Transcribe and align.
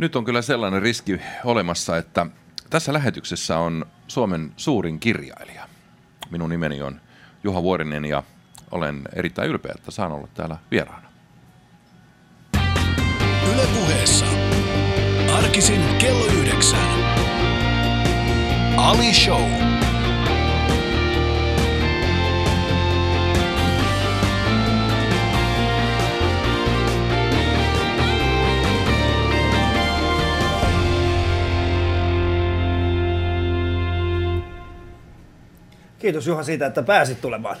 Nyt 0.00 0.16
on 0.16 0.24
kyllä 0.24 0.42
sellainen 0.42 0.82
riski 0.82 1.20
olemassa, 1.44 1.96
että 1.96 2.26
tässä 2.70 2.92
lähetyksessä 2.92 3.58
on 3.58 3.86
Suomen 4.08 4.52
suurin 4.56 5.00
kirjailija. 5.00 5.68
Minun 6.30 6.50
nimeni 6.50 6.82
on 6.82 7.00
Juha 7.44 7.62
Vuorinen 7.62 8.04
ja 8.04 8.22
olen 8.70 9.02
erittäin 9.16 9.50
ylpeä, 9.50 9.72
että 9.78 9.90
saan 9.90 10.12
olla 10.12 10.28
täällä 10.34 10.56
vieraana. 10.70 11.08
Yle 13.52 13.66
puheessa. 13.74 14.26
Arkisin 15.34 15.82
kello 15.98 16.24
yhdeksän. 16.24 16.88
Ali 18.76 19.14
Show. 19.14 19.59
Kiitos 36.00 36.26
Juha 36.26 36.42
siitä, 36.42 36.66
että 36.66 36.82
pääsit 36.82 37.20
tulemaan. 37.20 37.56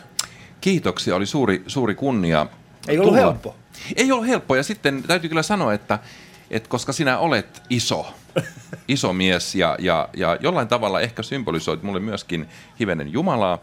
Kiitoksia, 0.60 1.16
oli 1.16 1.26
suuri, 1.26 1.62
suuri 1.66 1.94
kunnia. 1.94 2.46
Ei 2.88 2.98
ollut 2.98 3.10
tulla. 3.10 3.22
helppo. 3.22 3.56
Ei 3.96 4.12
ollut 4.12 4.26
helppo 4.26 4.56
ja 4.56 4.62
sitten 4.62 5.02
täytyy 5.02 5.28
kyllä 5.28 5.42
sanoa, 5.42 5.74
että, 5.74 5.98
että 6.50 6.68
koska 6.68 6.92
sinä 6.92 7.18
olet 7.18 7.62
iso, 7.70 8.14
iso 8.88 9.12
mies 9.12 9.54
ja, 9.54 9.76
ja, 9.78 10.08
ja 10.16 10.36
jollain 10.40 10.68
tavalla 10.68 11.00
ehkä 11.00 11.22
symbolisoit 11.22 11.82
mulle 11.82 12.00
myöskin 12.00 12.48
hivenen 12.80 13.12
Jumalaa, 13.12 13.58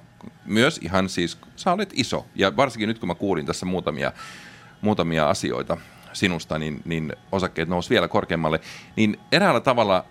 myös 0.46 0.80
ihan 0.84 1.10
siis, 1.10 1.38
sä 1.56 1.72
olet 1.72 1.90
iso. 1.94 2.26
Ja 2.36 2.58
varsinkin 2.58 2.88
nyt 2.88 3.00
kun 3.00 3.08
mä 3.08 3.16
kuulin 3.16 3.46
tässä 3.46 3.66
muutamia, 3.66 4.12
muutamia 4.82 5.30
asioita 5.30 5.78
sinusta, 6.14 6.60
niin, 6.60 6.82
niin 6.86 7.14
osakkeet 7.32 7.70
nousi 7.70 7.90
vielä 7.90 8.08
korkeammalle. 8.08 8.60
Niin 8.96 9.20
eräällä 9.32 9.62
tavalla 9.62 10.06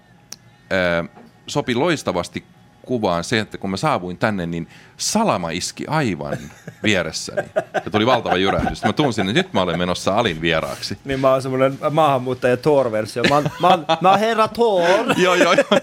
ää, 0.70 1.04
sopi 1.46 1.74
loistavasti 1.74 2.44
kuvaan 2.86 3.24
se, 3.24 3.38
että 3.38 3.58
kun 3.58 3.70
mä 3.70 3.76
saavuin 3.76 4.18
tänne, 4.18 4.46
niin 4.46 4.68
salama 4.96 5.50
iski 5.50 5.84
aivan 5.86 6.38
vieressäni. 6.82 7.48
Ja 7.84 7.90
tuli 7.90 8.06
valtava 8.06 8.36
jyrähdys. 8.36 8.84
Mä 8.84 8.92
tunsin, 8.92 9.28
että 9.28 9.38
nyt 9.42 9.52
mä 9.52 9.60
olen 9.62 9.78
menossa 9.78 10.16
Alin 10.18 10.40
vieraaksi. 10.40 10.98
Niin 11.04 11.20
mä 11.20 11.30
oon 11.32 11.42
semmonen 11.42 11.78
maahanmuuttaja 11.90 12.56
Thor-versio. 12.56 13.22
Mä, 13.28 13.34
oon- 13.34 13.50
mä, 13.60 13.68
oon- 13.68 13.86
mä 14.00 14.10
oon 14.10 14.18
herra 14.20 14.48
Thor. 14.48 15.14
joo, 15.16 15.34
joo, 15.34 15.52
joo. 15.52 15.80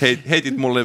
Hei, 0.00 0.22
heitit 0.28 0.56
mulle 0.56 0.84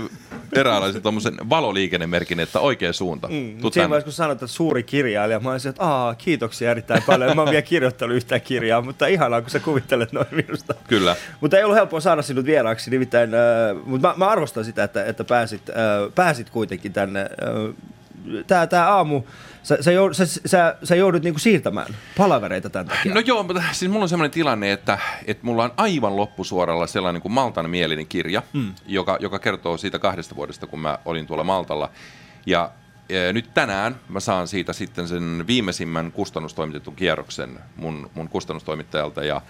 eräänlaisen 0.56 1.02
tuommoisen 1.02 1.38
valoliikennemerkin, 1.50 2.40
että 2.40 2.60
oikea 2.60 2.94
suunta. 2.94 3.28
Mm, 3.28 3.34
Siinä 3.34 3.70
tänne. 3.74 3.90
vaiheessa, 3.90 4.06
kun 4.06 4.14
sanoit, 4.14 4.36
että 4.36 4.48
suuri 4.48 4.84
kirjailija, 4.84 5.40
mä 5.40 5.52
olisin, 5.52 5.70
että 5.70 5.84
Aa, 5.84 6.16
kiitoksia 6.16 6.72
erittäin 6.72 7.04
paljon. 7.04 7.36
Mä 7.36 7.42
oon 7.42 7.52
vielä 7.52 7.62
kirjoittanut 7.62 8.16
yhtään 8.16 8.42
kirjaa, 8.42 8.82
mutta 8.82 9.08
ihanaa, 9.08 9.42
kun 9.42 9.50
sä 9.50 9.60
kuvittelet 9.60 10.12
noin 10.12 10.28
minusta. 10.32 10.74
Kyllä. 10.88 11.16
Mutta 11.42 11.58
ei 11.58 11.64
ollut 11.64 11.78
helppoa 11.78 12.00
saada 12.00 12.22
sinut 12.22 12.46
vieraaksi, 12.46 12.92
nimittäin, 12.92 13.34
äh, 13.34 13.42
mutta 13.86 14.08
mä, 14.08 14.14
mä, 14.18 14.28
arvostan 14.32 14.66
sitä, 14.66 14.84
että, 14.84 15.06
että 15.06 15.24
pääsit, 15.24 15.70
äh, 15.70 15.76
pääsit 16.16 16.50
kuitenkin 16.50 16.94
tänne. 16.94 17.22
Äh, 17.22 18.46
tää, 18.48 18.68
tää 18.68 18.94
aamu, 18.94 19.22
sä, 19.64 19.78
sä, 19.82 19.92
joudut, 19.92 20.18
sä, 20.18 20.26
sä, 20.26 20.76
sä 20.84 20.96
joudut 20.96 21.24
niinku 21.24 21.40
siirtämään 21.40 21.96
palavereita 22.18 22.70
tämän 22.70 22.88
takia. 22.88 23.14
No 23.14 23.20
joo, 23.20 23.44
mutta 23.44 23.64
siis 23.72 23.92
mulla 23.92 24.04
on 24.04 24.10
semmoinen 24.10 24.32
tilanne, 24.32 24.72
että, 24.72 24.98
että 25.28 25.46
mulla 25.46 25.64
on 25.64 25.72
aivan 25.78 26.16
loppusuoralla 26.16 26.88
sellainen 26.88 27.22
kuin 27.22 27.32
Maltan 27.32 27.70
mielinen 27.70 28.08
kirja, 28.08 28.44
mm. 28.54 28.74
joka, 28.88 29.18
joka 29.20 29.40
kertoo 29.40 29.78
siitä 29.78 30.00
kahdesta 30.00 30.36
vuodesta, 30.36 30.68
kun 30.68 30.80
mä 30.80 31.00
olin 31.06 31.28
tuolla 31.28 31.44
Maltalla. 31.44 31.90
Ja 32.46 32.72
e, 33.10 33.34
nyt 33.34 33.54
tänään 33.54 33.96
mä 34.10 34.20
saan 34.20 34.48
siitä 34.48 34.74
sitten 34.74 35.08
sen 35.08 35.44
viimeisimmän 35.48 36.12
kustannustoimitetun 36.12 36.96
kierroksen 36.96 37.60
mun, 37.76 38.10
mun 38.14 38.30
kustannustoimittajalta. 38.30 39.24
Ja 39.24 39.42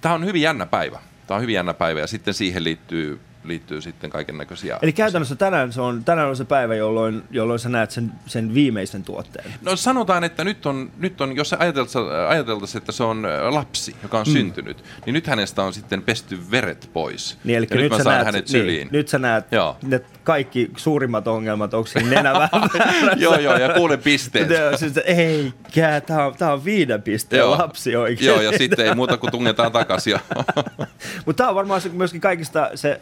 tämä 0.00 0.14
on 0.14 0.24
hyvin 0.24 0.42
jännä 0.42 0.66
päivä. 0.66 0.98
Tämä 1.26 1.36
on 1.36 1.42
hyvin 1.42 1.54
jännä 1.54 1.74
päivä 1.74 2.00
ja 2.00 2.06
sitten 2.06 2.34
siihen 2.34 2.64
liittyy, 2.64 3.20
liittyy 3.44 3.80
sitten 3.80 4.10
kaiken 4.10 4.38
näköisiä... 4.38 4.78
Eli 4.82 4.92
käytännössä 4.92 5.36
tänään, 5.36 5.72
se 5.72 5.80
on, 5.80 6.04
tänään 6.04 6.28
on 6.28 6.36
se 6.36 6.44
päivä, 6.44 6.74
jolloin, 6.74 7.22
jolloin 7.30 7.58
sä 7.58 7.68
näet 7.68 7.90
sen, 7.90 8.12
sen 8.26 8.54
viimeisen 8.54 9.02
tuotteen. 9.02 9.54
No 9.62 9.76
sanotaan, 9.76 10.24
että 10.24 10.44
nyt 10.44 10.66
on, 10.66 10.90
nyt 10.98 11.20
on 11.20 11.36
jos 11.36 11.52
ajateltaisiin, 11.52 12.78
että 12.80 12.92
se 12.92 13.02
on 13.02 13.26
lapsi, 13.50 13.96
joka 14.02 14.18
on 14.18 14.26
mm. 14.26 14.32
syntynyt, 14.32 14.84
niin 15.06 15.14
nyt 15.14 15.26
hänestä 15.26 15.62
on 15.62 15.72
sitten 15.72 16.02
pesty 16.02 16.38
veret 16.50 16.90
pois. 16.92 17.38
Niin, 17.44 17.58
eli 17.58 17.66
ja 17.70 17.76
nyt, 17.76 17.90
mä 17.90 17.96
sä 17.96 18.02
saan 18.02 18.14
näet, 18.14 18.26
hänet 18.26 18.48
niin, 18.48 18.62
syliin. 18.62 18.88
nyt 18.90 19.08
sä 19.08 19.18
näet 19.18 19.52
Joo. 19.52 19.76
ne 19.82 20.00
kaikki 20.24 20.70
suurimmat 20.76 21.28
ongelmat, 21.28 21.74
onko 21.74 21.86
siinä 21.86 22.10
nenä 22.10 22.48
joo, 23.16 23.38
joo, 23.38 23.56
ja 23.56 23.68
kuulen 23.74 24.02
pisteet. 24.02 24.50
Joo, 24.50 24.76
siis, 24.76 24.92
eikä, 24.96 26.00
tää 26.06 26.26
on, 26.26 26.34
tää 26.34 26.52
on 26.52 26.64
viiden 26.64 27.02
pisteen 27.02 27.40
Joo. 27.40 27.58
lapsi 27.58 27.96
oikein. 27.96 28.26
Joo, 28.26 28.40
ja 28.40 28.58
sitten 28.58 28.86
ei 28.86 28.94
muuta 28.94 29.16
kuin 29.16 29.30
tungetaan 29.30 29.72
takaisin. 29.72 30.10
ja- 30.10 30.44
Mutta 31.26 31.42
tämä 31.42 31.48
on 31.48 31.54
varmaan 31.54 31.80
se, 31.80 31.88
myöskin 31.88 32.20
kaikista 32.20 32.70
se, 32.74 33.00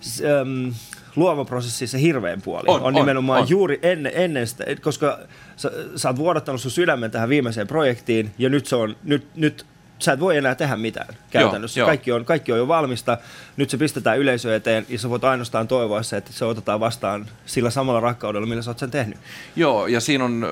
se 0.00 0.42
um, 0.42 0.74
luova 1.16 1.44
prosessi 1.44 1.86
se 1.86 2.00
hirveän 2.00 2.42
puoli. 2.42 2.64
On, 2.66 2.80
on 2.80 2.86
on, 2.86 2.94
nimenomaan 2.94 3.42
on. 3.42 3.48
juuri 3.48 3.78
ennen, 3.82 4.12
ennen 4.14 4.46
sitä, 4.46 4.64
koska 4.80 5.18
sä, 5.56 5.72
sä 5.96 6.08
oot 6.08 6.16
vuodattanut 6.16 6.60
sun 6.60 6.70
sydämen 6.70 7.10
tähän 7.10 7.28
viimeiseen 7.28 7.66
projektiin 7.66 8.30
ja 8.38 8.48
nyt 8.48 8.66
se 8.66 8.76
on, 8.76 8.96
nyt, 9.04 9.26
nyt 9.36 9.66
sä 9.98 10.12
et 10.12 10.20
voi 10.20 10.36
enää 10.36 10.54
tehdä 10.54 10.76
mitään 10.76 11.14
käytännössä. 11.30 11.80
joo. 11.80 11.86
kaikki, 11.86 12.12
on, 12.12 12.24
kaikki 12.24 12.52
on 12.52 12.58
jo 12.58 12.68
valmista. 12.68 13.18
Nyt 13.56 13.70
se 13.70 13.76
pistetään 13.76 14.18
yleisö 14.18 14.56
eteen 14.56 14.86
ja 14.88 14.98
sä 14.98 15.10
voit 15.10 15.24
ainoastaan 15.24 15.68
toivoa 15.68 16.02
se, 16.02 16.16
että 16.16 16.32
se 16.32 16.44
otetaan 16.44 16.80
vastaan 16.80 17.26
sillä 17.46 17.70
samalla 17.70 18.00
rakkaudella, 18.00 18.46
millä 18.46 18.62
sä 18.62 18.70
oot 18.70 18.78
sen 18.78 18.90
tehnyt. 18.90 19.18
Joo, 19.56 19.86
ja 19.86 20.00
siinä 20.00 20.24
on, 20.24 20.46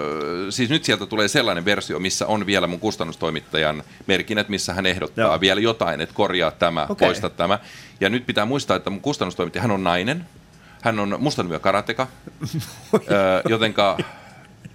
siis 0.51 0.71
nyt 0.71 0.85
sieltä 0.85 1.07
tulee 1.07 1.29
sellainen 1.29 1.65
versio, 1.65 1.99
missä 1.99 2.27
on 2.27 2.47
vielä 2.47 2.67
mun 2.67 2.81
kustannustoimittajan 2.81 3.83
merkinnät, 4.07 4.49
missä 4.49 4.75
hän 4.75 4.87
ehdottaa 4.87 5.25
Joo. 5.25 5.41
Vielä 5.41 5.61
jotain, 5.61 6.01
että 6.01 6.15
korjaa 6.15 6.51
tämä, 6.51 6.87
okay. 6.89 7.09
poista 7.09 7.31
tämä. 7.31 7.59
Ja 8.01 8.09
nyt 8.09 8.27
pitää 8.27 8.45
muistaa, 8.45 8.77
että 8.77 8.91
mun 8.91 9.01
kustannustoimittaja, 9.01 9.63
hän 9.63 9.71
on 9.71 9.85
nainen, 9.85 10.27
hän 10.83 10.99
on 10.99 11.17
mustanimia 11.19 11.59
karateka, 11.59 12.07
jotenka 13.49 13.99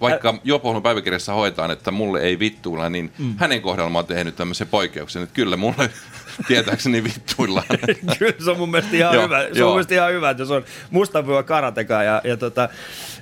vaikka 0.02 0.34
Jopohlun 0.44 0.82
päiväkirjassa 0.82 1.32
hoitaan, 1.32 1.70
että 1.70 1.90
mulle 1.90 2.20
ei 2.20 2.38
vittuilla, 2.38 2.88
niin 2.88 3.12
mm. 3.18 3.34
hänen 3.38 3.62
kohdalla 3.62 3.90
mä 3.90 3.98
oon 3.98 4.06
tehnyt 4.06 4.36
tämmöisen 4.36 4.66
poikkeuksen, 4.66 5.22
että 5.22 5.34
kyllä 5.34 5.56
mulle 5.56 5.90
tietääkseni 6.48 7.04
vittuillaan. 7.04 7.66
Kyllä 8.18 8.34
se 8.44 8.50
on 8.50 8.58
mun 8.58 8.70
mielestä 8.70 8.96
ihan 8.96 9.14
Joo, 9.14 9.24
hyvä. 9.24 9.40
Se 9.52 9.64
on 9.64 9.68
mun 9.68 9.76
mielestä 9.76 9.94
ihan 9.94 10.12
hyvä, 10.12 10.30
että 10.30 10.44
se 10.44 10.52
on 10.52 10.64
mustavyö 10.90 11.42
karateka 11.42 12.02
ja, 12.02 12.20
ja, 12.24 12.36
tota, 12.36 12.68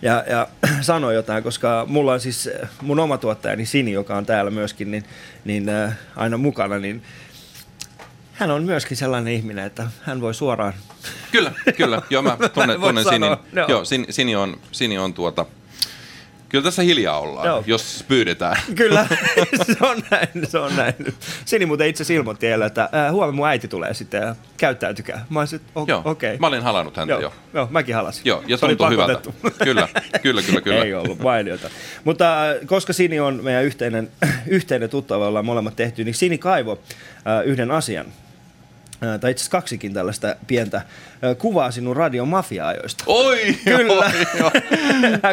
ja, 0.02 0.24
ja 0.30 0.48
sanoi 0.80 1.14
jotain, 1.14 1.42
koska 1.42 1.84
mulla 1.88 2.12
on 2.12 2.20
siis 2.20 2.50
mun 2.82 3.00
oma 3.00 3.18
tuottajani 3.18 3.66
Sini, 3.66 3.92
joka 3.92 4.16
on 4.16 4.26
täällä 4.26 4.50
myöskin, 4.50 4.90
niin, 4.90 5.04
niin 5.44 5.68
äh, 5.68 5.98
aina 6.16 6.36
mukana, 6.36 6.78
niin 6.78 7.02
hän 8.32 8.50
on 8.50 8.62
myöskin 8.62 8.96
sellainen 8.96 9.32
ihminen, 9.32 9.64
että 9.64 9.86
hän 10.02 10.20
voi 10.20 10.34
suoraan 10.34 10.74
Kyllä, 11.32 11.52
kyllä. 11.76 12.02
Joo, 12.10 12.22
mä 12.22 12.36
tunnen, 12.54 12.80
tunnen 12.80 13.04
Sinin. 13.04 13.36
Joo 13.68 13.84
Sin, 13.84 14.06
Sini, 14.10 14.36
on, 14.36 14.56
Sini 14.72 14.98
on 14.98 15.14
tuota... 15.14 15.46
Kyllä 16.50 16.64
tässä 16.64 16.82
hiljaa 16.82 17.18
ollaan, 17.20 17.46
Joo. 17.46 17.64
Jos 17.66 18.04
pyydetään. 18.08 18.56
Kyllä, 18.76 19.06
se 19.62 19.76
on 19.80 20.02
näin, 20.10 20.28
se 20.44 20.58
on 20.58 20.76
näin. 20.76 20.94
Sini 21.44 21.66
muuten 21.66 21.88
itse 21.88 22.02
asiassa 22.02 22.18
ilmoitti 22.18 22.46
eilen, 22.46 22.66
että 22.66 22.88
äh, 22.94 23.12
huomenna 23.12 23.36
mun 23.36 23.48
äiti 23.48 23.68
tulee 23.68 23.94
sitten 23.94 24.22
ja 24.22 24.36
käyttäytykää. 24.56 25.26
Mä 25.30 25.38
olisin, 25.38 25.60
Joo, 25.86 26.02
okei. 26.04 26.38
mä 26.38 26.46
olin 26.46 26.62
halannut 26.62 26.96
häntä 26.96 27.12
Joo, 27.12 27.20
jo. 27.20 27.32
joo, 27.54 27.68
mäkin 27.70 27.94
halasin. 27.94 28.22
Joo, 28.24 28.42
ja 28.46 28.56
Se 28.56 28.66
tuntui 28.66 28.90
hyvältä. 28.90 29.20
Kyllä, 29.64 29.88
kyllä, 30.22 30.42
kyllä, 30.42 30.60
kyllä. 30.60 30.84
Ei 30.84 30.94
ollut 30.94 31.18
mainiota. 31.18 31.70
Mutta 32.04 32.50
äh, 32.50 32.56
koska 32.66 32.92
Sini 32.92 33.20
on 33.20 33.40
meidän 33.42 33.64
yhteinen, 33.64 34.10
yhteinen 34.46 34.90
tuttava, 34.90 35.28
ollaan 35.28 35.44
molemmat 35.44 35.76
tehty, 35.76 36.04
niin 36.04 36.14
Sini 36.14 36.38
kaivo 36.38 36.72
äh, 36.72 37.46
yhden 37.46 37.70
asian. 37.70 38.06
Tai 39.00 39.30
itse 39.30 39.40
asiassa 39.42 39.50
kaksikin 39.50 39.94
tällaista 39.94 40.36
pientä 40.46 40.76
äh, 40.76 40.84
kuvaa 41.38 41.70
sinun 41.70 41.96
radion 41.96 42.28
mafia-ajoista. 42.28 43.04
Oi, 43.06 43.56
Kyllä. 43.64 44.12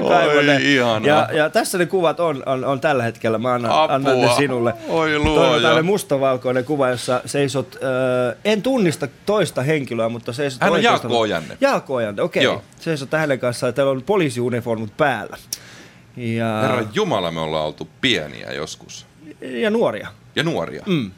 oi, 0.01 0.35
Oi, 0.37 0.43
ne. 0.43 0.57
ihanaa. 0.61 1.07
Ja, 1.07 1.29
ja 1.33 1.49
tässä 1.49 1.77
ne 1.77 1.85
kuvat 1.85 2.19
on, 2.19 2.43
on, 2.45 2.65
on 2.65 2.81
tällä 2.81 3.03
hetkellä. 3.03 3.37
Mä 3.37 3.53
annan, 3.53 3.71
Apua. 3.71 3.95
annan 3.95 4.21
ne 4.21 4.29
sinulle. 4.37 4.73
Oi 4.87 5.19
luoja. 5.19 5.51
tällainen 5.51 5.85
mustavalkoinen 5.85 6.65
kuva, 6.65 6.89
jossa 6.89 7.21
seisot, 7.25 7.75
äh, 7.75 8.37
en 8.45 8.61
tunnista 8.61 9.07
toista 9.25 9.61
henkilöä, 9.61 10.09
mutta 10.09 10.33
seisot 10.33 10.61
Hän 10.61 10.73
on 10.73 10.83
Jaakko 10.83 11.19
Ojanne. 11.19 11.57
Jaakko 11.61 11.93
Ojanne, 11.95 12.21
okei. 12.21 12.47
Okay. 12.47 12.61
Seisot 12.79 13.11
hänen 13.11 13.39
kanssaan 13.39 13.69
ja 13.69 13.73
teillä 13.73 13.91
on 13.91 14.03
poliisiuniformut 14.03 14.97
päällä. 14.97 15.37
Ja, 16.17 16.61
Herra 16.61 16.83
Jumala, 16.93 17.31
me 17.31 17.39
ollaan 17.39 17.65
oltu 17.65 17.89
pieniä 18.01 18.51
joskus. 18.51 19.05
ja 19.41 19.69
nuoria. 19.69 20.07
Ja 20.35 20.43
nuoria. 20.43 20.83
Mm. 20.85 21.11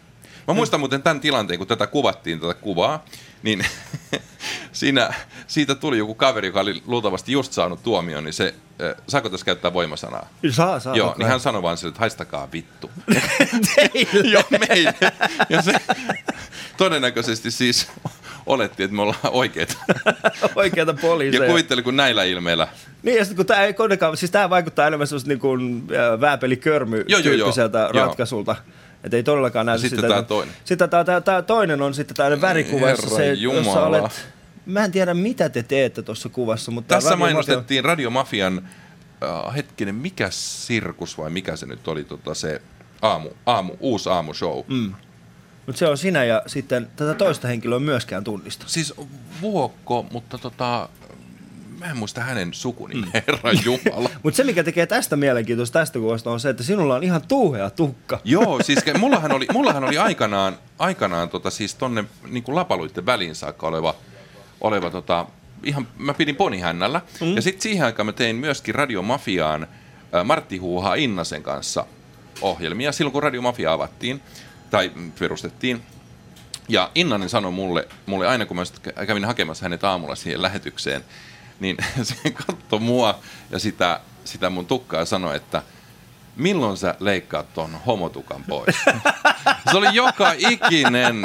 Mä 0.50 0.54
muistan 0.54 0.80
muuten 0.80 1.04
tämän 1.04 1.20
tilanteen, 1.20 1.58
kun 1.58 1.68
tätä 1.68 1.88
kuvattiin, 1.88 2.40
tätä 2.40 2.54
kuvaa, 2.54 3.06
niin 3.44 3.66
siinä, 4.72 5.14
siitä 5.48 5.76
tuli 5.76 5.98
joku 5.98 6.16
kaveri, 6.16 6.48
joka 6.48 6.60
oli 6.60 6.84
luultavasti 6.88 7.32
just 7.32 7.54
saanut 7.54 7.84
tuomion, 7.84 8.24
niin 8.24 8.34
se, 8.34 8.54
äh, 8.82 8.96
saako 9.08 9.30
tässä 9.30 9.46
käyttää 9.46 9.74
voimasanaa? 9.74 10.30
Saa, 10.52 10.80
saa. 10.80 10.96
Joo, 10.96 11.16
niin 11.18 11.28
hän 11.28 11.40
sanoi 11.40 11.62
vaan 11.62 11.78
sille, 11.78 11.90
että 11.90 12.00
haistakaa 12.00 12.48
vittu. 12.52 12.92
Teille. 13.76 14.30
Joo, 14.34 14.44
meille. 14.70 14.94
Ja 15.50 15.62
se 15.62 15.74
todennäköisesti 16.78 17.52
siis 17.52 17.88
oletti, 18.46 18.84
että 18.84 18.96
me 18.96 19.02
ollaan 19.02 19.20
oikeita. 19.24 19.78
Oikeata 20.56 20.94
poliiseja. 20.94 21.44
Ja 21.44 21.50
kuvitteli, 21.50 21.84
kun 21.84 21.96
näillä 21.96 22.24
ilmeillä. 22.24 22.68
Niin, 23.04 23.18
ja 23.18 23.26
sitten 23.26 23.38
kun 23.38 23.46
tämä 23.46 23.64
ei 23.64 23.74
kuitenkaan, 23.74 24.18
siis 24.18 24.32
tämä 24.32 24.50
vaikuttaa 24.50 24.88
enemmän 24.88 25.08
semmoista 25.08 25.28
niin 25.28 25.40
kuin 25.40 25.84
äh, 25.92 26.22
vääpelikörmy 26.22 27.06
Joo, 27.08 27.20
joo, 27.20 27.20
joo. 27.20 27.36
tyyppiseltä 27.36 27.90
Joo. 27.94 28.16
Että 29.04 29.18
ei 29.18 29.24
todellakaan 29.24 29.66
näytä 29.66 29.82
Sitten 29.82 29.98
sitä. 29.98 30.08
tää 30.08 30.18
että- 30.20 30.28
toinen. 30.28 30.56
Sitten 30.66 30.90
tämä, 30.90 31.04
tämä, 31.04 31.22
tämä 31.22 31.42
toinen 31.42 31.82
on 31.82 31.94
sitten 31.94 32.16
tämmöinen 32.18 32.42
värikuva, 32.42 32.90
jossa, 32.90 33.10
se, 33.16 33.34
jossa 33.34 33.84
olet... 33.86 34.30
Mä 34.66 34.86
en 34.86 34.92
tiedä, 34.92 35.14
mitä 35.14 35.50
te 35.50 35.64
teette 35.64 36.02
tuossa 36.02 36.30
kuvassa, 36.30 36.72
mutta 36.72 36.96
Tässä 36.96 37.10
Radio 37.10 37.18
Mafia- 37.18 37.34
mainostettiin 37.34 37.86
Radiomafian, 37.86 38.68
äh, 39.48 39.56
hetkinen, 39.56 39.96
mikä 39.96 40.28
sirkus 40.32 41.18
vai 41.18 41.30
mikä 41.30 41.56
se 41.56 41.66
nyt 41.66 41.88
oli, 41.88 42.04
tota, 42.04 42.34
se 42.34 42.62
aamu, 43.02 43.30
aamu, 43.46 43.74
uusi 43.80 44.10
aamushow. 44.10 44.60
Mm. 44.68 44.94
Mutta 45.66 45.80
se 45.80 45.88
on 45.88 45.98
sinä 45.98 46.24
ja 46.24 46.42
sitten 46.48 46.88
tätä 46.96 47.14
toista 47.14 47.48
henkilöä 47.48 47.80
myöskään 47.80 48.24
tunnista. 48.24 48.64
Siis 48.68 48.94
Vuokko, 49.42 50.06
mutta 50.12 50.38
tota, 50.38 50.90
mä 51.80 51.86
en 51.86 51.98
muista 51.98 52.22
hänen 52.22 52.54
sukunimeä, 52.54 53.06
mm. 53.06 53.12
herra 53.14 53.52
Jumala. 53.66 54.10
Mutta 54.24 54.38
se, 54.38 54.44
mikä 54.44 54.64
tekee 54.64 54.86
tästä 54.86 55.16
mielenkiintoista 55.16 55.80
tästä 55.80 56.00
kuvasta, 56.00 56.32
on 56.32 56.40
se, 56.40 56.50
että 56.50 56.64
sinulla 56.64 56.96
on 56.96 57.04
ihan 57.04 57.22
tuuhea 57.28 57.70
tukka. 57.70 58.20
Joo, 58.26 58.60
siis 58.64 58.80
mullahan 59.00 59.32
oli, 59.32 59.48
mullahan 59.54 59.84
oli 59.84 59.98
aikanaan, 59.98 60.58
aikanaan 60.80 61.30
tota, 61.30 61.50
siis 61.50 61.76
tonne 61.76 62.06
niin 62.28 62.44
kuin 62.44 62.56
lapaluitten 62.56 63.06
väliin 63.06 63.36
saakka 63.36 63.68
oleva, 63.68 63.96
oleva 64.62 64.90
tota, 64.90 65.26
ihan, 65.64 65.88
mä 65.98 66.14
pidin 66.14 66.36
ponihännällä. 66.36 67.02
Mm. 67.22 67.36
Ja 67.36 67.42
sitten 67.42 67.62
siihen 67.62 67.86
aikaan 67.86 68.06
mä 68.06 68.12
tein 68.12 68.36
myöskin 68.36 68.76
Radiomafiaan 68.76 69.64
äh, 69.64 70.26
Martti 70.26 70.58
Huuhaa 70.58 70.96
Innasen 70.96 71.44
kanssa 71.44 71.86
ohjelmia 72.42 72.92
silloin, 72.92 73.14
kun 73.14 73.24
Radiomafia 73.24 73.74
avattiin 73.74 74.22
tai 74.70 74.92
perustettiin. 75.20 75.82
Ja 76.70 76.92
Innanen 76.96 77.30
sanoi 77.30 77.52
mulle, 77.52 77.88
mulle 78.06 78.28
aina, 78.28 78.46
kun 78.46 78.58
mä 78.58 78.64
kävin 79.08 79.26
hakemassa 79.26 79.66
hänet 79.66 79.84
aamulla 79.84 80.16
siihen 80.16 80.42
lähetykseen, 80.42 81.04
niin 81.60 81.78
se 82.04 82.32
katsoi 82.32 82.80
mua 82.80 83.20
ja 83.50 83.60
sitä, 83.60 84.00
sitä 84.26 84.50
mun 84.50 84.66
tukkaa 84.66 85.00
ja 85.00 85.06
sanoi, 85.06 85.36
että 85.36 85.62
milloin 86.36 86.78
sä 86.78 86.96
leikkaat 87.00 87.54
ton 87.54 87.70
homotukan 87.86 88.44
pois? 88.48 88.76
se 89.72 89.78
oli 89.78 89.88
joka 89.94 90.34
ikinen 90.38 91.22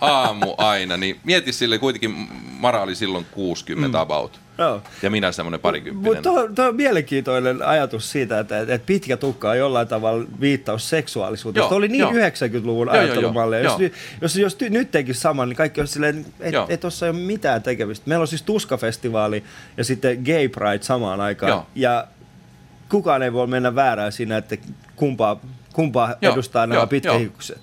aamu 0.00 0.54
aina, 0.58 0.96
niin 0.96 1.20
mieti 1.24 1.52
sille 1.52 1.78
kuitenkin, 1.78 2.28
Mara 2.58 2.82
oli 2.82 2.94
silloin 2.94 3.26
60 3.30 3.98
mm. 3.98 4.02
about. 4.02 4.40
Joo. 4.58 4.82
Ja 5.02 5.10
minä 5.10 5.32
semmoinen 5.32 5.60
parikymppinen. 5.60 6.16
Mutta 6.16 6.22
tuo, 6.30 6.48
tuo 6.54 6.64
on 6.68 6.76
mielenkiintoinen 6.76 7.62
ajatus 7.62 8.12
siitä, 8.12 8.38
että, 8.38 8.60
että 8.60 8.78
pitkä 8.86 9.16
tukka 9.16 9.50
on 9.50 9.58
jollain 9.58 9.88
tavalla 9.88 10.24
viittaus 10.40 10.90
seksuaalisuuteen. 10.90 11.60
Joo, 11.60 11.68
Tuo 11.68 11.78
oli 11.78 11.88
niin 11.88 12.00
joo. 12.00 12.10
90-luvun 12.10 12.86
Joo, 12.86 12.96
joo, 12.96 13.04
ajattelumalli. 13.04 13.56
joo, 13.56 13.64
Jos, 13.64 13.78
nyt- 13.78 13.92
jos, 14.20 14.36
jos 14.36 14.54
ty, 14.54 14.70
nyt 14.70 14.90
tekisi 14.90 15.20
saman, 15.20 15.48
niin 15.48 15.56
kaikki 15.56 15.80
olisi 15.80 15.92
silleen, 15.92 16.26
että 16.40 16.66
et 16.68 16.80
tuossa 16.80 17.06
ei 17.06 17.10
ole 17.10 17.18
mitään 17.18 17.62
tekemistä. 17.62 18.08
Meillä 18.08 18.22
on 18.22 18.28
siis 18.28 18.42
Tuska-festivaali 18.42 19.44
ja 19.76 19.84
sitten 19.84 20.22
Gay 20.24 20.48
Pride 20.48 20.82
samaan 20.82 21.20
aikaan. 21.20 21.50
Joo. 21.50 21.66
Ja 21.74 22.06
kukaan 22.88 23.22
ei 23.22 23.32
voi 23.32 23.46
mennä 23.46 23.74
väärään 23.74 24.12
siinä, 24.12 24.36
että 24.36 24.56
kumpaa, 24.96 25.40
kumpaa 25.72 26.14
Joo, 26.22 26.32
edustaa 26.32 26.66
nämä 26.66 26.78
joo, 26.80 26.86
pitkähikukset. 26.86 27.58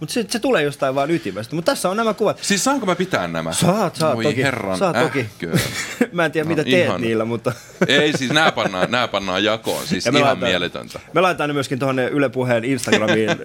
Mutta 0.00 0.12
se, 0.12 0.26
se 0.28 0.38
tulee 0.38 0.62
jostain 0.62 0.94
vaan 0.94 1.10
ytimestä. 1.10 1.54
Mutta 1.56 1.72
tässä 1.72 1.88
on 1.88 1.96
nämä 1.96 2.14
kuvat. 2.14 2.38
Siis 2.42 2.64
saanko 2.64 2.86
mä 2.86 2.94
pitää 2.94 3.28
nämä? 3.28 3.52
Saat, 3.52 3.96
saat 3.96 4.14
Voi 4.16 4.24
toki. 4.24 4.42
herran 4.42 4.78
saat 4.78 4.96
toki. 4.98 5.26
Mä 6.12 6.24
en 6.24 6.32
tiedä, 6.32 6.44
No, 6.44 6.48
mitä 6.48 6.64
teet 6.64 6.84
ihana. 6.84 6.98
niillä, 6.98 7.24
mutta... 7.24 7.52
Ei 7.88 8.16
siis, 8.18 8.30
nää 8.32 8.52
pannaan, 8.52 8.90
nää 8.90 9.08
pannaan 9.08 9.44
jakoon. 9.44 9.86
Siis 9.86 10.06
Ja 10.06 10.12
me 10.12 10.18
ihan 10.18 10.28
laitetaan- 10.28 10.50
mieletöntä. 10.50 11.00
Me 11.12 11.20
laitetaan 11.20 11.50
ne 11.50 11.54
myöskin 11.54 11.78
tuonne 11.78 12.06
Yle 12.08 12.28
Puheen 12.28 12.64
Instagramiin 12.64 13.30
äh, 13.30 13.36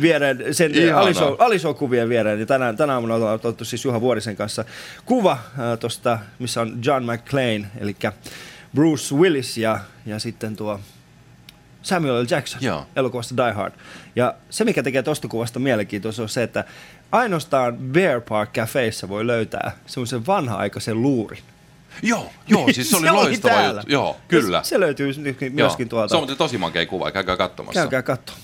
viereen, 0.00 0.54
sen 0.54 0.74
Ihanaa. 0.74 1.00
alishow, 1.02 1.34
alishow-kuvien 1.38 2.08
viereen. 2.08 2.40
Ja 2.40 2.46
tänään, 2.46 2.76
tänä 2.76 2.92
aamuna 2.94 3.14
ollaan 3.14 3.34
otettu 3.34 3.64
siis 3.64 3.84
Juha 3.84 4.00
Vuorisen 4.00 4.36
kanssa 4.36 4.64
kuva 5.04 5.32
äh, 5.32 5.78
tosta, 5.80 6.18
missä 6.38 6.60
on 6.60 6.78
John 6.84 7.04
McClane, 7.04 7.66
eli 7.80 7.96
Bruce 8.74 9.14
Willis 9.14 9.58
ja, 9.58 9.80
ja 10.06 10.18
sitten 10.18 10.56
tuo 10.56 10.80
Samuel 11.82 12.22
L. 12.22 12.26
Jackson 12.30 12.62
Joo. 12.62 12.86
elokuvasta 12.96 13.36
Die 13.36 13.52
Hard. 13.52 13.74
Ja 14.16 14.34
se, 14.50 14.64
mikä 14.64 14.82
tekee 14.82 15.02
tosta 15.02 15.28
kuvasta 15.28 15.58
mielenkiintoista, 15.58 16.22
on 16.22 16.28
se, 16.28 16.42
että 16.42 16.64
ainoastaan 17.12 17.76
Bear 17.76 18.20
Park 18.20 18.52
Cafeissa 18.52 19.08
voi 19.08 19.26
löytää 19.26 19.72
semmoisen 19.86 20.26
vanha-aikaisen 20.26 21.02
luurin. 21.02 21.42
Joo, 22.02 22.32
joo, 22.46 22.68
siis 22.72 22.90
se 22.90 22.96
oli 22.96 23.04
Se 23.06 23.10
oli 23.10 23.24
loistava 23.24 23.54
täällä. 23.54 23.80
juttu. 23.80 23.92
Joo, 23.92 24.16
kyllä. 24.28 24.62
Se, 24.62 24.68
se 24.68 24.80
löytyy 24.80 25.06
myöskin 25.52 25.84
Joo. 25.84 25.88
tuolta. 25.88 26.08
Se 26.08 26.16
on 26.16 26.20
muuten 26.20 26.36
tosi 26.36 26.58
makea 26.58 26.86
kuva, 26.86 27.10
käykää 27.10 27.36
katsomassa. 27.36 27.80
Käykää 27.80 28.02
katsoa. 28.02 28.36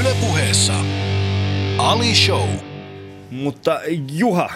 Yle 0.00 0.14
puheessa 0.20 0.74
Ali 1.78 2.14
Show. 2.14 2.48
Mutta 3.30 3.80
Juha, 4.12 4.50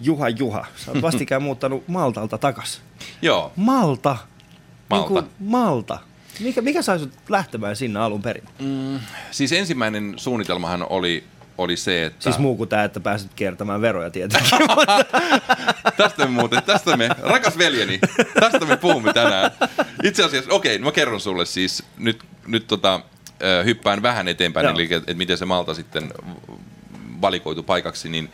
Juha, 0.00 0.28
Juha, 0.28 0.66
sä 0.76 0.90
oot 0.90 1.02
vastikään 1.02 1.42
muuttanut 1.42 1.88
Maltalta 1.88 2.38
takas. 2.38 2.82
Joo, 3.22 3.52
Malta. 3.56 4.16
Malta. 4.90 5.20
Niin 5.20 5.30
Malta. 5.40 5.98
Mikä, 6.40 6.62
mikä 6.62 6.82
sai 6.82 6.98
sut 6.98 7.12
lähtemään 7.28 7.76
sinne 7.76 8.00
alun 8.00 8.22
perin? 8.22 8.44
siis 9.30 9.52
ensimmäinen 9.52 10.14
suunnitelmahan 10.16 10.86
oli, 10.90 11.24
oli 11.58 11.76
se, 11.76 12.04
että... 12.04 12.22
Siis 12.22 12.38
muu 12.38 12.56
kuin 12.56 12.68
tämä, 12.68 12.84
että 12.84 13.00
pääset 13.00 13.34
kiertämään 13.34 13.80
veroja 13.80 14.10
tietenkin. 14.10 14.50
Tästä 15.96 16.24
me 16.24 16.30
muuten, 16.30 16.62
tästä 16.62 16.96
me, 16.96 17.08
rakas 17.22 17.58
veljeni, 17.58 17.98
tästä 18.40 18.66
me 18.66 18.76
puhumme 18.76 19.12
tänään. 19.12 19.50
Itse 20.04 20.24
asiassa, 20.24 20.52
okei, 20.52 20.78
mä 20.78 20.92
kerron 20.92 21.20
sulle 21.20 21.46
siis, 21.46 21.82
nyt, 21.98 22.24
nyt 22.46 22.66
tota, 22.66 23.00
hyppään 23.64 24.02
vähän 24.02 24.28
eteenpäin, 24.28 24.64
Joo. 24.64 24.74
eli 24.74 24.88
että 24.90 25.10
et 25.12 25.16
miten 25.16 25.38
se 25.38 25.44
Malta 25.44 25.74
sitten 25.74 26.12
valikoitu 27.20 27.62
paikaksi, 27.62 28.08
niin 28.08 28.30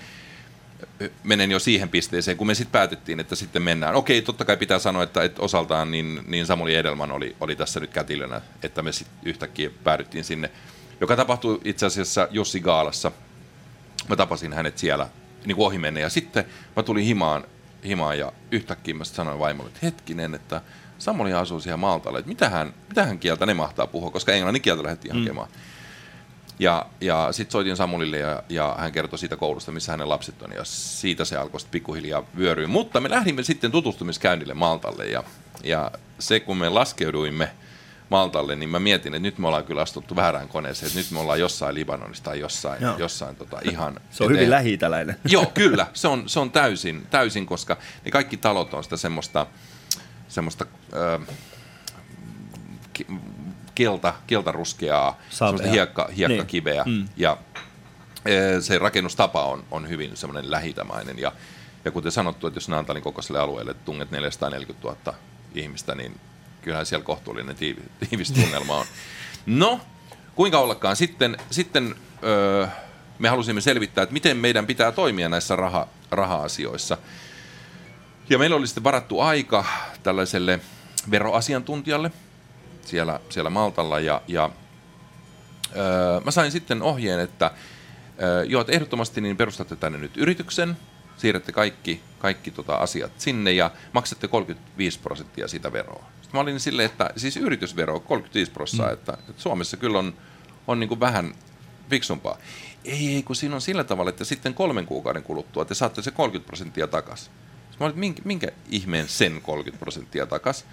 menen 1.24 1.50
jo 1.50 1.58
siihen 1.58 1.88
pisteeseen, 1.88 2.36
kun 2.36 2.46
me 2.46 2.54
sitten 2.54 2.72
päätettiin, 2.72 3.20
että 3.20 3.36
sitten 3.36 3.62
mennään. 3.62 3.94
Okei, 3.94 4.22
totta 4.22 4.44
kai 4.44 4.56
pitää 4.56 4.78
sanoa, 4.78 5.02
että, 5.02 5.24
että 5.24 5.42
osaltaan 5.42 5.90
niin, 5.90 6.20
niin 6.26 6.46
Samuli 6.46 6.74
Edelman 6.74 7.12
oli, 7.12 7.36
oli 7.40 7.56
tässä 7.56 7.80
nyt 7.80 7.90
kätilönä, 7.90 8.40
että 8.62 8.82
me 8.82 8.92
sitten 8.92 9.18
yhtäkkiä 9.24 9.70
päädyttiin 9.84 10.24
sinne, 10.24 10.50
joka 11.00 11.16
tapahtui 11.16 11.60
itse 11.64 11.86
asiassa 11.86 12.28
Jussi 12.30 12.60
Gaalassa. 12.60 13.12
Mä 14.08 14.16
tapasin 14.16 14.52
hänet 14.52 14.78
siellä 14.78 15.08
niin 15.44 15.56
kuin 15.56 15.66
ohi 15.66 16.00
ja 16.00 16.10
sitten 16.10 16.44
mä 16.76 16.82
tulin 16.82 17.04
himaan, 17.04 17.44
himaan 17.84 18.18
ja 18.18 18.32
yhtäkkiä 18.50 18.94
mä 18.94 19.04
sanoin 19.04 19.38
vaimolle, 19.38 19.68
että 19.68 19.86
hetkinen, 19.86 20.34
että 20.34 20.60
Samuli 20.98 21.32
asuu 21.32 21.60
siellä 21.60 21.76
Maltalla, 21.76 22.18
että 22.18 22.28
mitähän, 22.28 22.74
mitähän 22.88 23.18
kieltä 23.18 23.46
ne 23.46 23.54
mahtaa 23.54 23.86
puhua, 23.86 24.10
koska 24.10 24.32
englannin 24.32 24.62
kieltä 24.62 24.82
lähdettiin 24.82 25.14
mm. 25.14 25.20
hakemaan. 25.20 25.48
Ja, 26.58 26.86
ja 27.00 27.28
sitten 27.32 27.52
soitin 27.52 27.76
Samulille 27.76 28.18
ja, 28.18 28.42
ja 28.48 28.76
hän 28.78 28.92
kertoi 28.92 29.18
siitä 29.18 29.36
koulusta, 29.36 29.72
missä 29.72 29.92
hänen 29.92 30.08
lapset 30.08 30.42
on. 30.42 30.52
Ja 30.52 30.64
siitä 30.64 31.24
se 31.24 31.36
alkoi 31.36 31.60
sitten 31.60 31.72
pikkuhiljaa 31.72 32.22
vyöryä. 32.36 32.66
Mutta 32.66 33.00
me 33.00 33.10
lähdimme 33.10 33.42
sitten 33.42 33.72
tutustumiskäynnille 33.72 34.54
Maltalle. 34.54 35.06
Ja, 35.06 35.24
ja 35.64 35.90
se, 36.18 36.40
kun 36.40 36.56
me 36.56 36.68
laskeuduimme 36.68 37.50
Maltalle, 38.08 38.56
niin 38.56 38.68
mä 38.68 38.78
mietin, 38.78 39.14
että 39.14 39.22
nyt 39.22 39.38
me 39.38 39.46
ollaan 39.46 39.64
kyllä 39.64 39.82
astuttu 39.82 40.16
väärään 40.16 40.48
koneeseen. 40.48 40.86
Että 40.86 40.98
nyt 40.98 41.10
me 41.10 41.18
ollaan 41.18 41.40
jossain 41.40 41.74
Libanonissa 41.74 42.24
tai 42.24 42.40
jossain, 42.40 42.82
Joo. 42.82 42.98
jossain 42.98 43.36
tota, 43.36 43.60
ihan... 43.64 44.00
Se 44.10 44.24
on 44.24 44.30
et 44.30 44.36
hyvin 44.36 44.50
lähi-itäläinen. 44.50 45.16
Joo, 45.28 45.46
kyllä. 45.46 45.86
Se 45.94 46.08
on, 46.08 46.28
se 46.28 46.40
on 46.40 46.50
täysin, 46.50 47.06
täysin, 47.10 47.46
koska 47.46 47.76
ne 48.04 48.10
kaikki 48.10 48.36
talot 48.36 48.74
on 48.74 48.84
sitä 48.84 48.96
semmoista, 48.96 49.46
semmoista 50.28 50.66
ö, 50.92 51.20
kelta, 53.76 54.14
keltaruskeaa, 54.26 55.18
hiekka, 55.70 56.08
hiekkakiveä. 56.16 56.84
Niin. 56.84 56.96
Mm. 56.96 57.08
Ja 57.16 57.36
ö, 58.28 58.60
se 58.60 58.78
rakennustapa 58.78 59.44
on, 59.44 59.64
on 59.70 59.88
hyvin 59.88 60.16
semmoinen 60.16 60.50
lähitämainen. 60.50 61.18
Ja, 61.18 61.32
ja 61.84 61.90
kuten 61.90 62.12
sanottu, 62.12 62.46
että 62.46 62.56
jos 62.56 62.68
Naantalin 62.68 63.02
kokoiselle 63.02 63.40
alueelle 63.40 63.74
tunget 63.74 64.10
440 64.10 64.88
000 64.88 65.14
ihmistä, 65.54 65.94
niin 65.94 66.20
kyllähän 66.62 66.86
siellä 66.86 67.04
kohtuullinen 67.04 67.56
tiivi, 67.56 67.82
tiivis 68.10 68.32
tunnelma 68.32 68.76
on. 68.76 68.86
No, 69.46 69.80
kuinka 70.34 70.58
ollakaan. 70.58 70.96
Sitten, 70.96 71.36
sitten 71.50 71.94
öö, 72.24 72.66
me 73.18 73.28
halusimme 73.28 73.60
selvittää, 73.60 74.02
että 74.02 74.12
miten 74.12 74.36
meidän 74.36 74.66
pitää 74.66 74.92
toimia 74.92 75.28
näissä 75.28 75.56
raha, 75.56 75.88
raha-asioissa. 76.10 76.98
Ja 78.30 78.38
meillä 78.38 78.56
oli 78.56 78.66
sitten 78.66 78.84
varattu 78.84 79.20
aika 79.20 79.64
tällaiselle 80.02 80.60
veroasiantuntijalle 81.10 82.10
siellä, 82.86 83.20
siellä 83.28 83.50
Maltalla. 83.50 84.00
Ja, 84.00 84.22
ja 84.28 84.50
öö, 85.76 86.20
mä 86.24 86.30
sain 86.30 86.52
sitten 86.52 86.82
ohjeen, 86.82 87.20
että 87.20 87.50
öö, 88.22 88.44
joo, 88.44 88.60
että 88.60 88.72
ehdottomasti 88.72 89.20
niin 89.20 89.36
perustatte 89.36 89.76
tänne 89.76 89.98
nyt 89.98 90.16
yrityksen, 90.16 90.76
siirrätte 91.16 91.52
kaikki, 91.52 92.00
kaikki 92.18 92.50
tota 92.50 92.76
asiat 92.76 93.12
sinne 93.18 93.52
ja 93.52 93.70
maksatte 93.92 94.28
35 94.28 94.98
prosenttia 94.98 95.48
sitä 95.48 95.72
veroa. 95.72 96.04
Sitten 96.22 96.38
mä 96.38 96.40
olin 96.40 96.60
silleen, 96.60 96.86
että 96.86 97.10
siis 97.16 97.36
yritysvero 97.36 98.00
35 98.00 98.52
prosenttia, 98.52 98.86
mm. 98.86 98.92
että, 98.92 99.12
että 99.28 99.42
Suomessa 99.42 99.76
kyllä 99.76 99.98
on, 99.98 100.14
on 100.66 100.80
niin 100.80 100.88
kuin 100.88 101.00
vähän 101.00 101.34
fiksumpaa. 101.90 102.38
Ei, 102.84 103.14
ei, 103.14 103.22
kun 103.22 103.36
siinä 103.36 103.54
on 103.54 103.60
sillä 103.60 103.84
tavalla, 103.84 104.10
että 104.10 104.24
sitten 104.24 104.54
kolmen 104.54 104.86
kuukauden 104.86 105.22
kuluttua 105.22 105.64
te 105.64 105.74
saatte 105.74 106.02
se 106.02 106.10
30 106.10 106.46
prosenttia 106.46 106.86
takaisin. 106.86 107.32
Mä 107.80 107.86
olin, 107.86 107.98
minkä, 107.98 108.22
minkä 108.24 108.48
ihmeen 108.70 109.08
sen 109.08 109.42
30 109.42 109.80
prosenttia 109.80 110.26
takaisin? 110.26 110.66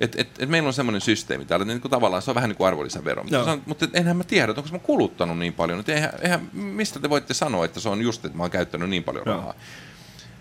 Et, 0.00 0.14
et, 0.18 0.28
et 0.38 0.48
meillä 0.48 0.66
on 0.66 0.72
semmoinen 0.72 1.00
systeemi 1.00 1.44
täällä, 1.44 1.62
että 1.62 1.74
niin 1.74 1.80
kuin 1.80 1.90
tavallaan 1.90 2.22
se 2.22 2.30
on 2.30 2.34
vähän 2.34 2.48
niin 2.48 2.56
kuin 2.56 2.66
arvonlisävero. 2.66 3.22
Mutta, 3.22 3.44
sanon, 3.44 3.62
mutta 3.66 3.88
enhän 3.92 4.16
mä 4.16 4.24
tiedä, 4.24 4.54
onko 4.56 4.68
mä 4.72 4.78
kuluttanut 4.78 5.38
niin 5.38 5.52
paljon. 5.52 5.80
Että 5.80 5.92
eihän, 5.92 6.12
eihän, 6.22 6.50
mistä 6.52 7.00
te 7.00 7.10
voitte 7.10 7.34
sanoa, 7.34 7.64
että 7.64 7.80
se 7.80 7.88
on 7.88 8.02
just, 8.02 8.24
että 8.24 8.38
mä 8.38 8.44
oon 8.44 8.50
käyttänyt 8.50 8.90
niin 8.90 9.04
paljon 9.04 9.22
Joo. 9.26 9.36
rahaa. 9.36 9.54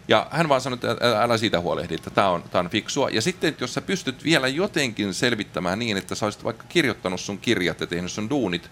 Ja 0.08 0.28
hän 0.32 0.50
vaan 0.50 0.62
sanoi, 0.62 0.76
että 0.76 1.22
älä 1.22 1.38
siitä 1.38 1.60
huolehdi, 1.60 1.96
että 1.96 2.10
tämä 2.10 2.30
on, 2.30 2.44
tää 2.52 2.62
on 2.62 2.70
fiksua. 2.70 3.10
Ja 3.10 3.22
sitten, 3.22 3.48
että 3.48 3.64
jos 3.64 3.74
sä 3.74 3.82
pystyt 3.82 4.24
vielä 4.24 4.48
jotenkin 4.48 5.14
selvittämään 5.14 5.80
niin, 5.80 5.98
että 5.98 6.16
sä 6.16 6.26
olisit 6.26 6.44
vaikka 6.44 6.66
kirjoittanut 6.70 7.20
sun 7.20 7.38
kirjat 7.38 7.82
ja 7.82 7.88
tehnyt 7.88 8.12
sun 8.12 8.30
duunit 8.30 8.70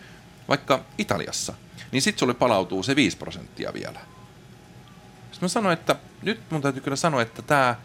vaikka 0.47 0.79
Italiassa, 0.97 1.53
niin 1.91 2.01
sitten 2.01 2.19
sulle 2.19 2.33
palautuu 2.33 2.83
se 2.83 2.95
5 2.95 3.17
prosenttia 3.17 3.73
vielä. 3.73 3.99
Sitten 5.31 5.41
mä 5.41 5.47
sanoin, 5.47 5.73
että 5.73 5.95
nyt 6.21 6.39
mun 6.49 6.61
täytyy 6.61 6.81
kyllä 6.81 6.97
sanoa, 6.97 7.21
että 7.21 7.41
tämä, 7.41 7.75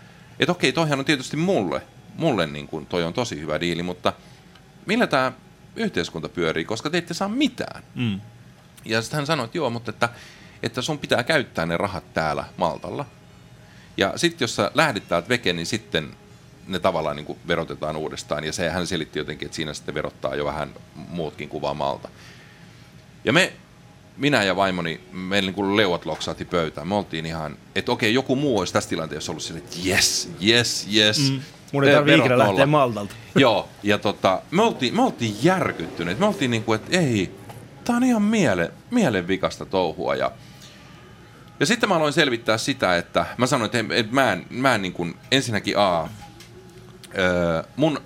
että 0.41 0.53
okei, 0.53 0.73
toihan 0.73 0.99
on 0.99 1.05
tietysti 1.05 1.37
mulle, 1.37 1.83
mulle 2.15 2.47
niin 2.47 2.69
kuin 2.69 2.87
toi 2.87 3.05
on 3.05 3.13
tosi 3.13 3.41
hyvä 3.41 3.61
diili, 3.61 3.83
mutta 3.83 4.13
millä 4.87 5.07
tämä 5.07 5.33
yhteiskunta 5.77 6.29
pyörii, 6.29 6.65
koska 6.65 6.91
te 6.91 6.99
ette 6.99 7.15
saa 7.15 7.29
mitään. 7.29 7.83
Mm. 7.95 8.21
Ja 8.85 9.03
sitten 9.03 9.17
hän 9.17 9.27
sanoi, 9.27 9.45
että 9.45 9.59
joo, 9.59 9.71
mutta 9.71 9.91
että, 9.91 10.09
että 10.63 10.83
sun 10.83 10.99
pitää 10.99 11.23
käyttää 11.23 11.67
ne 11.67 11.77
rahat 11.77 12.15
täällä 12.15 12.45
Maltalla. 12.57 13.07
Ja 13.97 14.13
sitten 14.17 14.45
jos 14.45 14.57
sä 14.57 14.71
lähdit 14.75 15.09
täältä 15.09 15.29
veke, 15.29 15.53
niin 15.53 15.67
sitten 15.67 16.17
ne 16.67 16.79
tavallaan 16.79 17.17
niin 17.17 17.27
kuin 17.27 17.39
verotetaan 17.49 17.97
uudestaan. 17.97 18.45
Ja 18.45 18.53
se 18.53 18.71
hän 18.71 18.87
selitti 18.87 19.19
jotenkin, 19.19 19.47
että 19.47 19.57
siinä 19.57 19.75
sitten 19.75 19.95
verottaa 19.95 20.35
jo 20.35 20.45
vähän 20.45 20.75
muutkin 20.95 21.49
kuin 21.49 21.63
vaan 21.63 21.77
Malta. 21.77 22.09
Ja 23.25 23.33
me, 23.33 23.53
minä 24.17 24.43
ja 24.43 24.57
vaimoni, 24.57 25.01
meillä 25.13 25.47
niin 25.47 25.55
kuin 25.55 25.77
leuat 25.77 26.07
loksahti 26.07 26.45
pöytään. 26.45 26.89
Me 26.89 26.95
oltiin 26.95 27.27
ihan, 27.27 27.57
että 27.75 27.93
okei, 27.93 28.15
joku 28.15 28.37
muu 28.37 28.59
olisi 28.59 28.73
tässä 28.73 28.91
tilanteessa 28.91 29.33
ollut 29.33 29.43
silleen, 29.43 29.65
että 29.65 29.79
yes, 29.87 30.31
yes, 30.43 30.89
yes. 30.95 31.31
Mm. 31.31 31.41
Mun 31.73 31.85
ei 31.85 31.95
tarvitse 31.95 32.19
ikinä 32.19 32.39
lähteä 32.39 32.67
Maltalta. 32.67 33.15
Joo, 33.35 33.69
ja 33.83 33.99
tota, 33.99 34.43
me 34.51 34.63
oltiin, 34.63 34.97
me 34.97 35.03
oltiin 35.03 35.37
järkyttyneet. 35.43 36.19
Me 36.19 36.27
oltiin 36.27 36.51
niin 36.51 36.65
kuin, 36.65 36.81
että 36.81 36.99
ei, 36.99 37.35
tää 37.85 37.97
on 37.97 38.05
ihan 38.05 38.23
miele, 38.23 38.73
mielenvikasta 38.91 39.67
touhua. 39.67 40.15
Ja, 40.15 40.33
ja 41.61 41.67
sitten 41.67 41.89
mä 41.89 41.97
aloin 41.97 42.13
selvittää 42.13 42.59
sitä, 42.59 42.97
että 42.97 43.27
mä 43.39 43.47
sanoin, 43.47 43.67
että, 43.67 43.95
että 43.95 44.15
mä 44.15 44.33
en, 44.33 44.47
mä 44.51 44.75
en 44.75 44.83
niin 44.83 44.93
kuin, 44.93 45.17
ensinnäkin 45.31 45.79
A, 45.79 46.09
öö, 47.19 47.63
mun 47.77 48.01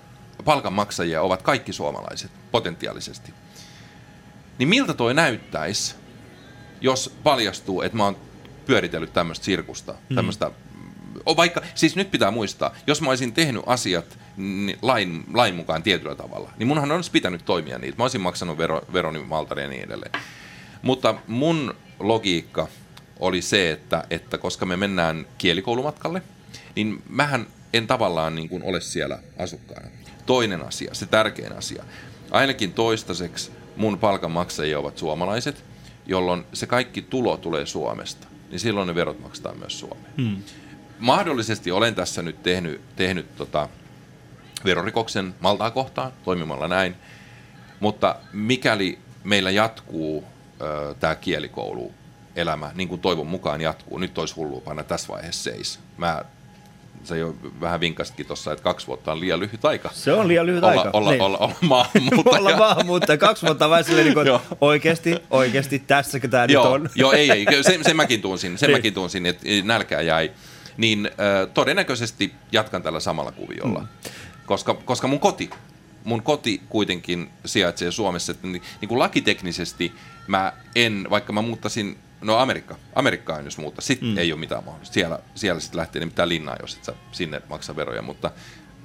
palkanmaksajia 0.45 1.21
ovat 1.21 1.41
kaikki 1.41 1.73
suomalaiset, 1.73 2.31
potentiaalisesti. 2.51 3.33
Niin 4.57 4.69
miltä 4.69 4.93
toi 4.93 5.13
näyttäisi, 5.13 5.95
jos 6.81 7.15
paljastuu, 7.23 7.81
että 7.81 7.97
mä 7.97 8.03
oon 8.03 8.17
pyöritellyt 8.65 9.13
tämmöistä 9.13 9.45
sirkusta, 9.45 9.95
tämmöistä 10.15 10.51
vaikka, 11.25 11.61
siis 11.75 11.95
nyt 11.95 12.11
pitää 12.11 12.31
muistaa, 12.31 12.75
jos 12.87 13.01
mä 13.01 13.09
olisin 13.09 13.33
tehnyt 13.33 13.63
asiat 13.65 14.19
niin 14.37 14.77
lain, 14.81 15.23
lain 15.33 15.55
mukaan 15.55 15.83
tietyllä 15.83 16.15
tavalla, 16.15 16.51
niin 16.57 16.67
munhan 16.67 16.91
olisi 16.91 17.11
pitänyt 17.11 17.45
toimia 17.45 17.77
niitä. 17.77 17.97
Mä 17.97 18.03
olisin 18.03 18.21
maksanut 18.21 18.57
vero, 18.57 18.81
veroni 18.93 19.19
Maltalle 19.19 19.61
ja 19.61 19.67
niin 19.67 19.83
edelleen. 19.83 20.11
Mutta 20.81 21.15
mun 21.27 21.75
logiikka 21.99 22.67
oli 23.19 23.41
se, 23.41 23.71
että, 23.71 24.03
että 24.09 24.37
koska 24.37 24.65
me 24.65 24.77
mennään 24.77 25.25
kielikoulumatkalle, 25.37 26.21
niin 26.75 27.03
mähän 27.09 27.47
en 27.73 27.87
tavallaan 27.87 28.35
niin 28.35 28.49
kuin 28.49 28.63
ole 28.63 28.81
siellä 28.81 29.19
asukkaana. 29.39 29.87
Toinen 30.25 30.61
asia, 30.61 30.93
se 30.93 31.05
tärkein 31.05 31.57
asia. 31.57 31.83
Ainakin 32.31 32.73
toistaiseksi 32.73 33.51
mun 33.75 33.97
palkanmaksajia 33.97 34.79
ovat 34.79 34.97
suomalaiset, 34.97 35.63
jolloin 36.05 36.45
se 36.53 36.67
kaikki 36.67 37.01
tulo 37.01 37.37
tulee 37.37 37.65
Suomesta. 37.65 38.27
Niin 38.49 38.59
silloin 38.59 38.87
ne 38.87 38.95
verot 38.95 39.19
maksetaan 39.19 39.59
myös 39.59 39.79
Suomeen. 39.79 40.13
Hmm 40.17 40.43
mahdollisesti 40.99 41.71
olen 41.71 41.95
tässä 41.95 42.21
nyt 42.21 42.43
tehnyt, 42.43 42.81
tehnyt 42.95 43.35
tota, 43.35 43.69
verorikoksen 44.65 45.35
Maltaa 45.39 45.71
kohtaan 45.71 46.11
toimimalla 46.25 46.67
näin, 46.67 46.95
mutta 47.79 48.15
mikäli 48.33 48.99
meillä 49.23 49.51
jatkuu 49.51 50.23
tämä 50.99 51.15
kielikoulu 51.15 51.93
elämä, 52.35 52.71
niin 52.75 52.87
kuin 52.87 53.01
toivon 53.01 53.27
mukaan 53.27 53.61
jatkuu, 53.61 53.97
nyt 53.97 54.17
olisi 54.17 54.35
hullua 54.35 54.61
panna 54.61 54.83
tässä 54.83 55.07
vaiheessa 55.07 55.43
seis. 55.43 55.79
Mä 55.97 56.25
se 57.03 57.17
jo 57.17 57.35
vähän 57.61 57.79
vinkasitkin 57.79 58.25
tuossa, 58.25 58.51
että 58.51 58.63
kaksi 58.63 58.87
vuotta 58.87 59.11
on 59.11 59.19
liian 59.19 59.39
lyhyt 59.39 59.65
aika. 59.65 59.89
Se 59.93 60.13
on 60.13 60.27
liian 60.27 60.45
lyhyt 60.45 60.63
olla, 60.63 60.81
aika. 60.81 60.89
Olla, 60.93 61.11
niin. 61.11 61.21
olla, 61.21 61.37
olla 61.37 61.55
maahanmuuttaja. 61.61 62.39
olla 62.39 62.57
maahanmuuttaja. 62.57 63.17
Kaksi 63.17 63.45
vuotta 63.45 63.69
vai 63.69 63.83
silleen, 63.83 64.07
niin 64.07 64.27
että 64.27 64.55
oikeasti, 64.61 65.15
oikeasti 65.29 65.79
tässäkö 65.79 66.27
tämä 66.27 66.47
nyt 66.47 66.57
on? 66.57 66.89
Joo, 66.95 67.11
ei, 67.11 67.31
ei. 67.31 67.45
Sen, 67.63 67.83
sen 67.83 67.95
mäkin 67.95 68.21
tunsin, 68.21 68.57
sen 68.57 68.67
niin. 68.67 68.77
mäkin 68.77 68.93
tunsin, 68.93 69.25
että 69.25 69.45
nälkää 69.63 70.01
jäi 70.01 70.31
niin 70.77 71.05
äh, 71.05 71.53
todennäköisesti 71.53 72.33
jatkan 72.51 72.83
tällä 72.83 72.99
samalla 72.99 73.31
kuviolla. 73.31 73.79
Mm. 73.79 73.87
Koska, 74.45 74.73
koska 74.73 75.07
mun 75.07 75.19
koti, 75.19 75.49
mun 76.03 76.23
koti 76.23 76.61
kuitenkin 76.69 77.29
sijaitsee 77.45 77.91
Suomessa, 77.91 78.31
että 78.31 78.47
niin, 78.47 78.61
niin 78.81 78.89
kuin 78.89 78.99
lakiteknisesti 78.99 79.93
mä 80.27 80.53
en, 80.75 81.07
vaikka 81.09 81.33
mä 81.33 81.41
muuttaisin, 81.41 81.97
no 82.21 82.37
Amerikka, 82.37 82.75
Amerikkaan 82.95 83.45
jos 83.45 83.57
muuttaa, 83.57 83.81
sitten 83.81 84.09
mm. 84.09 84.17
ei 84.17 84.31
ole 84.31 84.39
mitään 84.39 84.63
mahdollista. 84.63 84.93
Siellä, 84.93 85.19
siellä 85.35 85.59
sitten 85.59 85.77
lähtee 85.77 85.99
nimittäin 85.99 86.29
linnaa, 86.29 86.55
jos 86.61 86.75
et 86.75 86.83
sä 86.83 86.93
sinne 87.11 87.41
maksa 87.49 87.75
veroja, 87.75 88.01
mutta 88.01 88.31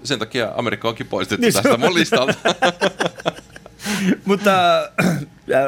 sen 0.04 0.18
takia 0.18 0.52
Amerikka 0.56 0.88
onkin 0.88 1.06
poistettu 1.06 1.40
niin 1.40 1.54
tästä 1.54 1.76
mun 1.76 1.94
listalta. 1.94 2.34
Mutta 4.24 4.52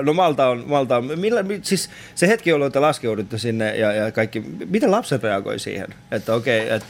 no 0.03 0.13
Malta 0.13 0.49
on, 0.49 0.65
Malta 0.67 0.97
on 0.97 1.19
millä, 1.19 1.45
siis 1.63 1.91
se 2.15 2.29
hetki, 2.29 2.51
jolloin 2.51 2.73
te 2.73 2.81
laskeudutte 2.81 3.39
sinne 3.39 3.77
ja, 3.77 3.93
ja 3.93 4.13
kaikki, 4.13 4.41
miten 4.67 4.91
lapset 4.91 5.23
reagoi 5.23 5.59
siihen? 5.59 5.87
Että 6.11 6.35
okei, 6.35 6.65
okay, 6.65 6.77
et, 6.77 6.85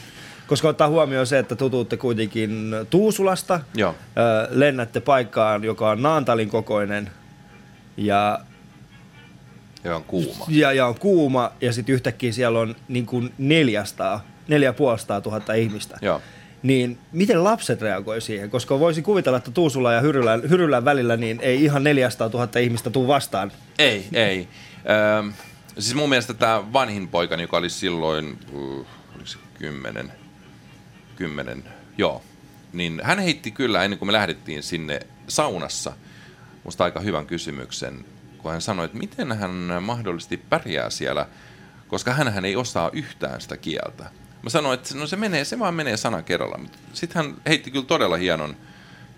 koska 0.47 0.67
ottaa 0.67 0.87
huomioon 0.87 1.27
se, 1.27 1.39
että 1.39 1.55
tutuutte 1.55 1.97
kuitenkin 1.97 2.71
Tuusulasta, 2.89 3.59
Joo. 3.75 3.95
Ö, 4.17 4.47
lennätte 4.49 4.99
paikkaan, 4.99 5.63
joka 5.63 5.89
on 5.89 6.01
Naantalin 6.01 6.49
kokoinen 6.49 7.09
ja 7.97 8.39
ja 9.83 9.95
on 9.95 10.03
kuuma. 10.03 10.45
Ja, 10.47 10.71
ja 10.71 10.87
on 10.87 10.99
kuuma, 10.99 11.51
ja 11.61 11.73
sitten 11.73 11.95
yhtäkkiä 11.95 12.31
siellä 12.31 12.59
on 12.59 12.75
niin 12.87 13.05
kuin 13.05 13.33
400, 13.37 14.25
450 14.47 15.29
000 15.29 15.53
ihmistä. 15.53 15.97
Joo 16.01 16.21
niin 16.65 16.97
miten 17.11 17.43
lapset 17.43 17.81
reagoi 17.81 18.21
siihen? 18.21 18.49
Koska 18.49 18.79
voisi 18.79 19.01
kuvitella, 19.01 19.37
että 19.37 19.51
Tuusula 19.51 19.93
ja 19.93 20.01
Hyrylän, 20.01 20.49
Hyrylän 20.49 20.85
välillä 20.85 21.17
niin 21.17 21.39
ei 21.41 21.63
ihan 21.63 21.83
400 21.83 22.29
000 22.33 22.59
ihmistä 22.59 22.89
tule 22.89 23.07
vastaan. 23.07 23.51
Ei, 23.79 24.07
ei. 24.13 24.47
Öö, 24.89 25.31
siis 25.79 25.95
mun 25.95 26.09
mielestä 26.09 26.33
tämä 26.33 26.73
vanhin 26.73 27.07
poikani, 27.07 27.43
joka 27.43 27.57
oli 27.57 27.69
silloin, 27.69 28.39
uh, 28.51 28.85
oliko 29.15 29.25
se 29.25 29.37
kymmenen, 29.59 30.11
kymmenen, 31.15 31.63
joo, 31.97 32.21
niin 32.73 33.01
hän 33.03 33.19
heitti 33.19 33.51
kyllä 33.51 33.83
ennen 33.83 33.99
kuin 33.99 34.09
me 34.09 34.13
lähdettiin 34.13 34.63
sinne 34.63 34.99
saunassa, 35.27 35.93
musta 36.63 36.83
aika 36.83 36.99
hyvän 36.99 37.25
kysymyksen, 37.25 38.05
kun 38.37 38.51
hän 38.51 38.61
sanoi, 38.61 38.85
että 38.85 38.97
miten 38.97 39.31
hän 39.31 39.51
mahdollisesti 39.83 40.37
pärjää 40.37 40.89
siellä, 40.89 41.27
koska 41.87 42.13
hän 42.13 42.45
ei 42.45 42.55
osaa 42.55 42.89
yhtään 42.93 43.41
sitä 43.41 43.57
kieltä. 43.57 44.24
Mä 44.45 44.49
sanoin, 44.49 44.79
että 44.79 44.95
no 44.95 45.07
se, 45.07 45.15
menee, 45.15 45.45
se 45.45 45.59
vaan 45.59 45.73
menee 45.73 45.97
sana 45.97 46.21
kerralla. 46.21 46.59
Sitten 46.93 47.25
hän 47.25 47.35
heitti 47.47 47.71
kyllä 47.71 47.85
todella 47.85 48.17
hienon, 48.17 48.55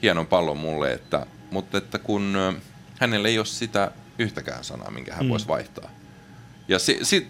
hienon 0.02 0.28
pallon 0.28 0.58
mulle, 0.58 0.94
että, 0.94 1.26
mutta 1.52 1.78
että 1.78 2.00
kun 2.00 2.38
hänellä 3.00 3.28
ei 3.28 3.38
ole 3.38 3.46
sitä 3.46 3.92
yhtäkään 4.20 4.64
sanaa, 4.64 4.92
minkä 4.92 5.16
hän 5.16 5.26
mm. 5.26 5.30
voisi 5.30 5.48
vaihtaa. 5.48 5.90
Ja 6.68 6.80
si, 6.80 7.00
si, 7.02 7.28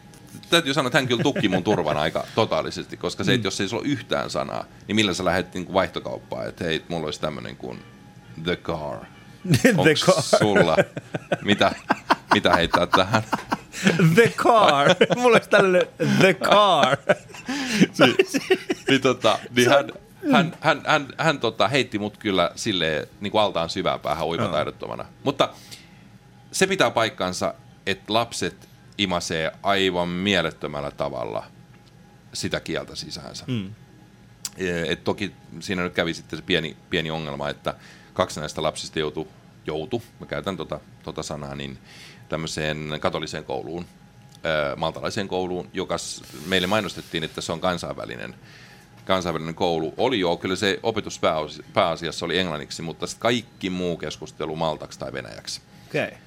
täytyy 0.50 0.74
sanoa, 0.74 0.88
että 0.88 0.98
hän 0.98 1.08
kyllä 1.08 1.24
tukki 1.24 1.50
mun 1.50 1.64
turvan 1.64 1.98
aika 1.98 2.26
totaalisesti, 2.36 2.98
koska 2.98 3.24
se, 3.24 3.34
että 3.34 3.44
mm. 3.44 3.48
jos 3.48 3.62
ei 3.62 3.68
sulla 3.68 3.84
ole 3.84 3.92
yhtään 3.92 4.30
sanaa, 4.30 4.66
niin 4.88 4.96
millä 4.96 5.14
sä 5.14 5.26
lähdet 5.26 5.54
niin 5.54 5.74
vaihtokauppaan, 5.74 6.48
että 6.48 6.64
hei, 6.64 6.84
mulla 6.88 7.06
olisi 7.06 7.22
tämmöinen 7.22 7.56
kuin 7.56 7.80
the 8.44 8.56
car. 8.56 9.06
The 9.62 9.94
car. 10.06 10.22
sulla? 10.22 10.78
Mitä, 11.42 11.76
mitä 12.34 12.56
heittää 12.56 12.86
tähän? 12.86 13.24
The 14.16 14.34
car. 14.38 14.88
Mulla 15.16 15.36
olisi 15.38 15.50
tällainen 15.50 15.88
The 16.20 16.34
car. 16.34 16.98
si, 17.94 18.04
niin, 18.90 19.02
tota, 19.02 19.40
niin 19.56 19.70
hän, 19.70 19.92
hän, 20.32 20.54
hän, 20.62 20.82
hän, 20.86 21.08
hän 21.18 21.40
tota, 21.40 21.68
heitti 21.68 22.00
mut 22.00 22.18
kyllä 22.18 22.52
silleen 22.56 23.08
niin 23.22 23.32
kuin 23.32 23.42
altaan 23.42 23.70
syvään 23.70 24.00
päähän 24.00 24.28
uimataidottomana. 24.28 25.04
No. 25.04 25.10
Mutta 25.24 25.50
se 26.52 26.68
pitää 26.68 26.92
paikkansa, 26.92 27.54
että 27.86 28.14
lapset 28.14 28.70
imasee 28.98 29.52
aivan 29.64 30.10
mielettömällä 30.10 30.92
tavalla 30.92 31.44
sitä 32.34 32.60
kieltä 32.60 32.96
sisäänsä. 32.96 33.44
Mm. 33.48 33.74
Et 34.88 35.04
toki 35.04 35.34
siinä 35.60 35.84
nyt 35.84 35.94
kävi 35.94 36.14
sitten 36.14 36.40
se 36.40 36.46
pieni, 36.46 36.78
pieni 36.90 37.12
ongelma, 37.12 37.50
että 37.50 37.76
kaksi 38.14 38.40
näistä 38.40 38.64
lapsista 38.64 39.00
joutu, 39.00 39.28
joutu 39.68 40.04
mä 40.20 40.26
käytän 40.26 40.58
tota, 40.58 40.80
tota 41.04 41.24
sanaa, 41.24 41.56
niin 41.56 41.78
tämmöiseen 42.30 42.98
katoliseen 43.00 43.44
kouluun, 43.44 43.86
maltalaiseen 44.78 45.28
kouluun, 45.28 45.70
joka 45.74 45.96
meille 46.46 46.68
mainostettiin, 46.68 47.24
että 47.24 47.42
se 47.42 47.52
on 47.52 47.60
kansainvälinen, 47.60 48.36
kansainvälinen 49.06 49.56
koulu. 49.56 49.94
Oli 49.98 50.20
jo, 50.20 50.38
kyllä 50.38 50.56
se 50.56 50.80
opetus 50.84 51.22
pääasiassa 51.74 52.26
oli 52.26 52.38
englanniksi, 52.38 52.82
mutta 52.82 53.06
kaikki 53.20 53.70
muu 53.70 53.98
keskustelu 53.98 54.56
maltaksi 54.56 55.00
tai 55.00 55.14
venäjäksi. 55.14 55.62
Okei. 55.88 56.08
Okay. 56.08 56.18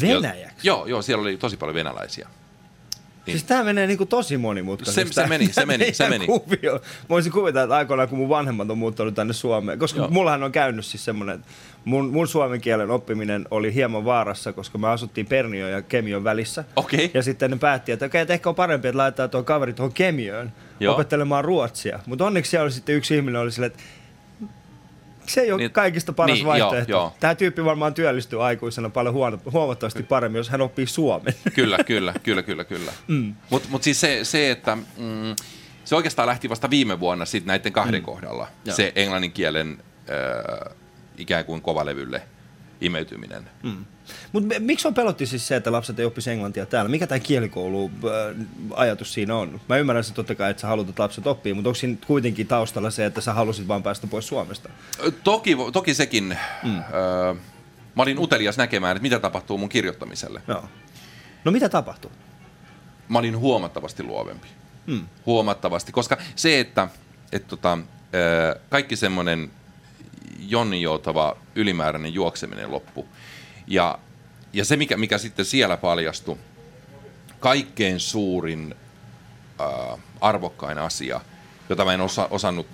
Venäjäksi? 0.00 0.56
Ja, 0.56 0.74
joo, 0.74 0.86
joo, 0.86 1.02
siellä 1.02 1.22
oli 1.22 1.36
tosi 1.36 1.56
paljon 1.56 1.74
venäläisiä. 1.74 2.28
Niin. 3.30 3.38
Siis 3.38 3.48
tää 3.48 3.64
menee 3.64 3.86
niinku 3.86 4.06
tosi 4.06 4.36
monimutkaisesti. 4.36 5.14
Se, 5.14 5.22
se 5.22 5.26
meni, 5.26 5.52
se 5.52 5.66
meni, 5.66 5.94
se 5.94 6.08
meni. 6.08 6.26
Kuvio. 6.26 6.72
Mä 6.72 7.08
voisin 7.08 7.32
kuvitella, 7.32 7.64
että 7.64 7.76
aikoinaan 7.76 8.08
kun 8.08 8.18
mun 8.18 8.28
vanhemmat 8.28 8.70
on 8.70 8.78
muuttanut 8.78 9.14
tänne 9.14 9.32
Suomeen, 9.32 9.78
koska 9.78 10.00
Joo. 10.00 10.08
mullahan 10.10 10.42
on 10.42 10.52
käynyt 10.52 10.84
siis 10.84 11.04
semmoinen, 11.04 11.34
että 11.34 11.46
mun, 11.84 12.10
mun 12.10 12.28
suomen 12.28 12.60
kielen 12.60 12.90
oppiminen 12.90 13.46
oli 13.50 13.74
hieman 13.74 14.04
vaarassa, 14.04 14.52
koska 14.52 14.78
me 14.78 14.88
asuttiin 14.88 15.26
Pernio 15.26 15.68
ja 15.68 15.82
Kemion 15.82 16.24
välissä. 16.24 16.64
Okay. 16.76 17.10
Ja 17.14 17.22
sitten 17.22 17.50
ne 17.50 17.56
päätti, 17.56 17.92
että 17.92 18.06
okei, 18.06 18.20
että 18.20 18.34
ehkä 18.34 18.48
on 18.48 18.54
parempi, 18.54 18.88
että 18.88 18.98
laittaa 18.98 19.28
tuo 19.28 19.42
kaveri 19.42 19.72
tuohon 19.72 19.92
Kemioon 19.92 20.52
Joo. 20.80 20.94
opettelemaan 20.94 21.44
ruotsia. 21.44 22.00
Mutta 22.06 22.26
onneksi 22.26 22.50
siellä 22.50 22.64
oli 22.64 22.72
sitten 22.72 22.94
yksi 22.94 23.16
ihminen, 23.16 23.40
oli 23.40 23.52
silleen, 23.52 23.72
että 23.72 23.82
se 25.30 25.40
ei 25.40 25.52
ole 25.52 25.60
niin, 25.60 25.70
kaikista 25.70 26.12
paras 26.12 26.34
niin, 26.34 26.46
vaihtoehto. 26.46 26.90
Joo, 26.90 27.00
joo. 27.00 27.16
Tämä 27.20 27.34
tyyppi 27.34 27.64
varmaan 27.64 27.94
työllistyy 27.94 28.46
aikuisena 28.46 28.90
paljon 28.90 29.14
huono, 29.14 29.38
huomattavasti 29.52 30.02
paremmin, 30.02 30.38
jos 30.38 30.48
hän 30.48 30.60
oppii 30.60 30.86
suomen. 30.86 31.34
Kyllä, 31.54 31.78
kyllä, 31.86 32.14
kyllä, 32.22 32.42
kyllä, 32.42 32.64
kyllä. 32.64 32.92
Mm. 33.08 33.34
Mutta 33.50 33.68
mut 33.70 33.82
siis 33.82 34.00
se, 34.00 34.24
se 34.24 34.50
että 34.50 34.76
mm, 34.76 35.36
se 35.84 35.96
oikeastaan 35.96 36.28
lähti 36.28 36.48
vasta 36.48 36.70
viime 36.70 37.00
vuonna 37.00 37.24
sit 37.24 37.44
näiden 37.44 37.72
kahden 37.72 38.00
mm. 38.00 38.04
kohdalla, 38.04 38.46
joo. 38.64 38.76
se 38.76 38.92
englannin 38.96 39.32
kielen 39.32 39.78
äh, 40.10 40.76
ikään 41.18 41.44
kuin 41.44 41.62
kovalevylle 41.62 42.22
imeytyminen. 42.80 43.50
Mm. 43.62 43.84
Mutta 44.32 44.54
miksi 44.58 44.88
on 44.88 44.94
pelotti 44.94 45.26
siis 45.26 45.48
se, 45.48 45.56
että 45.56 45.72
lapset 45.72 45.98
ei 45.98 46.04
oppisi 46.04 46.30
englantia 46.30 46.66
täällä? 46.66 46.88
Mikä 46.88 47.06
tämä 47.06 47.18
kielikoulu 47.18 47.90
äh, 47.94 48.46
ajatus 48.74 49.14
siinä 49.14 49.36
on? 49.36 49.60
Mä 49.68 49.76
ymmärrän 49.76 50.04
se 50.04 50.14
totta 50.14 50.34
kai, 50.34 50.50
että 50.50 50.60
sä 50.60 50.66
haluat, 50.66 50.88
että 50.88 51.02
lapset 51.02 51.26
oppii, 51.26 51.54
mutta 51.54 51.68
onko 51.68 51.74
siinä 51.74 51.96
kuitenkin 52.06 52.46
taustalla 52.46 52.90
se, 52.90 53.04
että 53.06 53.20
sä 53.20 53.32
halusit 53.32 53.68
vaan 53.68 53.82
päästä 53.82 54.06
pois 54.06 54.28
Suomesta? 54.28 54.68
Toki, 55.24 55.56
toki 55.72 55.94
sekin. 55.94 56.38
Mm. 56.62 56.76
Öö, 56.78 57.34
mä 57.94 58.02
olin 58.02 58.18
utelias 58.18 58.56
näkemään, 58.56 58.96
että 58.96 59.02
mitä 59.02 59.18
tapahtuu 59.18 59.58
mun 59.58 59.68
kirjoittamiselle. 59.68 60.42
Joo. 60.48 60.64
No 61.44 61.52
mitä 61.52 61.68
tapahtuu? 61.68 62.10
Mä 63.08 63.18
olin 63.18 63.38
huomattavasti 63.38 64.02
luovempi. 64.02 64.48
Mm. 64.86 65.06
Huomattavasti, 65.26 65.92
koska 65.92 66.18
se, 66.36 66.60
että 66.60 66.88
et 67.32 67.48
tota, 67.48 67.78
kaikki 68.68 68.96
semmoinen 68.96 69.50
jonninjoutava 70.48 71.36
ylimääräinen 71.54 72.14
juokseminen 72.14 72.70
loppu. 72.70 73.06
Ja, 73.66 73.98
ja 74.52 74.64
se, 74.64 74.76
mikä, 74.76 74.96
mikä 74.96 75.18
sitten 75.18 75.44
siellä 75.44 75.76
paljastui, 75.76 76.36
kaikkein 77.40 78.00
suurin 78.00 78.74
äh, 79.60 79.98
arvokkain 80.20 80.78
asia, 80.78 81.20
jota 81.68 81.84
mä 81.84 81.94
en 81.94 82.00
osa, 82.00 82.28
osannut 82.30 82.66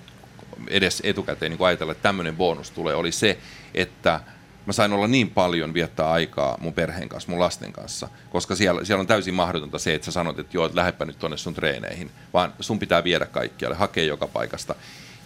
edes 0.67 1.01
etukäteen 1.05 1.51
niin 1.51 1.65
ajatella, 1.65 1.91
että 1.91 2.01
tämmöinen 2.01 2.37
bonus 2.37 2.71
tulee, 2.71 2.95
oli 2.95 3.11
se, 3.11 3.37
että 3.73 4.19
mä 4.65 4.73
sain 4.73 4.93
olla 4.93 5.07
niin 5.07 5.29
paljon 5.29 5.73
viettää 5.73 6.11
aikaa 6.11 6.57
mun 6.59 6.73
perheen 6.73 7.09
kanssa, 7.09 7.31
mun 7.31 7.39
lasten 7.39 7.73
kanssa, 7.73 8.09
koska 8.29 8.55
siellä, 8.55 8.85
siellä 8.85 9.01
on 9.01 9.07
täysin 9.07 9.33
mahdotonta 9.33 9.79
se, 9.79 9.93
että 9.93 10.05
sä 10.05 10.11
sanot, 10.11 10.39
että 10.39 10.57
joo, 10.57 10.69
lähdepä 10.73 11.05
nyt 11.05 11.19
tuonne 11.19 11.37
sun 11.37 11.53
treeneihin, 11.53 12.11
vaan 12.33 12.53
sun 12.59 12.79
pitää 12.79 13.03
viedä 13.03 13.25
kaikkialle, 13.25 13.75
hakea 13.75 14.03
joka 14.03 14.27
paikasta. 14.27 14.75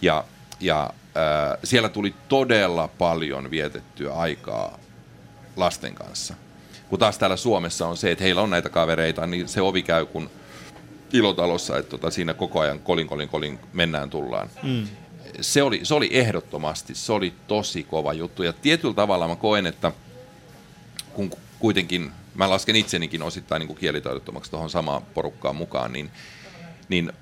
Ja, 0.02 0.24
ja 0.60 0.90
siellä 1.64 1.88
tuli 1.88 2.14
todella 2.28 2.88
paljon 2.88 3.50
vietettyä 3.50 4.14
aikaa 4.14 4.78
lasten 5.56 5.94
kanssa. 5.94 6.34
Kun 6.88 6.98
taas 6.98 7.18
täällä 7.18 7.36
Suomessa 7.36 7.86
on 7.86 7.96
se, 7.96 8.10
että 8.10 8.24
heillä 8.24 8.42
on 8.42 8.50
näitä 8.50 8.68
kavereita, 8.68 9.26
niin 9.26 9.48
se 9.48 9.60
ovi 9.60 9.82
käy 9.82 10.06
kun 10.06 10.30
ilotalossa, 11.12 11.78
että 11.78 11.90
tota, 11.90 12.10
siinä 12.10 12.34
koko 12.34 12.60
ajan 12.60 12.78
kolin, 12.78 13.06
kolin, 13.06 13.28
kolin 13.28 13.58
mennään 13.72 14.10
tullaan. 14.10 14.50
Mm. 14.62 14.88
Se, 15.40 15.62
oli, 15.62 15.80
se 15.82 15.94
oli 15.94 16.08
ehdottomasti, 16.12 16.94
se 16.94 17.12
oli 17.12 17.32
tosi 17.48 17.82
kova 17.82 18.12
juttu. 18.12 18.42
Ja 18.42 18.52
tietyllä 18.52 18.94
tavalla 18.94 19.28
mä 19.28 19.36
koen, 19.36 19.66
että 19.66 19.92
kun 21.12 21.30
kuitenkin, 21.58 22.10
mä 22.34 22.50
lasken 22.50 22.76
itsenikin 22.76 23.22
osittain 23.22 23.60
niin 23.60 23.66
kuin 23.68 23.78
kielitaidottomaksi 23.78 24.50
tuohon 24.50 24.70
samaan 24.70 25.02
porukkaan 25.02 25.56
mukaan, 25.56 25.92
niin, 25.92 26.10
niin 26.88 27.12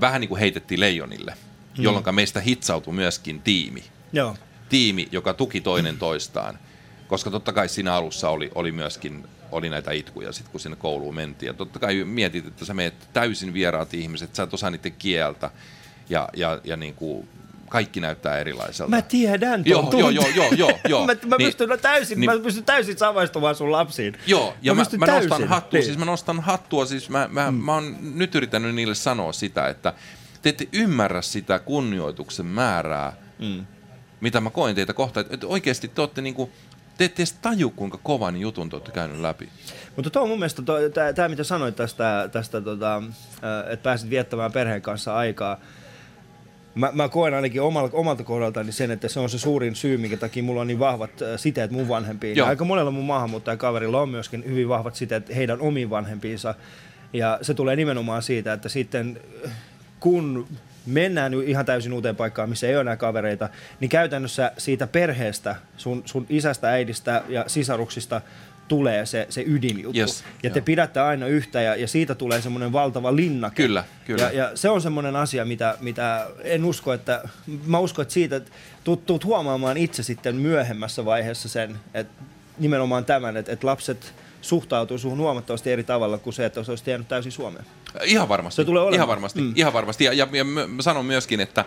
vähän 0.00 0.20
niin 0.20 0.28
kuin 0.28 0.38
heitettiin 0.38 0.80
leijonille, 0.80 1.34
mm. 1.78 1.84
jolloin 1.84 2.14
meistä 2.14 2.40
hitsautui 2.40 2.94
myöskin 2.94 3.42
tiimi. 3.42 3.84
Joo. 4.12 4.36
Tiimi, 4.68 5.08
joka 5.12 5.34
tuki 5.34 5.60
toinen 5.60 5.98
toistaan 5.98 6.58
koska 7.08 7.30
totta 7.30 7.52
kai 7.52 7.68
siinä 7.68 7.94
alussa 7.94 8.28
oli, 8.28 8.50
oli 8.54 8.72
myöskin 8.72 9.24
oli 9.52 9.70
näitä 9.70 9.92
itkuja, 9.92 10.32
sit 10.32 10.48
kun 10.48 10.60
sinne 10.60 10.76
kouluun 10.76 11.14
mentiin. 11.14 11.46
Ja 11.46 11.54
totta 11.54 11.78
kai 11.78 12.04
mietit, 12.04 12.46
että 12.46 12.64
sä 12.64 12.74
meet 12.74 12.94
täysin 13.12 13.54
vieraat 13.54 13.94
ihmiset, 13.94 14.34
sä 14.34 14.42
et 14.42 14.54
osaa 14.54 14.70
niiden 14.70 14.92
kieltä 14.98 15.50
ja, 16.08 16.28
ja, 16.36 16.60
ja 16.64 16.76
niin 16.76 16.94
kuin 16.94 17.28
kaikki 17.68 18.00
näyttää 18.00 18.38
erilaiselta. 18.38 18.90
Mä 18.90 19.02
tiedän 19.02 19.62
joo, 19.66 19.90
joo, 19.92 20.10
joo, 20.10 20.26
joo, 20.34 20.48
joo, 20.56 20.78
joo. 20.88 21.06
mä, 21.06 21.12
mä, 21.26 21.36
niin, 21.36 21.46
pystyn 21.46 21.78
täysin, 21.82 22.20
niin, 22.20 22.30
mä 22.30 22.38
pystyn 22.38 22.64
täysin 22.64 22.98
samaistumaan 22.98 23.54
sun 23.54 23.72
lapsiin. 23.72 24.18
Joo, 24.26 24.54
ja 24.62 24.74
mä, 24.74 24.82
mä, 24.98 25.06
mä 25.06 25.12
nostan 25.12 25.48
hattua, 25.48 25.78
niin. 25.78 25.84
siis 25.84 25.98
mä 25.98 26.04
nostan 26.04 26.40
hattua, 26.40 26.86
siis 26.86 27.10
mä, 27.10 27.28
mä, 27.32 27.50
mm. 27.50 27.56
mä 27.56 27.74
oon 27.74 27.96
nyt 28.14 28.34
yrittänyt 28.34 28.74
niille 28.74 28.94
sanoa 28.94 29.32
sitä, 29.32 29.68
että 29.68 29.92
te 30.42 30.48
ette 30.48 30.68
ymmärrä 30.72 31.22
sitä 31.22 31.58
kunnioituksen 31.58 32.46
määrää, 32.46 33.12
mm. 33.38 33.66
mitä 34.20 34.40
mä 34.40 34.50
koen 34.50 34.74
teitä 34.74 34.92
kohtaan, 34.92 35.26
että 35.30 35.46
oikeasti 35.46 35.88
te 35.88 36.00
olette 36.00 36.22
niinku, 36.22 36.50
te 36.98 37.04
ette 37.04 37.22
edes 37.22 37.32
taju, 37.32 37.70
kuinka 37.70 37.98
kovan 38.02 38.36
jutun 38.36 38.70
te 38.70 38.76
olette 38.76 38.92
käynyt 38.92 39.20
läpi. 39.20 39.48
Mutta 39.96 40.10
tuo 40.10 40.22
on 40.22 40.28
mun 40.28 40.38
mielestä, 40.38 40.62
tämä 41.14 41.28
mitä 41.28 41.44
sanoit 41.44 41.76
tästä, 41.76 42.28
tästä 42.32 42.60
tota, 42.60 43.02
että 43.70 43.82
pääsit 43.82 44.10
viettämään 44.10 44.52
perheen 44.52 44.82
kanssa 44.82 45.16
aikaa, 45.16 45.60
Mä, 46.76 46.90
mä 46.92 47.08
koen 47.08 47.34
ainakin 47.34 47.62
omalta, 47.62 47.96
omalta 47.96 48.24
kohdaltani 48.24 48.72
sen, 48.72 48.90
että 48.90 49.08
se 49.08 49.20
on 49.20 49.30
se 49.30 49.38
suurin 49.38 49.74
syy, 49.74 49.96
minkä 49.96 50.16
takia 50.16 50.42
mulla 50.42 50.60
on 50.60 50.66
niin 50.66 50.78
vahvat 50.78 51.10
siteet 51.36 51.70
mun 51.70 51.88
vanhempiin. 51.88 52.36
Joo. 52.36 52.48
aika 52.48 52.64
monella 52.64 52.90
mun 52.90 53.04
maahanmuuttajakaverilla 53.04 54.00
on 54.00 54.08
myöskin 54.08 54.44
hyvin 54.44 54.68
vahvat 54.68 54.94
siteet 54.94 55.36
heidän 55.36 55.60
omiin 55.60 55.90
vanhempiinsa. 55.90 56.54
Ja 57.12 57.38
se 57.42 57.54
tulee 57.54 57.76
nimenomaan 57.76 58.22
siitä, 58.22 58.52
että 58.52 58.68
sitten 58.68 59.20
kun 60.00 60.48
mennään 60.86 61.34
ihan 61.34 61.66
täysin 61.66 61.92
uuteen 61.92 62.16
paikkaan, 62.16 62.48
missä 62.48 62.66
ei 62.66 62.74
ole 62.74 62.80
enää 62.80 62.96
kavereita, 62.96 63.48
niin 63.80 63.88
käytännössä 63.88 64.52
siitä 64.58 64.86
perheestä, 64.86 65.56
sun, 65.76 66.02
sun 66.04 66.26
isästä, 66.28 66.68
äidistä 66.68 67.22
ja 67.28 67.44
sisaruksista 67.46 68.20
tulee 68.68 69.06
se, 69.06 69.26
se 69.30 69.44
ydinjuttu. 69.46 69.98
Yes, 69.98 70.24
ja 70.42 70.50
te 70.50 70.58
joo. 70.58 70.64
pidätte 70.64 71.00
aina 71.00 71.26
yhtä 71.26 71.60
ja, 71.60 71.76
ja 71.76 71.88
siitä 71.88 72.14
tulee 72.14 72.40
semmoinen 72.40 72.72
valtava 72.72 73.16
linnake. 73.16 73.62
Kyllä, 73.62 73.84
kyllä. 74.06 74.22
Ja, 74.22 74.32
ja 74.32 74.50
se 74.54 74.70
on 74.70 74.82
semmoinen 74.82 75.16
asia, 75.16 75.44
mitä, 75.44 75.76
mitä 75.80 76.26
en 76.42 76.64
usko, 76.64 76.92
että 76.92 77.28
mä 77.66 77.78
uskon, 77.78 78.02
että 78.02 78.14
siitä 78.14 78.40
tuut, 78.84 79.06
tuut 79.06 79.24
huomaamaan 79.24 79.76
itse 79.76 80.02
sitten 80.02 80.36
myöhemmässä 80.36 81.04
vaiheessa 81.04 81.48
sen, 81.48 81.76
että 81.94 82.22
nimenomaan 82.58 83.04
tämän, 83.04 83.36
että, 83.36 83.52
että 83.52 83.66
lapset 83.66 84.14
suhtautuu 84.46 84.98
suhun 84.98 85.18
huomattavasti 85.18 85.72
eri 85.72 85.84
tavalla 85.84 86.18
kuin 86.18 86.34
se, 86.34 86.44
että 86.44 86.60
olisi 86.68 86.90
jäänyt 86.90 87.08
täysin 87.08 87.32
Suomeen. 87.32 87.64
Ihan 88.04 88.28
varmasti. 88.28 88.56
Se 88.56 88.64
tulee 88.64 88.82
olemaan. 88.82 88.94
Ihan 88.94 89.08
varmasti. 89.08 89.40
Mm. 89.40 89.52
Ihan 89.56 89.72
varmasti. 89.72 90.04
Ja, 90.04 90.12
ja, 90.12 90.28
ja 90.32 90.44
mä 90.44 90.82
sanon 90.82 91.06
myöskin, 91.06 91.40
että, 91.40 91.64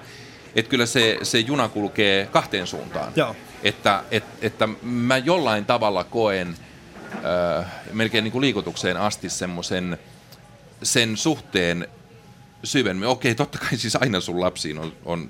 että 0.56 0.70
kyllä 0.70 0.86
se, 0.86 1.20
se 1.24 1.40
juna 1.40 1.70
kulkee 1.70 2.26
kahteen 2.26 2.68
suuntaan. 2.68 3.14
Joo. 3.16 3.36
Että, 3.64 4.04
et, 4.12 4.24
että 4.42 4.70
mä 4.82 5.18
jollain 5.18 5.66
tavalla 5.66 6.04
koen 6.04 6.56
äh, 7.60 7.66
melkein 7.94 8.24
niin 8.24 8.32
kuin 8.32 8.42
liikutukseen 8.42 8.98
asti 8.98 9.30
semmoisen 9.30 9.98
sen 10.84 11.18
suhteen 11.18 11.88
syvemmin. 12.64 13.08
Okei, 13.08 13.36
totta 13.36 13.58
kai 13.58 13.78
siis 13.78 13.96
aina 13.96 14.20
sun 14.20 14.42
lapsiin 14.42 14.80
on, 14.80 14.94
on 15.06 15.30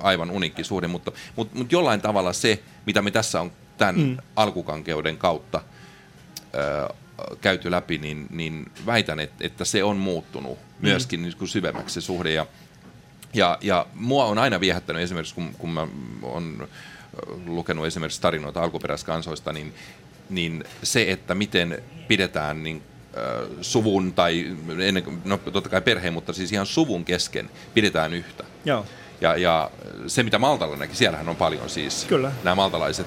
aivan 0.00 0.30
uniikki 0.30 0.64
suhde, 0.64 0.88
mutta, 0.88 1.12
mutta, 1.36 1.58
mutta 1.58 1.74
jollain 1.74 2.00
tavalla 2.00 2.32
se, 2.32 2.62
mitä 2.86 3.02
me 3.02 3.10
tässä 3.10 3.40
on 3.40 3.52
tämän 3.78 3.98
mm. 3.98 4.16
alkukankeuden 4.36 5.16
kautta 5.16 5.60
käyty 7.40 7.70
läpi, 7.70 7.98
niin, 7.98 8.26
niin 8.30 8.66
väitän, 8.86 9.20
että, 9.20 9.44
että 9.46 9.64
se 9.64 9.84
on 9.84 9.96
muuttunut 9.96 10.58
myöskin 10.80 11.20
mm. 11.20 11.24
niin 11.24 11.48
syvemmäksi 11.48 11.94
se 11.94 12.00
suhde. 12.00 12.32
Ja, 12.32 12.46
ja, 13.34 13.58
ja 13.60 13.86
mua 13.94 14.24
on 14.24 14.38
aina 14.38 14.60
viehättänyt 14.60 15.02
esimerkiksi, 15.02 15.34
kun, 15.34 15.54
kun 15.58 15.70
mä 15.70 15.86
on 16.22 16.68
lukenut 17.46 17.86
esimerkiksi 17.86 18.20
tarinoita 18.20 18.62
alkuperäiskansoista, 18.62 19.52
niin, 19.52 19.74
niin 20.30 20.64
se, 20.82 21.10
että 21.10 21.34
miten 21.34 21.82
pidetään 22.08 22.62
niin, 22.62 22.82
äh, 23.16 23.48
suvun 23.60 24.12
tai, 24.12 24.56
ennen, 24.80 25.04
no 25.24 25.38
totta 25.38 25.70
kai 25.70 25.80
perheen, 25.80 26.12
mutta 26.12 26.32
siis 26.32 26.52
ihan 26.52 26.66
suvun 26.66 27.04
kesken 27.04 27.50
pidetään 27.74 28.14
yhtä. 28.14 28.44
Joo. 28.64 28.86
Ja, 29.22 29.36
ja 29.36 29.70
se, 30.06 30.22
mitä 30.22 30.38
Maltalla 30.38 30.76
näki, 30.76 30.96
siellähän 30.96 31.28
on 31.28 31.36
paljon 31.36 31.70
siis 31.70 32.04
Kyllä. 32.04 32.32
nämä 32.44 32.54
maltalaiset, 32.54 33.06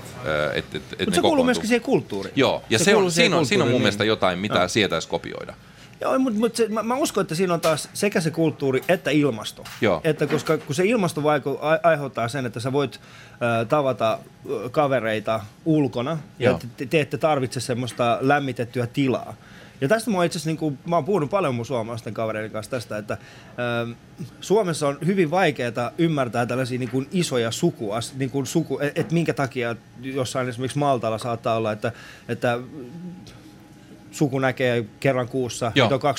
että 0.54 0.78
et, 0.78 0.84
et 0.94 1.00
Mutta 1.00 1.16
se 1.16 1.22
kuuluu 1.22 1.44
myöskin 1.44 1.68
siihen 1.68 1.82
kulttuuriin. 1.82 2.34
Joo, 2.36 2.64
ja 2.70 2.80
se, 2.80 2.84
se 2.84 2.96
on, 2.96 3.12
siinä, 3.12 3.38
on, 3.38 3.46
siinä 3.46 3.64
on 3.64 3.70
mun 3.70 3.82
mielestä 3.82 4.04
niin. 4.04 4.10
jotain, 4.10 4.40
mitä 4.40 4.60
no. 4.60 4.68
sietäisi 4.68 5.08
kopioida. 5.08 5.54
Joo, 6.02 6.20
mutta 6.20 6.40
mut 6.40 6.58
mä, 6.70 6.84
mä 6.84 6.96
uskon, 6.96 7.22
että 7.22 7.36
siinä 7.36 7.54
on 7.54 7.62
taas 7.62 7.90
sekä 7.94 8.22
se 8.22 8.32
kulttuuri 8.32 8.84
että 8.90 9.12
ilmasto. 9.12 9.64
Joo. 9.82 10.02
Että 10.04 10.28
koska 10.28 10.58
kun 10.58 10.76
se 10.76 10.86
ilmasto 10.86 11.24
vaiku, 11.24 11.60
aiheuttaa 11.84 12.28
sen, 12.28 12.46
että 12.46 12.60
sä 12.60 12.74
voit 12.74 13.00
äh, 13.32 13.68
tavata 13.68 14.20
kavereita 14.72 15.42
ulkona 15.66 16.18
ja 16.40 16.60
te, 16.78 16.86
te 16.86 17.02
ette 17.02 17.18
tarvitse 17.18 17.60
semmoista 17.60 18.18
lämmitettyä 18.22 18.88
tilaa. 18.88 19.34
Ja 19.82 19.88
tästä 19.88 20.12
mä 20.12 20.24
itse 20.24 20.40
niin 20.46 20.58
kuin, 20.58 20.80
mä 20.86 20.96
oon 20.96 21.06
puhunut 21.06 21.30
paljon 21.30 21.56
mun 21.56 21.66
suomalaisten 21.66 22.14
kavereiden 22.14 22.52
kanssa 22.52 22.72
tästä, 22.72 22.98
että 22.98 23.18
ähm, 23.84 23.92
Suomessa 24.42 24.88
on 24.88 24.98
hyvin 25.06 25.32
vaikeaa 25.32 25.92
ymmärtää 25.98 26.46
tällaisia 26.46 26.80
niin 26.80 26.90
kuin 26.90 27.08
isoja 27.12 27.52
sukua, 27.52 28.00
niin 28.18 28.30
kuin 28.30 28.46
suku, 28.46 28.80
että 28.80 29.02
et 29.02 29.12
minkä 29.12 29.34
takia 29.34 29.76
jossain 30.02 30.50
esimerkiksi 30.50 30.80
Maltalla 30.80 31.18
saattaa 31.18 31.56
olla, 31.56 31.72
että, 31.72 31.92
että 32.28 32.60
suku 34.16 34.40
näkee 34.40 34.86
kerran 35.00 35.28
kuussa, 35.28 35.72
Joo. 35.76 35.86
että 35.86 36.08
on 36.08 36.16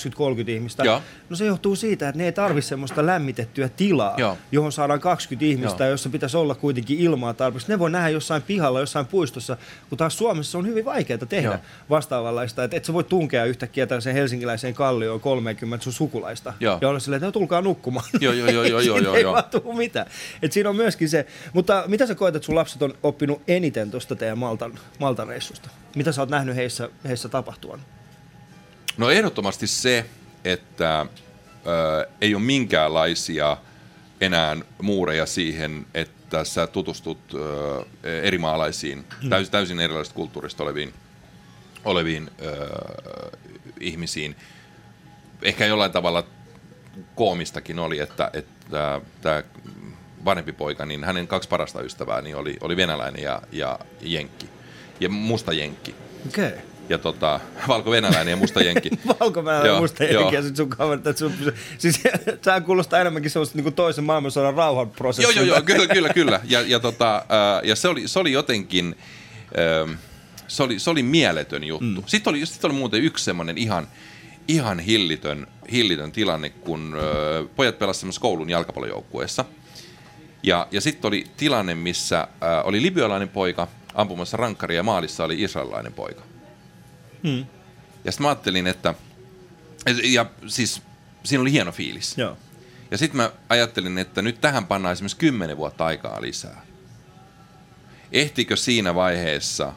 20-30 0.47 0.51
ihmistä. 0.51 0.85
Joo. 0.85 1.03
No 1.31 1.37
se 1.37 1.47
johtuu 1.47 1.77
siitä, 1.77 2.09
että 2.09 2.19
ne 2.19 2.25
ei 2.25 2.33
tarvitse 2.33 2.69
semmoista 2.69 3.07
lämmitettyä 3.07 3.69
tilaa, 3.69 4.15
Joo. 4.17 4.39
johon 4.53 4.73
saadaan 4.73 5.01
20 5.01 5.47
ihmistä, 5.47 5.85
Joo. 5.85 5.91
jossa 5.91 6.09
pitäisi 6.09 6.37
olla 6.37 6.55
kuitenkin 6.55 6.99
ilmaa 6.99 7.35
tarpeeksi. 7.35 7.69
Ne 7.69 7.79
voi 7.79 7.91
nähdä 7.91 8.09
jossain 8.09 8.43
pihalla, 8.43 8.81
jossain 8.81 9.07
puistossa, 9.07 9.57
kun 9.89 9.99
taas 9.99 10.19
Suomessa 10.19 10.59
on 10.59 10.67
hyvin 10.67 10.85
vaikeaa 10.85 11.19
tehdä 11.19 11.49
Joo. 11.49 11.59
vastaavanlaista. 11.91 12.65
Että 12.65 12.77
et 12.77 12.85
sä 12.85 12.93
voi 12.93 13.05
tunkea 13.05 13.45
yhtäkkiä 13.45 13.87
tällaiseen 13.87 14.17
helsinkiläiseen 14.17 14.75
kallioon 14.75 15.21
30 15.21 15.85
sun 15.85 15.93
sukulaista. 15.93 16.53
Joo. 16.61 16.79
Ja 16.81 16.89
olla 16.89 16.99
silleen, 17.01 17.19
että 17.19 17.27
no, 17.27 17.33
tulkaa 17.33 17.61
nukkumaan. 17.61 18.07
Joo, 18.21 18.33
joo, 18.33 18.51
joo, 18.51 18.65
joo, 18.65 18.81
joo, 18.81 18.97
Siitä 18.97 19.09
joo, 19.09 19.15
ei 19.15 19.23
joo. 19.23 19.33
vaan 19.33 19.45
tuu 19.45 19.73
mitään. 19.73 20.07
Et 20.43 20.53
siinä 20.53 20.71
on 20.71 20.77
myöskin 20.77 21.09
se. 21.09 21.27
Mutta 21.53 21.85
mitä 21.87 22.07
sä 22.07 22.15
koet, 22.15 22.37
että 22.37 22.47
sun 22.47 22.55
lapset 22.55 22.83
on 22.83 22.95
oppinut 23.03 23.43
eniten 23.49 23.91
tuosta 23.91 24.17
teidän 24.17 24.39
Maltan, 24.39 24.79
Maltan 24.99 25.29
reissusta? 25.29 25.69
Mitä 25.97 26.13
sä 26.13 26.23
oot 26.23 26.29
nähnyt 26.31 26.57
heissä, 26.57 26.89
heissä 27.09 27.29
tapahtuvan? 27.29 27.81
No 28.97 29.11
ehdottomasti 29.11 29.67
se, 29.67 30.07
että 30.45 31.07
ö, 31.67 32.09
ei 32.21 32.35
ole 32.35 32.43
minkäänlaisia 32.43 33.57
enää 34.21 34.57
muureja 34.83 35.27
siihen, 35.27 35.87
että 35.95 36.45
sä 36.45 36.67
tutustut 36.67 37.19
ö, 37.35 37.85
eri 38.03 38.39
maalaisiin, 38.39 39.05
täysin, 39.29 39.53
täysin 39.53 39.81
erilaisista 39.81 40.17
kulttuurista 40.17 40.63
oleviin, 40.63 40.95
oleviin 41.85 42.31
ö, 42.43 42.69
ihmisiin. 43.81 44.37
Ehkä 45.43 45.67
jollain 45.67 45.93
tavalla 45.93 46.25
koomistakin 47.15 47.79
oli, 47.79 47.99
että, 47.99 48.31
että 48.33 49.01
tämä 49.21 49.43
vanhempi 50.25 50.53
poika, 50.53 50.87
niin 50.87 51.05
hänen 51.05 51.29
kaksi 51.29 51.49
parasta 51.49 51.83
ystävää 51.83 52.23
niin 52.23 52.37
oli, 52.37 52.57
oli 52.61 52.77
venäläinen 52.77 53.23
ja, 53.23 53.43
ja 53.53 53.79
jenkki. 54.01 54.49
Ja 55.01 55.09
musta 55.09 55.53
jenkki. 55.53 55.95
Okei. 56.29 56.49
Okay. 56.49 56.76
Ja 56.89 56.99
tota, 56.99 57.41
valko-venäläinen 57.69 58.31
ja 58.31 58.37
musta 58.37 58.63
jenkki. 58.63 58.91
Valko 59.21 59.43
Joo, 59.67 59.81
musta 59.81 60.05
joo. 60.05 60.23
jenkiä 60.23 60.43
sit 60.43 60.57
sun 60.57 60.69
kaverit, 60.69 61.07
että 61.07 61.19
sun, 61.19 61.33
siis 61.79 62.01
sehän 62.43 62.65
kuulostaa 62.65 63.01
enemmänkin 63.01 63.31
semmoista 63.31 63.59
niin 63.59 63.73
toisen 63.75 64.05
maailmansodan 64.05 64.55
rauhan 64.55 64.87
Joo, 64.87 64.95
prosessilta. 64.97 65.39
joo, 65.41 65.47
joo, 65.47 65.63
kyllä, 65.63 65.87
kyllä, 65.87 66.09
kyllä. 66.09 66.41
Ja, 66.45 66.61
ja, 66.61 66.81
tota, 66.81 67.25
ää, 67.29 67.61
ja 67.65 67.77
se, 67.77 67.89
oli, 67.89 68.09
se 68.09 68.19
oli 68.19 68.33
jotenkin, 68.33 68.97
ää, 69.57 69.97
se 70.49 70.63
oli, 70.63 70.79
se 70.79 70.91
oli 70.91 71.03
mieletön 71.03 71.65
juttu. 71.65 72.01
Mm. 72.01 72.03
Sitten, 72.07 72.31
oli, 72.31 72.47
sitten 72.47 72.71
oli 72.71 72.79
muuten 72.79 73.03
yksi 73.03 73.25
semmoinen 73.25 73.59
ihan, 73.59 73.89
ihan 74.49 74.79
hillitön, 74.79 75.47
hillitön 75.73 76.13
tilanne, 76.13 76.51
kun 76.51 76.97
ää, 76.97 77.03
pojat 77.57 77.79
pelasivat 77.79 78.19
koulun 78.21 78.51
jalkapallojoukkueessa. 78.51 79.45
Ja, 80.43 80.69
ja 80.71 80.81
sitten 80.81 81.09
oli 81.09 81.25
tilanne, 81.37 81.75
missä 81.75 82.29
ää, 82.41 82.63
oli 82.63 82.83
libyalainen 82.83 83.29
poika 83.29 83.69
ampumassa 83.95 84.37
rankkaria 84.37 84.77
ja 84.77 84.83
maalissa 84.83 85.25
oli 85.25 85.43
israelilainen 85.43 85.93
poika. 85.93 86.23
Mm. 87.27 87.47
Ja 88.05 88.13
sitten 88.13 88.25
mä 88.25 88.29
ajattelin, 88.29 88.67
että, 88.67 88.95
ja 90.03 90.27
siis 90.47 90.83
siinä 91.25 91.43
oli 91.43 91.53
hieno 91.53 91.73
fiilis. 91.73 92.19
Joo. 92.19 92.37
Ja 92.91 92.99
sitten 92.99 93.17
mä 93.17 93.31
ajattelin, 93.49 93.99
että 93.99 94.23
nyt 94.23 94.41
tähän 94.41 94.67
pannaan 94.67 94.93
esimerkiksi 94.93 95.17
10 95.17 95.57
vuotta 95.57 95.87
aikaa 95.87 96.23
lisää. 96.23 96.67
Ehtikö 98.13 98.57
siinä 98.57 98.95
vaiheessa 98.95 99.73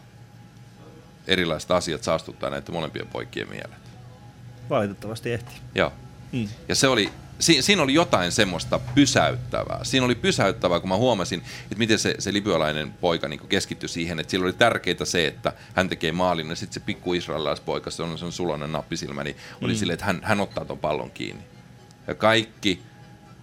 erilaiset 1.28 1.72
asiat 1.72 2.04
saastuttaa 2.04 2.50
näitä 2.50 2.72
molempien 2.72 3.08
poikien 3.08 3.50
mielet? 3.50 3.80
Valitettavasti 4.70 5.32
ehti. 5.32 5.52
Joo. 5.76 5.94
Mm. 6.32 6.48
Ja 6.68 6.76
se 6.76 6.88
oli, 6.88 7.12
si, 7.40 7.62
siinä 7.62 7.82
oli 7.82 7.94
jotain 7.94 8.32
semmoista 8.32 8.80
pysäyttävää. 8.96 9.80
Siinä 9.84 10.06
oli 10.06 10.16
pysäyttävää, 10.16 10.80
kun 10.80 10.90
mä 10.90 10.96
huomasin, 10.96 11.42
että 11.64 11.76
miten 11.78 12.00
se, 12.00 12.16
se 12.20 12.34
libyalainen 12.34 12.94
poika 12.94 13.28
niin 13.28 13.40
keskittyi 13.40 13.90
siihen, 13.90 14.20
että 14.20 14.32
sillä 14.32 14.44
oli 14.44 14.54
tärkeää 14.54 15.06
se, 15.06 15.28
että 15.28 15.54
hän 15.76 15.90
tekee 15.90 16.12
maalin, 16.12 16.50
ja 16.50 16.56
sitten 16.56 16.74
se 16.74 16.80
pikku 16.80 17.14
israelilaispoika, 17.14 17.92
se 17.92 18.04
on 18.04 18.18
se 18.18 18.26
on 18.26 18.32
sulonen 18.32 18.72
nappisilmä, 18.72 19.24
niin 19.24 19.36
oli 19.62 19.74
mm. 19.74 19.78
silleen, 19.78 19.94
että 19.94 20.06
hän, 20.06 20.20
hän 20.24 20.40
ottaa 20.40 20.66
ton 20.66 20.80
pallon 20.80 21.12
kiinni. 21.12 21.44
Ja 22.08 22.16
kaikki 22.16 22.82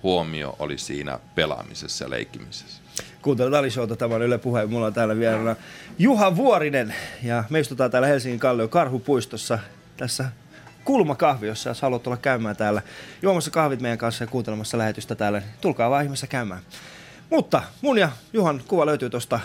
huomio 0.02 0.56
oli 0.58 0.78
siinä 0.78 1.18
pelaamisessa 1.34 2.04
ja 2.04 2.10
leikkimisessä. 2.10 2.82
Kuuntelut 3.22 3.54
Ali 3.54 3.70
Showta, 3.70 3.96
tämä 3.96 4.14
on 4.14 4.22
Yle 4.22 4.38
Puhe. 4.38 4.66
Mulla 4.66 4.86
on 4.86 4.94
täällä 4.94 5.16
vieraana 5.16 5.56
Juha 5.98 6.36
Vuorinen 6.36 6.94
ja 7.22 7.44
me 7.50 7.60
istutaan 7.60 7.90
täällä 7.90 8.08
Helsingin 8.08 8.40
Kallion 8.40 8.68
Karhupuistossa 8.68 9.58
tässä 9.96 10.24
kulmakahviossa, 10.86 11.70
jos 11.70 11.82
haluat 11.82 12.06
olla 12.06 12.16
käymään 12.16 12.56
täällä 12.56 12.82
juomassa 13.22 13.50
kahvit 13.50 13.80
meidän 13.80 13.98
kanssa 13.98 14.24
ja 14.24 14.28
kuuntelemassa 14.28 14.78
lähetystä 14.78 15.14
täällä, 15.14 15.38
niin 15.38 15.50
tulkaa 15.60 15.90
vaan 15.90 16.04
ihmeessä 16.04 16.26
käymään. 16.26 16.62
Mutta 17.30 17.62
mun 17.82 17.98
ja 17.98 18.08
Juhan 18.32 18.62
kuva 18.68 18.86
löytyy 18.86 19.10
tuosta 19.10 19.40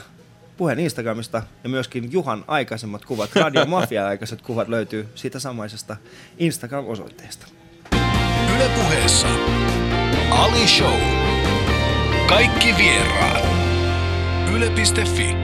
puheen 0.57 0.79
Instagramista 0.79 1.43
ja 1.63 1.69
myöskin 1.69 2.11
Juhan 2.11 2.45
aikaisemmat 2.47 3.05
kuvat, 3.05 3.35
Radio 3.35 3.65
Mafia 3.65 4.07
aikaiset 4.07 4.41
kuvat 4.41 4.67
löytyy 4.67 5.07
siitä 5.15 5.39
samaisesta 5.39 5.97
Instagram-osoitteesta. 6.37 7.47
Ylepuheessa 8.55 9.27
Ali 10.29 10.67
Show. 10.67 10.99
Kaikki 12.27 12.75
vieraat. 12.77 13.45
Yle.fi 14.55 15.35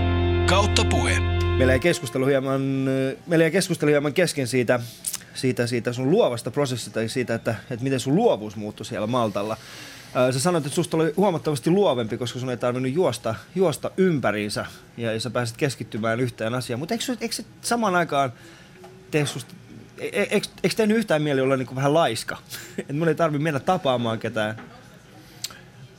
kautta 0.50 0.86
puhe. 0.86 1.20
Meillä 1.58 1.74
ei 1.74 1.80
keskustelu 1.80 2.26
hieman, 2.26 2.62
meillä 3.28 3.46
ei 3.46 3.52
keskustelu 3.52 3.92
hieman 3.92 4.14
kesken 4.14 4.48
siitä, 4.48 4.80
siitä, 5.38 5.68
siitä 5.68 5.94
sun 5.94 6.12
luovasta 6.12 6.52
prosessista 6.52 7.02
ja 7.02 7.10
siitä, 7.10 7.36
että, 7.36 7.56
että 7.70 7.84
miten 7.84 8.00
sun 8.00 8.16
luovuus 8.16 8.56
muuttui 8.56 8.86
siellä 8.86 9.08
Maltalla. 9.08 9.58
Sä 10.34 10.40
sanoit, 10.40 10.66
että 10.66 10.76
susta 10.76 10.98
oli 10.98 11.14
huomattavasti 11.18 11.70
luovempi, 11.70 12.18
koska 12.18 12.40
sun 12.40 12.50
ei 12.50 12.58
tarvinnut 12.58 12.94
juosta, 12.94 13.36
juosta 13.56 13.92
ympäriinsä 13.98 14.66
ja, 14.98 15.14
ja 15.14 15.20
sä 15.20 15.30
pääsit 15.30 15.58
keskittymään 15.58 16.20
yhteen 16.20 16.54
asiaan. 16.54 16.80
Mutta 16.80 16.94
eikö, 16.94 17.04
eikö 17.22 17.36
se 17.36 17.46
samaan 17.62 17.96
aikaan 17.96 18.34
tee 19.12 19.26
susta, 19.26 19.54
e- 19.98 20.08
e- 20.08 20.28
eikö, 20.32 20.48
eikö 20.64 20.76
tehnyt 20.76 20.98
yhtään 20.98 21.22
mieli 21.22 21.42
olla 21.42 21.58
niin 21.58 21.76
vähän 21.76 21.94
laiska? 21.94 22.38
Että 22.78 22.94
mun 22.94 23.08
ei 23.08 23.16
tarvi 23.16 23.40
mennä 23.40 23.60
tapaamaan 23.60 24.20
ketään, 24.20 24.62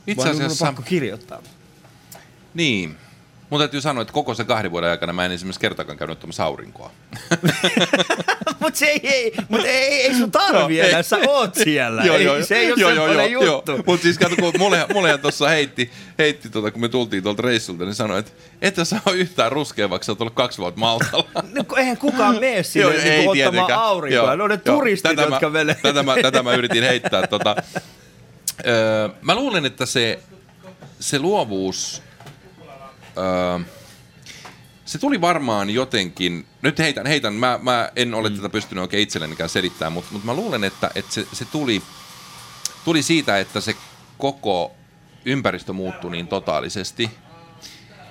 Itse 0.07 0.23
vaan 0.23 0.35
asiassa, 0.35 0.65
pakko 0.65 0.81
kirjoittaa. 0.81 1.41
niin. 2.53 2.97
Mun 3.49 3.59
täytyy 3.59 3.81
sanoa, 3.81 4.01
että 4.01 4.13
koko 4.13 4.33
se 4.33 4.43
kahden 4.43 4.71
vuoden 4.71 4.89
aikana 4.89 5.13
mä 5.13 5.25
en 5.25 5.31
esimerkiksi 5.31 5.59
kertakaan 5.59 5.97
käynyt 5.97 6.17
ottamassa 6.17 6.43
aurinkoa. 6.43 6.91
Mutta 8.59 8.79
se 8.79 8.85
ei, 8.85 8.99
ei, 9.03 9.33
mut 9.49 9.65
ei, 9.65 9.67
ei, 9.67 10.01
ei 10.01 10.15
sun 10.15 10.31
tarvi 10.31 10.79
enää, 10.79 11.03
sä 11.03 11.17
oot 11.27 11.55
siellä. 11.55 12.01
ei, 12.01 12.43
se 12.43 12.57
ei 12.57 12.71
ole 12.71 12.93
semmoinen 12.95 13.31
juttu. 13.31 13.71
Mutta 13.85 14.03
siis 14.03 14.17
kato, 14.17 14.35
kun 14.35 14.53
mulle, 14.93 15.17
tuossa 15.17 15.49
heitti, 15.49 15.91
heitti 16.19 16.49
tota, 16.49 16.71
kun 16.71 16.81
me 16.81 16.89
tultiin 16.89 17.23
tuolta 17.23 17.41
reissulta, 17.41 17.85
niin 17.85 17.95
sanoi, 17.95 18.19
että 18.19 18.31
että 18.61 18.85
sä 18.85 18.99
ole 19.05 19.15
yhtään 19.15 19.51
ruskea, 19.51 19.89
vaikka 19.89 20.05
sä 20.05 20.11
oot 20.11 20.21
ollut 20.21 20.33
kaksi 20.33 20.57
vuotta 20.57 20.79
Maltalla. 20.79 21.29
No, 21.55 21.63
eihän 21.77 21.97
kukaan 21.97 22.39
mene 22.39 22.63
sinne 22.63 22.89
niin 22.89 23.29
ottamaan 23.29 23.33
tietenkään. 23.33 23.79
aurinkoa. 23.79 24.25
Joo, 24.27 24.35
Ne 24.35 24.43
on 24.43 24.49
ne 24.49 24.59
joo. 24.65 24.75
turistit, 24.75 25.09
Tätä 25.15 25.21
jotka 25.21 25.49
mä, 25.49 25.53
menee. 25.53 25.75
Tätä 25.81 26.03
mä, 26.03 26.15
tätä 26.21 26.43
mä 26.43 26.53
yritin 26.53 26.83
heittää. 26.83 27.27
Tota, 27.27 27.55
öö, 28.67 29.09
mä 29.21 29.35
luulen, 29.35 29.65
että 29.65 29.85
se, 29.85 30.19
se 30.99 31.19
luovuus, 31.19 32.01
öö, 33.17 33.59
se 34.85 34.99
tuli 34.99 35.21
varmaan 35.21 35.69
jotenkin, 35.69 36.45
nyt 36.61 36.79
heitän, 36.79 37.05
heitän 37.05 37.33
mä, 37.33 37.59
mä 37.61 37.89
en 37.95 38.13
ole 38.13 38.29
tätä 38.29 38.49
pystynyt 38.49 38.81
oikein 38.81 39.03
itsellenikään 39.03 39.49
selittämään, 39.49 39.93
mutta, 39.93 40.09
mutta 40.11 40.25
mä 40.25 40.33
luulen, 40.33 40.63
että, 40.63 40.91
että 40.95 41.13
se, 41.13 41.25
se 41.33 41.45
tuli, 41.45 41.81
tuli 42.85 43.03
siitä, 43.03 43.39
että 43.39 43.61
se 43.61 43.75
koko 44.17 44.71
ympäristö 45.25 45.73
muuttui 45.73 46.11
niin 46.11 46.27
totaalisesti. 46.27 47.09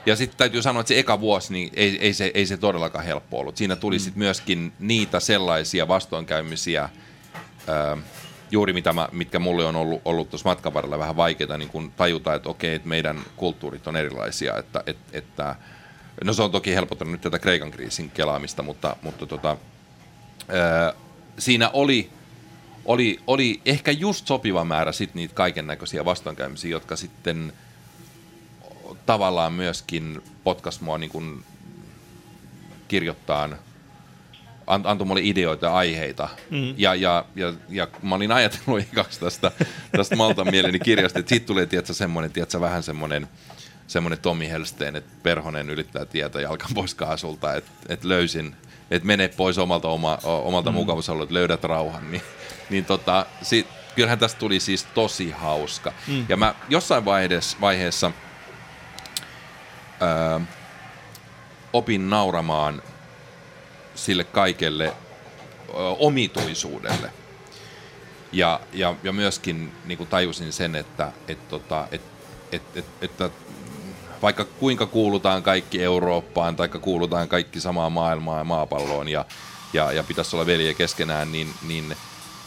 Ja 0.06 0.16
sitten 0.16 0.38
täytyy 0.38 0.62
sanoa, 0.62 0.80
että 0.80 0.88
se 0.88 0.98
eka 0.98 1.20
vuosi, 1.20 1.52
niin 1.52 1.70
ei, 1.74 1.98
ei, 2.00 2.14
se, 2.14 2.30
ei 2.34 2.46
se 2.46 2.56
todellakaan 2.56 3.04
helppo 3.04 3.38
ollut. 3.38 3.56
Siinä 3.56 3.76
tuli 3.76 3.96
mm. 3.96 4.00
sitten 4.00 4.18
myöskin 4.18 4.72
niitä 4.78 5.20
sellaisia 5.20 5.88
vastoinkäymisiä, 5.88 6.88
juuri 8.50 8.72
mitä 8.72 8.92
mä, 8.92 9.08
mitkä 9.12 9.38
mulle 9.38 9.64
on 9.64 9.76
ollut, 9.76 10.02
ollut 10.04 10.30
tuossa 10.30 10.48
matkan 10.48 10.74
varrella 10.74 10.98
vähän 10.98 11.16
vaikeita 11.16 11.58
niin 11.58 11.68
kun 11.68 11.92
tajuta, 11.96 12.34
että 12.34 12.48
okei, 12.48 12.74
että 12.74 12.88
meidän 12.88 13.20
kulttuurit 13.36 13.86
on 13.86 13.96
erilaisia, 13.96 14.56
että, 14.56 14.82
että, 14.86 15.18
että 15.18 15.56
no 16.24 16.32
se 16.32 16.42
on 16.42 16.50
toki 16.50 16.74
helpottanut 16.74 17.12
nyt 17.12 17.20
tätä 17.20 17.38
Kreikan 17.38 17.70
kriisin 17.70 18.10
kelaamista, 18.10 18.62
mutta, 18.62 18.96
mutta 19.02 19.26
tota, 19.26 19.56
ää, 20.48 20.92
siinä 21.38 21.70
oli, 21.72 22.10
oli, 22.84 23.20
oli 23.26 23.60
ehkä 23.64 23.90
just 23.90 24.26
sopiva 24.26 24.64
määrä 24.64 24.92
sit 24.92 25.14
niitä 25.14 25.34
kaiken 25.34 25.66
näköisiä 25.66 26.04
vastoinkäymisiä, 26.04 26.70
jotka 26.70 26.96
sitten 26.96 27.52
tavallaan 29.06 29.52
myöskin 29.52 30.22
potkas 30.44 30.80
mua 30.80 30.98
niin 30.98 31.10
kuin 31.10 31.44
kirjoittaa, 32.88 33.48
antoi 34.68 35.06
mulle 35.06 35.20
ideoita 35.24 35.66
ja 35.66 35.74
aiheita. 35.74 36.28
Mm. 36.50 36.74
Ja, 36.76 36.94
ja, 36.94 37.24
ja, 37.36 37.52
ja 37.68 37.88
mä 38.02 38.14
olin 38.14 38.32
ajatellut 38.32 38.80
ekaksi 38.92 39.20
tästä, 39.20 39.50
tästä 39.92 40.16
Maltan 40.16 40.50
mieleni 40.50 40.78
kirjasta, 40.78 41.18
että 41.18 41.28
siitä 41.28 41.46
tulee 41.46 41.66
tiedätkö, 41.66 41.94
semmoinen, 41.94 42.32
tiedätkö, 42.32 42.60
vähän 42.60 42.82
semmoinen, 42.82 43.28
semmoinen 43.86 44.18
Tommi 44.18 44.48
Helsteen, 44.50 44.96
että 44.96 45.10
perhonen 45.22 45.70
yrittää 45.70 46.04
tietää 46.04 46.42
jalkan 46.42 46.70
pois 46.74 46.94
kaasulta, 46.94 47.54
että, 47.54 47.70
että 47.88 48.08
löysin, 48.08 48.56
että 48.90 49.06
mene 49.06 49.28
pois 49.28 49.58
omalta, 49.58 49.88
oma, 49.88 50.18
omalta 50.22 50.70
mm. 50.70 50.74
mukavuusalueelta, 50.74 51.34
löydät 51.34 51.64
rauhan. 51.64 52.10
Niin, 52.10 52.22
niin 52.70 52.84
tota, 52.84 53.26
sit, 53.42 53.66
kyllähän 53.94 54.18
tästä 54.18 54.38
tuli 54.38 54.60
siis 54.60 54.84
tosi 54.84 55.30
hauska. 55.30 55.92
Mm. 56.06 56.26
Ja 56.28 56.36
mä 56.36 56.54
jossain 56.68 57.04
vaiheessa, 57.04 57.56
vaiheessa 57.60 58.12
öö, 60.02 60.40
opin 61.72 62.10
nauramaan 62.10 62.82
sille 63.98 64.24
kaikelle 64.24 64.94
omituisuudelle. 65.98 67.12
Ja, 68.32 68.60
ja, 68.72 68.94
ja 69.02 69.12
myöskin 69.12 69.72
niin 69.84 69.98
kuin 69.98 70.08
tajusin 70.08 70.52
sen, 70.52 70.74
että, 70.74 71.12
et, 71.28 71.48
tota, 71.48 71.88
et, 71.92 72.02
et, 72.52 72.62
et, 72.76 72.84
että 73.00 73.30
vaikka 74.22 74.44
kuinka 74.44 74.86
kuulutaan 74.86 75.42
kaikki 75.42 75.82
Eurooppaan 75.82 76.56
tai 76.56 76.68
kuulutaan 76.68 77.28
kaikki 77.28 77.60
samaan 77.60 77.92
maailmaan 77.92 78.38
ja 78.38 78.44
maapalloon 78.44 79.08
ja, 79.08 79.24
ja, 79.72 79.92
ja 79.92 80.02
pitäisi 80.02 80.36
olla 80.36 80.46
veljeä 80.46 80.74
keskenään, 80.74 81.32
niin, 81.32 81.54
niin 81.66 81.96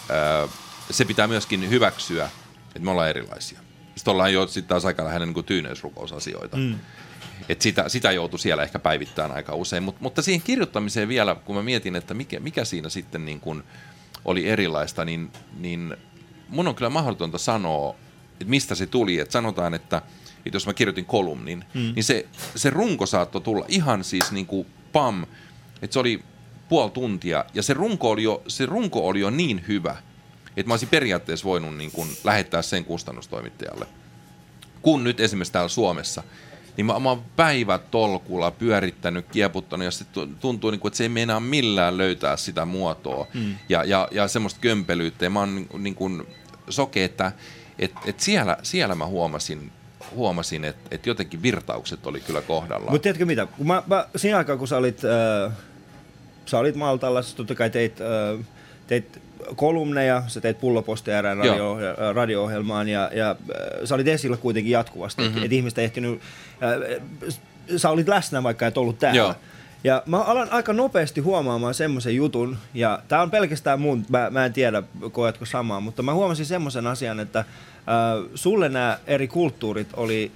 ää, 0.09 0.47
se 0.89 1.05
pitää 1.05 1.27
myöskin 1.27 1.69
hyväksyä, 1.69 2.29
että 2.67 2.79
me 2.79 2.91
ollaan 2.91 3.09
erilaisia. 3.09 3.59
Sitten 3.95 4.11
ollaan 4.11 4.33
jo 4.33 4.47
sitten 4.47 4.69
taas 4.69 4.85
aika 4.85 5.05
lähellä 5.05 5.25
niin 5.25 5.45
tyyneysrukousasioita. 5.45 6.57
Mm. 6.57 6.79
Et 7.49 7.61
sitä, 7.61 7.89
sitä 7.89 8.11
joutui 8.11 8.39
siellä 8.39 8.63
ehkä 8.63 8.79
päivittämään 8.79 9.31
aika 9.31 9.55
usein. 9.55 9.83
Mut, 9.83 10.01
mutta 10.01 10.21
siihen 10.21 10.41
kirjoittamiseen 10.41 11.07
vielä, 11.07 11.35
kun 11.35 11.55
mä 11.55 11.63
mietin, 11.63 11.95
että 11.95 12.13
mikä, 12.13 12.39
mikä 12.39 12.65
siinä 12.65 12.89
sitten 12.89 13.25
niin 13.25 13.39
kuin 13.39 13.63
oli 14.25 14.49
erilaista, 14.49 15.05
niin, 15.05 15.31
niin 15.59 15.97
mun 16.49 16.67
on 16.67 16.75
kyllä 16.75 16.89
mahdotonta 16.89 17.37
sanoa, 17.37 17.95
että 18.31 18.45
mistä 18.45 18.75
se 18.75 18.85
tuli. 18.85 19.19
Että 19.19 19.31
sanotaan, 19.31 19.73
että, 19.73 20.01
että 20.45 20.55
jos 20.55 20.67
mä 20.67 20.73
kirjoitin 20.73 21.05
kolumnin, 21.05 21.65
mm. 21.73 21.93
niin 21.95 22.03
se, 22.03 22.25
se 22.55 22.69
runko 22.69 23.05
saattoi 23.05 23.41
tulla 23.41 23.65
ihan 23.67 24.03
siis 24.03 24.31
niin 24.31 24.45
kuin 24.45 24.67
pam, 24.91 25.25
että 25.81 25.93
se 25.93 25.99
oli 25.99 26.23
puoli 26.69 26.91
tuntia, 26.91 27.45
ja 27.53 27.63
se 27.63 27.73
runko 27.73 28.09
oli 28.09 28.23
jo, 28.23 28.43
se 28.47 28.65
runko 28.65 29.07
oli 29.07 29.19
jo 29.19 29.29
niin 29.29 29.63
hyvä, 29.67 29.95
että 30.57 30.67
mä 30.67 30.73
olisin 30.73 30.89
periaatteessa 30.89 31.45
voinut 31.45 31.77
niin 31.77 31.91
kuin 31.91 32.09
lähettää 32.23 32.61
sen 32.61 32.85
kustannustoimittajalle. 32.85 33.87
Kun 34.81 35.03
nyt 35.03 35.19
esimerkiksi 35.19 35.53
täällä 35.53 35.69
Suomessa, 35.69 36.23
niin 36.77 36.85
mä, 36.85 36.99
mä 36.99 37.09
oon 37.09 37.23
päivät 37.35 37.91
tolkulla 37.91 38.51
pyörittänyt, 38.51 39.25
kieputtanut, 39.31 39.85
ja 39.85 39.91
se 39.91 40.05
tuntuu, 40.39 40.71
niin 40.71 40.79
kuin, 40.79 40.89
että 40.89 40.97
se 40.97 41.03
ei 41.03 41.09
meinaa 41.09 41.39
millään 41.39 41.97
löytää 41.97 42.37
sitä 42.37 42.65
muotoa 42.65 43.27
mm. 43.33 43.55
ja, 43.69 43.83
ja, 43.83 44.07
ja 44.11 44.27
semmoista 44.27 44.59
kömpelyyttä. 44.59 45.25
Ja 45.25 45.29
mä 45.29 45.39
oon 45.39 45.67
niin 45.77 45.95
kuin 45.95 46.27
soke, 46.69 47.03
että 47.03 47.31
et, 47.79 47.91
et 48.05 48.19
siellä, 48.19 48.57
siellä 48.63 48.95
mä 48.95 49.05
huomasin, 49.05 49.71
huomasin 50.15 50.65
että 50.65 50.95
et 50.95 51.05
jotenkin 51.05 51.41
virtaukset 51.41 52.07
oli 52.07 52.19
kyllä 52.19 52.41
kohdalla. 52.41 52.91
Mutta 52.91 53.03
tiedätkö 53.03 53.25
mitä? 53.25 53.45
Kun 53.45 53.67
mä, 53.67 53.83
mä, 53.87 54.07
siinä 54.15 54.37
aikaa, 54.37 54.57
kun 54.57 54.67
sä 54.67 54.77
olit, 54.77 55.01
äh, 55.05 55.53
sä 56.45 56.59
olit 56.59 56.75
Maltalla, 56.75 57.21
sä 57.21 57.35
totta 57.35 57.55
kai 57.55 57.69
teit, 57.69 58.01
äh, 58.01 58.45
teit 58.91 59.21
kolumneja, 59.55 60.23
sä 60.27 60.41
teit 60.41 60.59
pulloposteja 60.59 61.21
radio, 61.21 61.77
radio-ohjelmaan 62.13 62.89
ja, 62.89 63.09
ja 63.13 63.35
sä 63.83 63.95
olit 63.95 64.07
esillä 64.07 64.37
kuitenkin 64.37 64.71
jatkuvasti, 64.71 65.21
mm-hmm. 65.21 65.43
että 65.43 65.55
ihmiset 65.55 65.79
ehtinyt, 65.79 66.21
äh, 66.63 67.01
sä 67.77 67.89
olit 67.89 68.07
läsnä 68.07 68.43
vaikka 68.43 68.67
et 68.67 68.77
ollut 68.77 68.99
täällä. 68.99 69.17
Joo. 69.17 69.35
Ja 69.83 70.03
mä 70.05 70.21
alan 70.21 70.47
aika 70.51 70.73
nopeasti 70.73 71.21
huomaamaan 71.21 71.73
semmoisen 71.73 72.15
jutun, 72.15 72.57
ja 72.73 72.99
tämä 73.07 73.21
on 73.21 73.31
pelkästään 73.31 73.81
mun, 73.81 74.05
mä, 74.09 74.29
mä 74.29 74.45
en 74.45 74.53
tiedä 74.53 74.83
koetko 75.11 75.45
samaa, 75.45 75.79
mutta 75.79 76.03
mä 76.03 76.13
huomasin 76.13 76.45
semmoisen 76.45 76.87
asian, 76.87 77.19
että 77.19 77.39
äh, 77.39 77.45
sulle 78.35 78.69
nämä 78.69 78.97
eri 79.07 79.27
kulttuurit 79.27 79.87
oli 79.93 80.31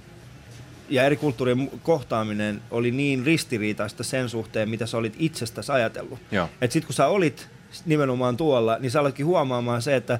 ja 0.88 1.04
eri 1.04 1.16
kulttuurien 1.16 1.70
kohtaaminen 1.82 2.62
oli 2.70 2.90
niin 2.90 3.26
ristiriitaista 3.26 4.04
sen 4.04 4.28
suhteen, 4.28 4.68
mitä 4.68 4.86
sä 4.86 4.98
olit 4.98 5.14
itsestäsi 5.18 5.72
ajatellut. 5.72 6.18
Että 6.60 6.72
sit 6.72 6.84
kun 6.84 6.94
sä 6.94 7.06
olit 7.06 7.55
nimenomaan 7.86 8.36
tuolla, 8.36 8.76
niin 8.78 8.90
sä 8.90 9.00
aletkin 9.00 9.26
huomaamaan 9.26 9.82
se, 9.82 9.96
että 9.96 10.18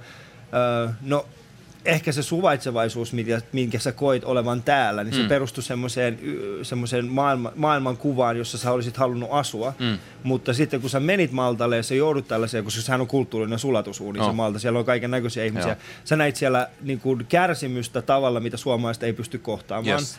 öö, 0.55 0.89
no 1.03 1.27
ehkä 1.87 2.13
se 2.13 2.23
suvaitsevaisuus, 2.23 3.13
minkä, 3.13 3.41
minkä 3.53 3.79
sä 3.79 3.93
koit 3.93 4.25
olevan 4.25 4.63
täällä, 4.63 5.05
niin 5.05 5.15
mm. 5.15 5.23
se 5.23 5.29
perustui 5.29 5.63
semmoiseen, 5.63 6.19
semmoiseen 6.63 7.07
maailma, 7.07 7.53
maailman 7.57 7.97
kuvaan, 7.97 8.39
jossa 8.39 8.59
sä 8.59 8.73
olisit 8.73 8.97
halunnut 8.97 9.29
asua. 9.33 9.75
Mm. 9.79 9.99
Mutta 10.23 10.55
sitten 10.55 10.81
kun 10.81 10.91
sä 10.91 11.01
menit 11.01 11.33
Maltalle 11.33 11.77
ja 11.77 11.83
sä 11.83 11.95
joudut 11.95 12.29
tällaiseen, 12.29 12.65
koska 12.65 12.81
sehän 12.81 13.01
on 13.01 13.07
kulttuurinen 13.07 13.59
sulatusuuni 13.59 14.21
oh. 14.21 14.27
se 14.27 14.33
Malta, 14.33 14.59
siellä 14.59 14.79
on 14.79 14.85
kaiken 14.85 15.11
näköisiä 15.11 15.45
ihmisiä. 15.45 15.69
Joo. 15.69 15.81
Sä 16.05 16.17
näit 16.17 16.37
siellä 16.37 16.69
niin 16.81 17.01
kuin, 17.01 17.27
kärsimystä 17.29 18.03
tavalla, 18.03 18.41
mitä 18.41 18.57
suomalaiset 18.57 19.03
ei 19.03 19.13
pysty 19.13 19.39
kohtaamaan. 19.39 20.01
Yes 20.01 20.19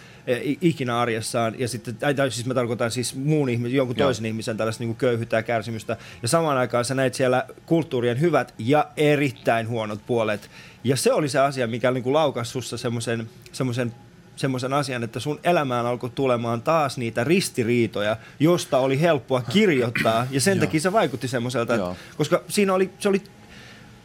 ikinä 0.62 1.00
arjessaan. 1.00 1.56
Ja 1.60 1.68
sitten, 1.68 1.96
tai 1.96 2.32
siis 2.32 2.46
mä 2.46 2.54
tarkoitan 2.54 2.92
siis 2.92 3.16
muun 3.16 3.50
ihmisen, 3.50 3.78
jonkun 3.78 3.96
Joo. 3.98 4.08
toisen 4.08 4.26
ihmisen 4.26 4.58
tällaista 4.58 4.84
niin 4.84 4.96
köyhyyttä 4.96 5.36
ja 5.36 5.44
kärsimystä. 5.44 5.98
Ja 6.22 6.28
samaan 6.28 6.58
aikaan 6.58 6.86
sä 6.86 6.96
näit 6.96 7.14
siellä 7.14 7.46
kulttuurien 7.66 8.22
hyvät 8.22 8.54
ja 8.60 8.88
erittäin 8.98 9.68
huonot 9.68 10.00
puolet. 10.08 10.50
Ja 10.88 10.96
se 10.96 11.14
oli 11.14 11.30
se 11.30 11.40
asia, 11.40 11.68
mikä 11.68 11.92
niin 11.92 12.14
laukasi 12.14 12.52
sussa 12.52 12.78
semmoisen 12.78 13.30
semmoisen 13.52 13.94
semmoisen 14.36 14.74
asian, 14.74 15.04
että 15.04 15.20
sun 15.20 15.40
elämään 15.44 15.86
alkoi 15.86 16.10
tulemaan 16.10 16.62
taas 16.62 16.98
niitä 16.98 17.24
ristiriitoja, 17.24 18.18
josta 18.40 18.78
oli 18.78 19.02
helppoa 19.02 19.42
kirjoittaa, 19.42 20.28
ja 20.32 20.42
sen 20.42 20.60
takia 20.60 20.80
se 20.80 20.94
vaikutti 20.94 21.28
semmoiselta, 21.28 21.96
koska 22.18 22.44
siinä 22.48 22.74
oli, 22.74 22.90
se 23.00 23.10
oli 23.10 23.22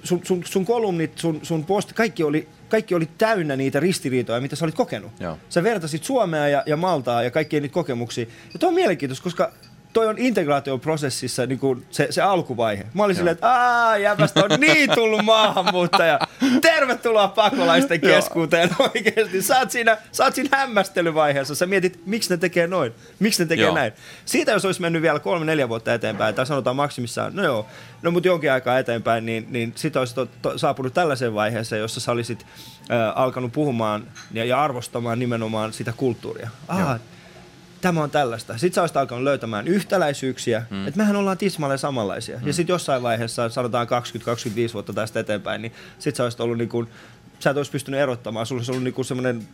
sun, 0.05 0.21
sun, 0.25 0.43
sun 0.45 0.65
kolumnit, 0.65 1.19
sun, 1.19 1.41
sun 1.43 1.65
post, 1.65 1.93
kaikki 1.93 2.23
oli, 2.23 2.49
kaikki 2.69 2.95
oli 2.95 3.09
täynnä 3.19 3.57
niitä 3.57 3.81
ristiriitoja, 3.81 4.41
mitä 4.41 4.57
sä 4.57 4.65
olit 4.65 4.75
kokenut. 4.75 5.13
Joo. 5.21 5.39
Sä 5.49 5.63
vertasit 5.63 6.05
Suomea 6.05 6.49
ja, 6.49 6.63
ja 6.67 6.77
Maltaa 6.77 7.23
ja 7.23 7.31
kaikkia 7.31 7.61
niitä 7.61 7.75
kokemuksia. 7.75 8.27
Ja 8.53 8.59
tuo 8.59 8.69
on 8.69 8.75
mielenkiintoista, 8.75 9.25
koska 9.25 9.53
toi 9.93 10.07
on 10.07 10.19
integraatioprosessissa 10.19 11.47
niin 11.47 11.59
kuin 11.59 11.87
se, 11.91 12.07
se 12.11 12.23
alkuvaihe. 12.23 12.87
Mä 12.95 13.05
olin 13.05 13.17
silleen, 13.17 13.33
että 13.33 13.53
aah, 13.53 14.01
jäpästä 14.01 14.45
on 14.45 14.61
niin 14.61 14.91
tullut 14.91 15.25
maahanmuuttaja. 15.25 16.21
Tervetuloa 16.63 17.29
pakolaisten 17.29 18.01
keskuuteen 18.01 18.71
oikeasti. 18.95 19.43
Sä 19.43 19.59
oot, 19.59 19.71
siinä, 19.71 19.97
sä 20.13 20.25
oot 20.25 20.35
siinä 20.35 20.57
hämmästelyvaiheessa. 20.57 21.55
Sä 21.55 21.67
mietit, 21.67 22.01
miksi 22.07 22.31
ne 22.31 22.37
tekee 22.37 22.67
noin, 22.67 22.93
miksi 23.19 23.43
ne 23.43 23.49
tekee 23.49 23.65
joo. 23.65 23.75
näin. 23.75 23.93
Siitä 24.25 24.53
jos 24.53 24.65
olisi 24.65 24.81
mennyt 24.81 25.03
vielä 25.03 25.19
kolme, 25.19 25.45
neljä 25.45 25.69
vuotta 25.69 25.95
eteenpäin, 25.95 26.35
tai 26.35 26.47
sanotaan 26.47 26.77
maksimissaan, 26.77 27.37
no 27.37 27.45
joo, 27.45 27.67
no 28.03 28.11
mutta 28.11 28.29
jonkin 28.29 28.53
aikaa 28.53 28.79
eteenpäin, 28.79 29.27
niin, 29.27 29.47
niin 29.51 29.73
sit 29.77 29.97
olisi 29.97 30.15
to, 30.15 30.29
to, 30.43 30.59
saapunut 30.59 30.95
tällaiseen 30.95 31.35
vaiheeseen, 31.35 31.81
jossa 31.81 32.01
sä 32.01 32.13
olisit 32.13 32.47
äh, 32.91 33.13
alkanut 33.15 33.53
puhumaan 33.53 34.07
ja, 34.33 34.45
ja 34.45 34.63
arvostamaan 34.63 35.19
nimenomaan 35.19 35.73
sitä 35.73 35.93
kulttuuria. 35.97 36.51
Ah, 36.69 37.01
tämä 37.83 38.03
on 38.03 38.11
tällaista. 38.11 38.59
Sitten 38.59 38.75
sä 38.75 38.81
olisit 38.81 38.97
alkanut 38.97 39.25
löytämään 39.25 39.69
yhtäläisyyksiä, 39.69 40.67
mm. 40.71 40.87
että 40.87 40.99
mehän 40.99 41.17
ollaan 41.17 41.39
tismalleen 41.39 41.79
samanlaisia. 41.79 42.39
Mm. 42.39 42.47
Ja 42.47 42.53
sitten 42.53 42.75
jossain 42.75 43.03
vaiheessa, 43.03 43.49
sanotaan 43.49 43.87
20-25 44.71 44.73
vuotta 44.75 44.93
tästä 44.93 45.21
eteenpäin, 45.21 45.63
niin 45.63 45.73
sitten 45.99 46.17
sä 46.17 46.25
olisit 46.25 46.41
ollut 46.41 46.59
niin 46.59 46.69
kuin, 46.69 46.89
sä 47.39 47.51
et 47.51 47.57
olisi 47.57 47.71
pystynyt 47.71 48.01
erottamaan. 48.01 48.47
Sulla 48.47 48.61
olisi 48.61 48.71
ollut 48.71 48.85
niin 48.85 48.95
kuin 48.95 49.05
semmoinen 49.05 49.49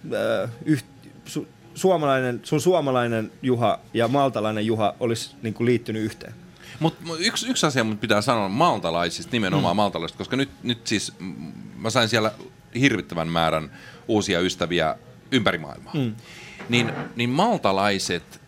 äh, 0.45 0.51
yht, 0.65 0.87
su, 1.25 1.49
suomalainen, 1.75 2.41
sun 2.43 2.61
suomalainen 2.61 3.33
Juha 3.43 3.81
ja 3.95 4.09
maltalainen 4.09 4.67
Juha 4.67 4.95
olisi 5.01 5.31
niin 5.43 5.55
kuin 5.55 5.67
liittynyt 5.67 6.03
yhteen. 6.03 6.35
Mutta 6.81 7.05
yksi, 7.19 7.51
yksi 7.51 7.67
asia 7.67 7.85
mun 7.85 7.99
pitää 7.99 8.21
sanoa 8.21 8.49
maltalaisista, 8.49 9.33
nimenomaan 9.33 9.75
mm. 9.75 9.77
maltalaisista, 9.77 10.19
koska 10.19 10.37
nyt, 10.37 10.51
nyt 10.63 10.87
siis 10.87 11.13
mä 11.77 11.91
sain 11.91 12.09
siellä 12.09 12.33
hirvittävän 12.81 13.29
määrän 13.29 13.71
uusia 14.09 14.41
ystäviä 14.41 14.97
ympäri 15.33 15.59
maailmaa. 15.59 15.95
Mm 15.95 16.15
niin, 16.69 16.93
niin 17.17 17.31
maltalaiset, 17.31 18.41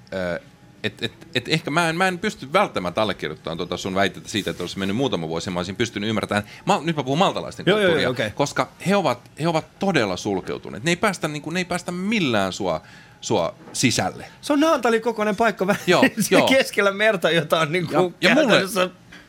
että 0.83 1.07
et, 1.07 1.13
et 1.35 1.49
ehkä 1.49 1.71
mä 1.71 1.89
en, 1.89 1.97
mä 1.97 2.09
en 2.09 2.19
pysty 2.19 2.53
välttämättä 2.53 3.03
allekirjoittamaan 3.03 3.57
tuota 3.57 3.77
sun 3.77 3.95
väitettä 3.95 4.29
siitä, 4.29 4.51
että 4.51 4.63
olisi 4.63 4.79
mennyt 4.79 4.97
muutama 4.97 5.29
vuosi 5.29 5.49
ja 5.49 5.53
mä 5.53 5.59
olisin 5.59 5.77
pystynyt 5.77 6.09
ymmärtämään. 6.09 6.45
Mä, 6.67 6.81
nyt 6.83 6.97
mä 6.97 7.03
puhun 7.03 7.19
maltalaisten 7.19 7.65
joo, 7.67 7.77
kulttuuria, 7.77 8.03
joo, 8.03 8.13
okay. 8.13 8.31
koska 8.31 8.69
he 8.87 8.97
ovat, 8.97 9.31
he 9.41 9.49
ovat 9.49 9.79
todella 9.79 10.17
sulkeutuneet. 10.17 10.85
Ne 10.85 10.91
ei 10.91 10.97
päästä, 10.97 11.29
niin 11.29 11.43
kuin, 11.43 11.55
ne 11.55 11.61
ei 11.61 11.65
päästä 11.65 11.93
millään 11.93 12.53
sua 12.53 12.81
sua 13.21 13.55
sisälle. 13.73 14.27
Se 14.41 14.53
on 14.53 14.61
Naantalin 14.61 15.03
kokoinen 15.03 15.37
paikka 15.37 15.67
vähän 15.67 15.83
joo, 15.87 16.05
joo. 16.31 16.49
keskellä 16.49 16.93
merta, 16.93 17.31
jota 17.31 17.61
on 17.61 17.73
niin 17.73 17.87
kuin 17.87 18.15
ja, 18.21 18.29
ja 18.29 18.35
mulle, 18.35 18.63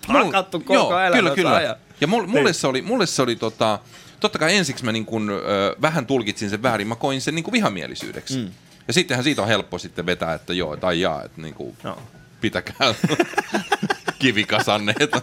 hakattu 0.08 0.60
koko 0.60 0.74
joo. 0.74 0.92
Kyllä, 1.14 1.36
kyllä. 1.36 1.56
Ajan. 1.56 1.76
Ja 2.02 2.08
mulle, 2.08 2.28
mulle 2.28 2.54
se 2.54 2.68
oli, 2.68 2.82
mulle 2.82 3.06
se 3.06 3.22
oli 3.22 3.36
tota, 3.36 3.80
totta 4.20 4.40
kai 4.40 4.56
ensiksi 4.56 4.86
mä 4.86 4.92
niin 4.92 5.06
kuin, 5.06 5.30
ö, 5.30 5.76
vähän 5.82 6.06
tulkitsin 6.06 6.50
sen 6.50 6.64
väärin, 6.64 6.88
mä 6.88 6.96
koin 6.96 7.22
sen 7.22 7.36
niin 7.36 7.44
kuin 7.44 7.54
vihamielisyydeksi. 7.54 8.38
Mm. 8.38 8.52
Ja 8.88 8.94
sittenhän 8.94 9.24
siitä 9.24 9.42
on 9.42 9.48
helppo 9.48 9.78
sitten 9.78 10.06
vetää, 10.06 10.34
että 10.34 10.54
joo, 10.54 10.78
tai 10.78 11.02
jaa, 11.02 11.24
että 11.24 11.42
niinku, 11.42 11.76
no. 11.84 11.98
pitäkää 12.42 12.76
kivikasanne, 14.20 14.94
että 15.00 15.22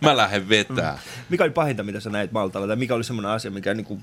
mä 0.00 0.16
lähden 0.16 0.48
vetää. 0.48 0.92
Mm. 0.92 1.24
Mikä 1.28 1.44
oli 1.44 1.50
pahinta, 1.50 1.82
mitä 1.82 2.00
sä 2.00 2.10
näit 2.10 2.32
Maltalla, 2.32 2.66
tai 2.66 2.76
mikä 2.76 2.94
oli 2.94 3.04
semmoinen 3.04 3.32
asia, 3.32 3.50
mikä 3.50 3.74
niinku, 3.74 4.00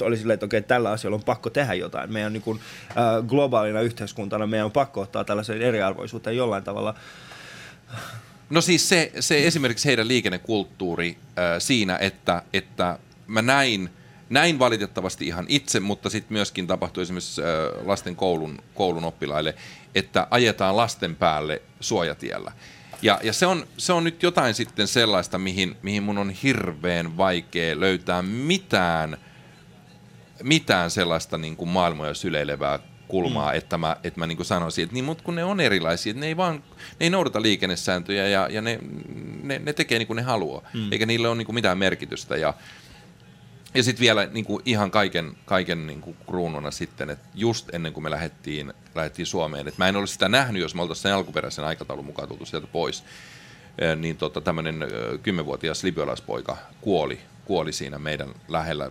oli 0.00 0.16
silleen, 0.16 0.34
että 0.34 0.46
okei, 0.46 0.62
tällä 0.62 0.90
asialla 0.90 1.14
on 1.14 1.22
pakko 1.22 1.50
tehdä 1.50 1.74
jotain. 1.74 2.12
Meidän 2.12 2.32
niinku, 2.32 2.58
äh, 2.88 3.26
globaalina 3.26 3.80
yhteiskuntana 3.80 4.46
meidän 4.46 4.64
on 4.64 4.72
pakko 4.72 5.00
ottaa 5.00 5.24
tällaisen 5.24 5.62
eriarvoisuuteen 5.62 6.36
jollain 6.36 6.64
tavalla. 6.64 6.94
No 8.50 8.60
siis 8.60 8.88
se, 8.88 9.12
se 9.20 9.46
esimerkiksi 9.46 9.88
heidän 9.88 10.08
liikennekulttuuri 10.08 11.08
äh, 11.08 11.44
siinä, 11.58 11.98
että, 12.00 12.42
että 12.52 12.98
mä 13.26 13.42
näin– 13.42 13.90
näin 14.30 14.58
valitettavasti 14.58 15.26
ihan 15.26 15.46
itse, 15.48 15.80
mutta 15.80 16.10
sitten 16.10 16.32
myöskin 16.32 16.66
tapahtui 16.66 17.02
esimerkiksi 17.02 17.42
lasten 17.84 18.16
koulun, 18.16 18.58
koulun 18.74 19.04
oppilaille, 19.04 19.54
että 19.94 20.26
ajetaan 20.30 20.76
lasten 20.76 21.16
päälle 21.16 21.62
suojatiellä. 21.80 22.52
Ja, 23.02 23.20
ja 23.22 23.32
se, 23.32 23.46
on, 23.46 23.66
se 23.78 23.92
on 23.92 24.04
nyt 24.04 24.22
jotain 24.22 24.54
sitten 24.54 24.88
sellaista, 24.88 25.38
mihin, 25.38 25.76
mihin 25.82 26.02
mun 26.02 26.18
on 26.18 26.30
hirveän 26.30 27.16
vaikea 27.16 27.80
löytää 27.80 28.22
mitään, 28.22 29.16
mitään 30.42 30.90
sellaista 30.90 31.38
niin 31.38 31.56
kuin 31.56 31.68
maailmoja 31.68 32.14
syleilevää 32.14 32.78
kulmaa, 33.08 33.50
mm. 33.50 33.58
että 33.58 33.78
mä, 33.78 33.96
että 34.04 34.20
mä 34.20 34.26
niin 34.26 34.44
sanoisin, 34.44 34.82
että 34.82 34.94
niin, 34.94 35.04
mutta 35.04 35.24
kun 35.24 35.34
ne 35.34 35.44
on 35.44 35.60
erilaisia, 35.60 36.10
että 36.10 36.20
ne 36.20 36.26
ei 36.26 36.36
vaan, 36.36 36.54
ne 36.76 36.96
ei 37.00 37.10
noudata 37.10 37.42
liikennesääntöjä 37.42 38.28
ja, 38.28 38.48
ja 38.50 38.60
ne, 38.60 38.78
ne, 39.42 39.58
ne 39.58 39.72
tekee 39.72 39.98
niin 39.98 40.06
kuin 40.06 40.16
ne 40.16 40.22
haluaa, 40.22 40.62
mm. 40.74 40.92
eikä 40.92 41.06
niille 41.06 41.28
ole 41.28 41.36
niin 41.36 41.46
kuin 41.46 41.54
mitään 41.54 41.78
merkitystä. 41.78 42.36
Ja, 42.36 42.54
ja 43.74 43.82
sitten 43.82 44.00
vielä 44.00 44.26
niin 44.26 44.44
kuin 44.44 44.62
ihan 44.64 44.90
kaiken, 44.90 45.36
kaiken 45.44 45.86
niin 45.86 46.00
kuin 46.00 46.16
kruununa 46.26 46.70
sitten, 46.70 47.10
että 47.10 47.28
just 47.34 47.74
ennen 47.74 47.92
kuin 47.92 48.04
me 48.04 48.10
lähdettiin, 48.10 48.72
lähdettiin 48.94 49.26
Suomeen, 49.26 49.68
että 49.68 49.84
mä 49.84 49.88
en 49.88 49.96
olisi 49.96 50.12
sitä 50.12 50.28
nähnyt, 50.28 50.62
jos 50.62 50.74
me 50.74 50.82
oltaisiin 50.82 51.02
sen 51.02 51.14
alkuperäisen 51.14 51.64
aikataulun 51.64 52.04
mukaan 52.04 52.28
tultu 52.28 52.46
sieltä 52.46 52.66
pois, 52.66 53.04
niin 53.96 54.16
tota, 54.16 54.40
tämmöinen 54.40 54.86
kymmenvuotias 55.22 55.84
libyalaispoika 55.84 56.56
kuoli, 56.80 57.20
kuoli 57.44 57.72
siinä 57.72 57.98
meidän 57.98 58.34
lähellä 58.48 58.90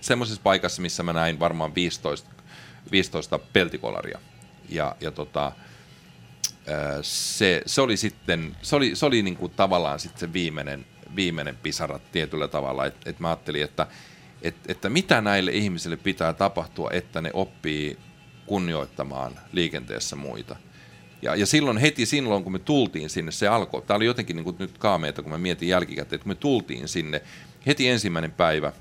semmoisessa 0.00 0.42
paikassa, 0.42 0.82
missä 0.82 1.02
mä 1.02 1.12
näin 1.12 1.40
varmaan 1.40 1.74
15, 1.74 2.30
15 2.90 3.38
peltikolaria. 3.38 4.18
Ja, 4.68 4.96
ja 5.00 5.10
tota, 5.10 5.52
se, 7.02 7.62
se 7.66 7.80
oli 7.80 7.96
sitten, 7.96 8.56
se 8.62 8.76
oli, 8.76 8.96
se 8.96 9.06
oli 9.06 9.22
niin 9.22 9.36
kuin 9.36 9.52
tavallaan 9.56 10.00
sitten 10.00 10.20
se 10.20 10.32
viimeinen, 10.32 10.86
viimeinen 11.16 11.56
pisara 11.62 12.00
tietyllä 12.12 12.48
tavalla, 12.48 12.86
että 12.86 13.10
et 13.10 13.20
mä 13.20 13.28
ajattelin, 13.28 13.62
että 13.62 13.86
et, 14.42 14.54
että 14.68 14.88
mitä 14.88 15.20
näille 15.20 15.50
ihmisille 15.50 15.96
pitää 15.96 16.32
tapahtua, 16.32 16.90
että 16.92 17.20
ne 17.20 17.30
oppii 17.32 17.98
kunnioittamaan 18.46 19.32
liikenteessä 19.52 20.16
muita. 20.16 20.56
Ja, 21.22 21.36
ja 21.36 21.46
silloin 21.46 21.78
heti 21.78 22.06
silloin, 22.06 22.42
kun 22.42 22.52
me 22.52 22.58
tultiin 22.58 23.10
sinne, 23.10 23.32
se 23.32 23.48
alkoi. 23.48 23.82
Tämä 23.82 23.96
oli 23.96 24.06
jotenkin 24.06 24.36
niin 24.36 24.44
kuin 24.44 24.56
nyt 24.58 24.78
kaameita, 24.78 25.22
kun 25.22 25.32
mä 25.32 25.38
mietin 25.38 25.68
jälkikäteen, 25.68 26.16
että 26.16 26.24
kun 26.24 26.30
me 26.30 26.34
tultiin 26.34 26.88
sinne, 26.88 27.22
heti 27.66 27.88
ensimmäinen 27.88 28.32
päivä, 28.32 28.72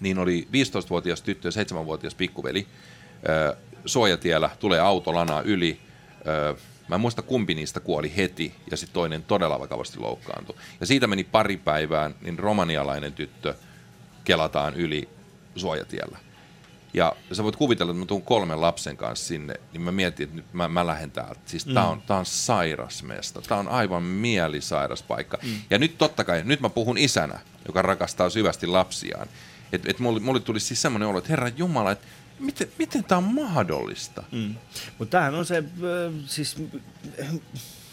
niin 0.00 0.18
oli 0.18 0.48
15-vuotias 0.52 1.22
tyttö 1.22 1.48
ja 1.48 1.64
7-vuotias 1.80 2.14
pikkuveli. 2.14 2.66
Suojatiellä 3.86 4.50
tulee 4.60 4.80
auto 4.80 5.14
lanaa 5.14 5.42
yli. 5.42 5.80
Mä 6.88 6.94
en 6.94 7.00
muista 7.00 7.22
kumpi 7.22 7.54
niistä 7.54 7.80
kuoli 7.80 8.16
heti 8.16 8.54
ja 8.70 8.76
sitten 8.76 8.94
toinen 8.94 9.22
todella 9.22 9.60
vakavasti 9.60 9.98
loukkaantui. 9.98 10.56
Ja 10.80 10.86
siitä 10.86 11.06
meni 11.06 11.24
pari 11.24 11.56
päivää, 11.56 12.10
niin 12.20 12.38
romanialainen 12.38 13.12
tyttö 13.12 13.54
kelataan 14.24 14.74
yli 14.74 15.08
suojatiellä. 15.56 16.18
Ja 16.94 17.16
sä 17.32 17.44
voit 17.44 17.56
kuvitella, 17.56 17.90
että 17.90 18.00
mä 18.00 18.06
tuun 18.06 18.22
kolmen 18.22 18.60
lapsen 18.60 18.96
kanssa 18.96 19.26
sinne, 19.26 19.54
niin 19.72 19.82
mä 19.82 19.92
mietin, 19.92 20.24
että 20.24 20.36
nyt 20.36 20.52
mä, 20.52 20.68
mä 20.68 20.86
lähden 20.86 21.10
täältä. 21.10 21.40
Siis 21.46 21.64
tää 21.64 21.88
on, 21.88 21.98
mm. 21.98 22.02
tää 22.02 22.16
on 22.16 22.26
sairas 22.26 23.02
mesta. 23.02 23.42
Tää 23.42 23.58
on 23.58 23.68
aivan 23.68 24.02
mielisairas 24.02 25.02
paikka. 25.02 25.38
Mm. 25.42 25.50
Ja 25.70 25.78
nyt 25.78 25.98
totta 25.98 26.24
kai, 26.24 26.42
nyt 26.44 26.60
mä 26.60 26.68
puhun 26.68 26.98
isänä, 26.98 27.40
joka 27.66 27.82
rakastaa 27.82 28.30
syvästi 28.30 28.66
lapsiaan. 28.66 29.28
Että 29.72 29.90
et 29.90 29.98
mulle, 29.98 30.20
mulle 30.20 30.40
tuli 30.40 30.60
siis 30.60 30.82
semmoinen 30.82 31.08
olo, 31.08 31.18
että 31.18 31.30
Herra 31.30 31.48
Jumala, 31.48 31.90
että 31.90 32.06
miten, 32.38 32.68
miten 32.78 33.04
tämä 33.04 33.18
on 33.18 33.34
mahdollista? 33.34 34.22
Mm. 34.32 34.54
Mutta 34.98 35.10
tämähän 35.10 35.34
on 35.34 35.46
se, 35.46 35.64
siis, 36.26 36.56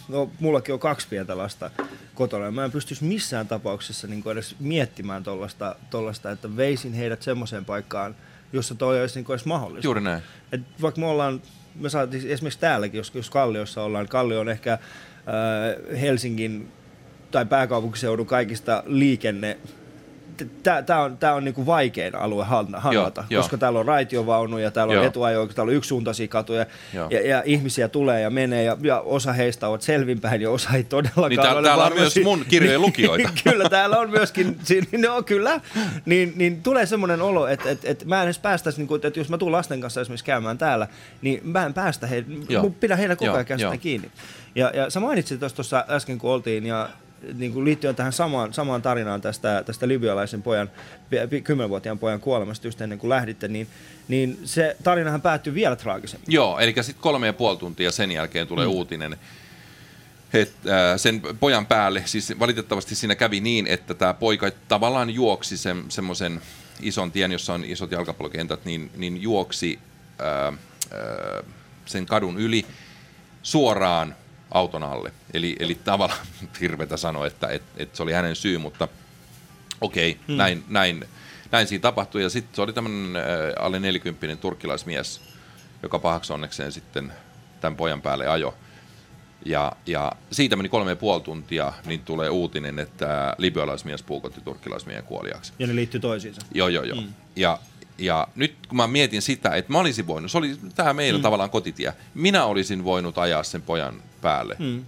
no 0.09 0.29
mullakin 0.39 0.73
on 0.73 0.79
kaksi 0.79 1.07
pientä 1.07 1.37
lasta 1.37 1.71
kotona. 2.15 2.51
Mä 2.51 2.65
en 2.65 2.71
pystyisi 2.71 3.03
missään 3.03 3.47
tapauksessa 3.47 4.07
niin 4.07 4.23
edes 4.31 4.55
miettimään 4.59 5.23
tuollaista, 5.89 6.31
että 6.31 6.55
veisin 6.57 6.93
heidät 6.93 7.21
semmoiseen 7.21 7.65
paikkaan, 7.65 8.15
jossa 8.53 8.75
toi 8.75 9.01
olisi 9.01 9.19
niin 9.19 9.31
edes 9.31 9.45
mahdollista. 9.45 9.87
Juuri 9.87 10.01
näin. 10.01 10.23
Et 10.51 10.61
vaikka 10.81 11.01
me 11.01 11.07
ollaan, 11.07 11.41
me 11.75 11.89
saatiin 11.89 12.29
esimerkiksi 12.29 12.59
täälläkin, 12.59 12.97
jos, 12.97 13.11
jos 13.15 13.29
Kalliossa 13.29 13.83
ollaan, 13.83 14.07
Kallio 14.07 14.39
on 14.39 14.49
ehkä 14.49 14.73
äh, 14.73 16.01
Helsingin 16.01 16.71
tai 17.31 17.45
pääkaupunkiseudun 17.45 18.25
kaikista 18.25 18.83
liikenne 18.85 19.57
tämä 20.63 21.01
on, 21.01 21.17
tää 21.17 21.33
on 21.33 21.43
niinku 21.43 21.65
vaikein 21.65 22.15
alue 22.15 22.45
handlata, 22.77 23.23
joo, 23.29 23.41
koska 23.41 23.53
jo. 23.53 23.57
täällä 23.57 23.79
on 23.79 23.85
raitiovaunuja, 23.85 24.71
täällä 24.71 24.99
on 24.99 25.05
etuajo, 25.05 25.47
täällä 25.47 25.69
on 25.69 25.75
yksisuuntaisia 25.75 26.27
katuja 26.27 26.65
ja, 27.09 27.27
ja, 27.27 27.43
ihmisiä 27.45 27.87
tulee 27.87 28.21
ja 28.21 28.29
menee 28.29 28.63
ja, 28.63 28.77
ja 28.81 28.99
osa 28.99 29.33
heistä 29.33 29.67
ovat 29.67 29.81
selvinpäin 29.81 30.41
ja 30.41 30.49
osa 30.49 30.69
ei 30.69 30.83
todellakaan 30.83 31.29
niin 31.29 31.41
täällä, 31.41 31.59
ole 31.59 31.67
täällä 31.67 31.85
on 31.85 31.93
myös 31.93 32.19
mun 32.23 32.45
kirjojen 32.49 32.81
lukijoita. 32.81 33.29
kyllä, 33.43 33.69
täällä 33.69 33.97
on 33.97 34.09
myöskin, 34.09 34.57
no 34.97 35.23
kyllä, 35.23 35.61
niin, 36.05 36.33
niin 36.35 36.63
tulee 36.63 36.85
semmoinen 36.85 37.21
olo, 37.21 37.47
että 37.47 37.69
et, 37.69 37.85
et 37.85 38.05
mä 38.05 38.21
en 38.21 38.23
edes 38.23 38.39
päästäisi, 38.39 38.83
niin 38.83 38.99
että 39.03 39.19
jos 39.19 39.29
mä 39.29 39.37
tulen 39.37 39.51
lasten 39.51 39.81
kanssa 39.81 40.01
esimerkiksi 40.01 40.25
käymään 40.25 40.57
täällä, 40.57 40.87
niin 41.21 41.41
mä 41.43 41.65
en 41.65 41.73
päästä 41.73 42.07
heitä, 42.07 42.29
mun 42.61 42.75
heidän 42.97 43.17
koko 43.17 43.31
ajan 43.31 43.79
kiinni. 43.79 44.11
Ja, 44.55 44.71
ja 44.73 44.89
sä 44.89 44.99
mainitsit 44.99 45.39
tuossa 45.39 45.85
äsken, 45.89 46.17
kun 46.17 46.31
oltiin, 46.31 46.65
ja 46.65 46.89
niin 47.33 47.53
kuin 47.53 47.65
liittyen 47.65 47.95
tähän 47.95 48.13
samaan, 48.13 48.53
samaan 48.53 48.81
tarinaan 48.81 49.21
tästä, 49.21 49.63
tästä 49.65 49.87
libyalaisen 49.87 50.41
pojan, 50.41 50.71
kymmenvuotiaan 51.43 51.99
pojan 51.99 52.19
kuolemasta 52.19 52.67
just 52.67 52.81
ennen 52.81 52.99
kuin 52.99 53.09
lähditte, 53.09 53.47
niin, 53.47 53.67
niin 54.07 54.39
se 54.45 54.77
tarinahan 54.83 55.21
päättyi 55.21 55.53
vielä 55.53 55.75
traagisemmin. 55.75 56.25
Joo, 56.27 56.59
eli 56.59 56.73
sitten 56.81 57.01
kolme 57.01 57.27
ja 57.27 57.33
puoli 57.33 57.57
tuntia 57.57 57.91
sen 57.91 58.11
jälkeen 58.11 58.47
tulee 58.47 58.65
mm. 58.65 58.71
uutinen, 58.71 59.17
että 60.33 60.91
äh, 60.91 60.99
sen 60.99 61.21
pojan 61.39 61.65
päälle, 61.65 62.03
siis 62.05 62.33
valitettavasti 62.39 62.95
siinä 62.95 63.15
kävi 63.15 63.39
niin, 63.39 63.67
että 63.67 63.93
tämä 63.93 64.13
poika 64.13 64.51
tavallaan 64.67 65.09
juoksi 65.09 65.57
sen, 65.57 65.83
semmoisen 65.89 66.41
ison 66.81 67.11
tien, 67.11 67.31
jossa 67.31 67.53
on 67.53 67.65
isot 67.65 67.91
jalkapallokentät, 67.91 68.65
niin, 68.65 68.91
niin 68.95 69.21
juoksi 69.21 69.79
äh, 70.21 70.47
äh, 70.47 71.45
sen 71.85 72.05
kadun 72.05 72.37
yli 72.37 72.65
suoraan 73.43 74.15
auton 74.53 74.83
alle. 74.83 75.11
Eli, 75.33 75.55
eli 75.59 75.75
tavallaan 75.75 76.27
hirveätä 76.61 76.97
sanoa, 76.97 77.27
että 77.27 77.47
et, 77.47 77.63
et 77.77 77.95
se 77.95 78.03
oli 78.03 78.13
hänen 78.13 78.35
syy, 78.35 78.57
mutta 78.57 78.87
okei, 79.81 80.11
okay, 80.11 80.23
hmm. 80.27 80.37
näin, 80.37 80.63
näin, 80.69 81.05
näin 81.51 81.67
siinä 81.67 81.81
tapahtui. 81.81 82.23
Ja 82.23 82.29
sitten 82.29 82.55
se 82.55 82.61
oli 82.61 82.73
tämmöinen 82.73 83.15
äh, 83.15 83.23
alle 83.59 83.79
40 83.79 84.35
turkkilaismies, 84.35 85.21
joka 85.83 85.99
pahaksi 85.99 86.33
onnekseen 86.33 86.71
sitten 86.71 87.13
tämän 87.61 87.77
pojan 87.77 88.01
päälle 88.01 88.27
ajo. 88.27 88.55
Ja, 89.45 89.71
ja 89.85 90.11
siitä 90.31 90.55
meni 90.55 90.69
kolme 90.69 90.91
ja 90.91 90.95
puoli 90.95 91.21
tuntia, 91.21 91.73
niin 91.85 91.99
tulee 91.99 92.29
uutinen, 92.29 92.79
että 92.79 93.35
libyalaismies 93.37 94.03
puukotti 94.03 94.41
turkkilaismiehen 94.41 95.03
kuoliaksi. 95.03 95.53
Ja 95.59 95.67
ne 95.67 95.75
liittyy 95.75 95.99
toisiinsa. 95.99 96.41
Joo, 96.53 96.67
joo, 96.67 96.83
joo. 96.83 97.01
Mm. 97.01 97.13
Ja, 97.35 97.59
ja 97.97 98.27
nyt 98.35 98.55
kun 98.67 98.77
mä 98.77 98.87
mietin 98.87 99.21
sitä, 99.21 99.49
että 99.49 99.71
mä 99.71 99.79
olisin 99.79 100.07
voinut, 100.07 100.31
se 100.31 100.37
oli 100.37 100.57
tämä 100.75 100.93
meidän 100.93 101.19
mm. 101.19 101.23
tavallaan 101.23 101.49
kotitie, 101.49 101.93
minä 102.13 102.45
olisin 102.45 102.83
voinut 102.83 103.17
ajaa 103.17 103.43
sen 103.43 103.61
pojan 103.61 104.01
päälle. 104.23 104.55
Mm. 104.59 104.85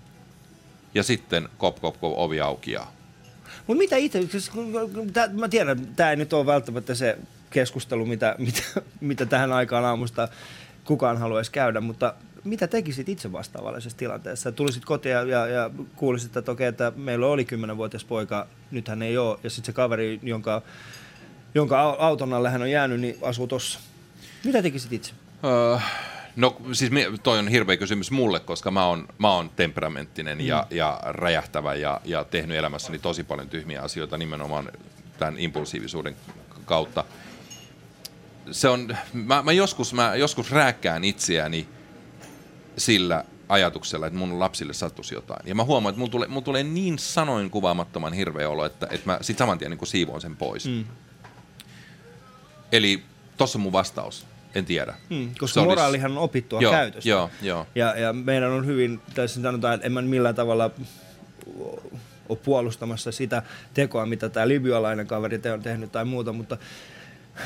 Ja 0.93 1.03
sitten 1.03 1.49
kop, 1.57 1.79
kop, 1.81 1.99
kop, 1.99 2.13
ovi 2.15 2.41
auki 2.41 2.71
ja... 2.71 2.87
Mutta 3.67 3.77
mitä 3.77 3.95
itse, 3.95 4.21
siis, 4.21 4.51
mä 5.33 5.47
tiedän, 5.49 5.87
tämä 5.95 6.09
ei 6.09 6.15
nyt 6.15 6.33
ole 6.33 6.45
välttämättä 6.45 6.95
se 6.95 7.17
keskustelu, 7.49 8.05
mitä, 8.05 8.35
mitä, 8.37 8.61
mitä 9.01 9.25
tähän 9.25 9.51
aikaan 9.51 9.85
aamusta 9.85 10.27
kukaan 10.85 11.17
haluaisi 11.17 11.51
käydä, 11.51 11.81
mutta 11.81 12.13
mitä 12.43 12.67
tekisit 12.67 13.09
itse 13.09 13.31
vastaavallisessa 13.31 13.97
tilanteessa? 13.97 14.51
Tulisit 14.51 14.85
kotiin 14.85 15.13
ja, 15.13 15.23
ja, 15.23 15.47
ja 15.47 15.69
kuulisit, 15.95 16.37
että 16.37 16.51
okei, 16.51 16.67
että 16.67 16.91
meillä 16.95 17.27
oli 17.27 17.45
kymmenenvuotias 17.45 18.05
poika, 18.05 18.47
nythän 18.71 19.01
ei 19.01 19.17
ole, 19.17 19.39
ja 19.43 19.49
sitten 19.49 19.65
se 19.65 19.75
kaveri, 19.75 20.19
jonka, 20.23 20.61
jonka 21.55 21.81
auton 21.81 22.33
alle 22.33 22.49
hän 22.49 22.61
on 22.61 22.71
jäänyt, 22.71 22.99
niin 22.99 23.17
asuu 23.21 23.47
tossa. 23.47 23.79
Mitä 24.43 24.61
tekisit 24.61 24.93
itse? 24.93 25.13
Uh, 25.73 25.81
No 26.35 26.57
siis 26.73 26.91
toi 27.23 27.39
on 27.39 27.47
hirveä 27.47 27.77
kysymys 27.77 28.11
mulle, 28.11 28.39
koska 28.39 28.71
mä 28.71 28.85
oon, 28.85 29.07
mä 29.17 29.31
oon 29.31 29.49
temperamenttinen 29.49 30.37
mm. 30.37 30.45
ja, 30.45 30.67
ja 30.71 30.99
räjähtävä 31.03 31.75
ja, 31.75 32.01
ja 32.05 32.23
tehnyt 32.23 32.57
elämässäni 32.57 32.99
tosi 32.99 33.23
paljon 33.23 33.49
tyhmiä 33.49 33.81
asioita 33.81 34.17
nimenomaan 34.17 34.71
tämän 35.17 35.39
impulsiivisuuden 35.39 36.15
kautta. 36.65 37.03
Se 38.51 38.69
on, 38.69 38.97
mä, 39.13 39.43
mä, 39.43 39.51
joskus, 39.51 39.93
mä 39.93 40.15
joskus 40.15 40.51
rääkkään 40.51 41.03
itseäni 41.03 41.67
sillä 42.77 43.23
ajatuksella, 43.49 44.07
että 44.07 44.19
mun 44.19 44.39
lapsille 44.39 44.73
sattuisi 44.73 45.15
jotain. 45.15 45.47
Ja 45.47 45.55
mä 45.55 45.63
huomaan, 45.63 45.91
että 45.91 45.99
mulla 45.99 46.11
tulee, 46.11 46.27
mulla 46.27 46.45
tulee 46.45 46.63
niin 46.63 46.99
sanoin 46.99 47.49
kuvaamattoman 47.49 48.13
hirveä 48.13 48.49
olo, 48.49 48.65
että, 48.65 48.87
että 48.91 49.05
mä 49.05 49.17
sit 49.21 49.37
saman 49.37 49.57
tien 49.57 49.71
niin 49.71 49.87
siivoon 49.87 50.21
sen 50.21 50.35
pois. 50.35 50.65
Mm. 50.65 50.85
Eli 52.71 53.03
tossa 53.37 53.57
on 53.57 53.61
mun 53.61 53.71
vastaus 53.71 54.25
en 54.55 54.65
tiedä. 54.65 54.93
Hmm, 55.09 55.29
koska 55.39 55.61
se 55.61 55.65
moraalihan 55.65 56.11
on 56.11 56.17
opittua 56.17 56.61
joo, 56.61 56.71
käytöstä. 56.71 57.09
Joo, 57.09 57.29
joo. 57.41 57.67
Ja, 57.75 57.99
ja 57.99 58.13
meidän 58.13 58.51
on 58.51 58.65
hyvin, 58.65 58.99
tässä 59.13 59.41
sanotaan, 59.41 59.73
että 59.73 59.85
en 59.85 59.91
mä 59.91 60.01
millään 60.01 60.35
tavalla 60.35 60.71
ole 62.29 62.37
puolustamassa 62.43 63.11
sitä 63.11 63.43
tekoa, 63.73 64.05
mitä 64.05 64.29
tämä 64.29 64.47
libyalainen 64.47 65.07
kaveri 65.07 65.39
te 65.39 65.51
on 65.51 65.61
tehnyt 65.61 65.91
tai 65.91 66.05
muuta, 66.05 66.33
mutta, 66.33 66.57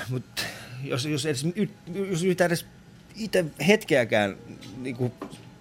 mutta 0.09 0.41
jos, 0.83 1.05
jos, 1.05 1.25
edes, 1.25 1.45
jos 2.09 2.23
yritän 2.23 2.47
edes 2.47 2.65
itse 3.15 3.45
hetkeäkään 3.67 4.35
niin 4.77 4.95
kuin 4.95 5.13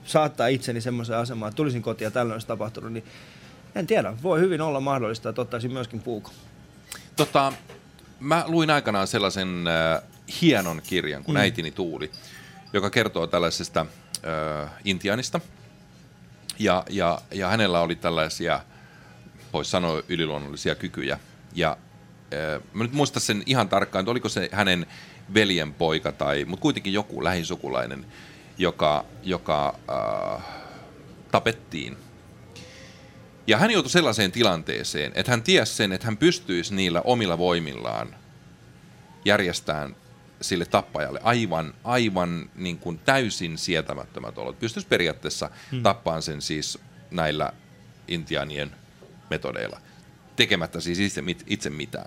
saattaa 0.04 0.46
itseni 0.46 0.80
semmoiseen 0.80 1.18
asemaan, 1.18 1.50
että 1.50 1.56
tulisin 1.56 1.82
kotiin 1.82 2.06
ja 2.06 2.10
tällöin 2.10 2.32
olisi 2.32 2.46
tapahtunut, 2.46 2.92
niin 2.92 3.04
en 3.74 3.86
tiedä. 3.86 4.14
Voi 4.22 4.40
hyvin 4.40 4.60
olla 4.60 4.80
mahdollista, 4.80 5.28
että 5.28 5.42
ottaisin 5.42 5.72
myöskin 5.72 6.00
puukon. 6.00 6.34
Tota, 7.16 7.52
mä 8.20 8.44
luin 8.46 8.70
aikanaan 8.70 9.06
sellaisen 9.06 9.64
äh, 9.66 10.02
hienon 10.40 10.82
kirjan 10.86 11.24
kuin 11.24 11.36
mm. 11.36 11.40
Äitini 11.40 11.70
Tuuli, 11.70 12.10
joka 12.72 12.90
kertoo 12.90 13.26
tällaisesta 13.26 13.86
äh, 14.60 14.70
intianista. 14.84 15.40
Ja, 16.58 16.84
ja, 16.90 17.20
ja 17.30 17.48
hänellä 17.48 17.80
oli 17.80 17.96
tällaisia, 17.96 18.60
voisi 19.52 19.70
sanoa, 19.70 20.02
yliluonnollisia 20.08 20.74
kykyjä. 20.74 21.18
Ja 21.54 21.76
äh, 22.34 22.62
mä 22.72 22.84
nyt 22.84 22.92
muista 22.92 23.20
sen 23.20 23.42
ihan 23.46 23.68
tarkkaan, 23.68 24.02
että 24.02 24.10
oliko 24.10 24.28
se 24.28 24.48
hänen 24.52 24.86
veljen 25.34 25.74
poika 25.74 26.12
tai, 26.12 26.44
mutta 26.44 26.62
kuitenkin 26.62 26.92
joku 26.92 27.24
lähisukulainen, 27.24 28.06
joka, 28.58 29.04
joka 29.22 29.78
äh, 29.90 30.44
tapettiin. 31.30 31.96
Ja 33.46 33.58
hän 33.58 33.70
joutui 33.70 33.90
sellaiseen 33.90 34.32
tilanteeseen, 34.32 35.12
että 35.14 35.32
hän 35.32 35.42
tiesi 35.42 35.74
sen, 35.74 35.92
että 35.92 36.06
hän 36.06 36.16
pystyisi 36.16 36.74
niillä 36.74 37.00
omilla 37.00 37.38
voimillaan 37.38 38.14
järjestämään 39.24 39.96
sille 40.40 40.64
tappajalle 40.64 41.20
aivan, 41.22 41.74
aivan 41.84 42.50
niin 42.54 42.78
kuin 42.78 42.98
täysin 42.98 43.58
sietämättömät 43.58 44.38
olot. 44.38 44.58
Pystyisi 44.58 44.88
periaatteessa 44.88 45.50
hmm. 45.70 45.82
tappaan 45.82 46.22
sen 46.22 46.42
siis 46.42 46.78
näillä 47.10 47.52
intiaanien 48.08 48.70
metodeilla, 49.30 49.80
tekemättä 50.36 50.80
siis 50.80 50.98
itse, 50.98 51.22
itse 51.46 51.70
mitään. 51.70 52.06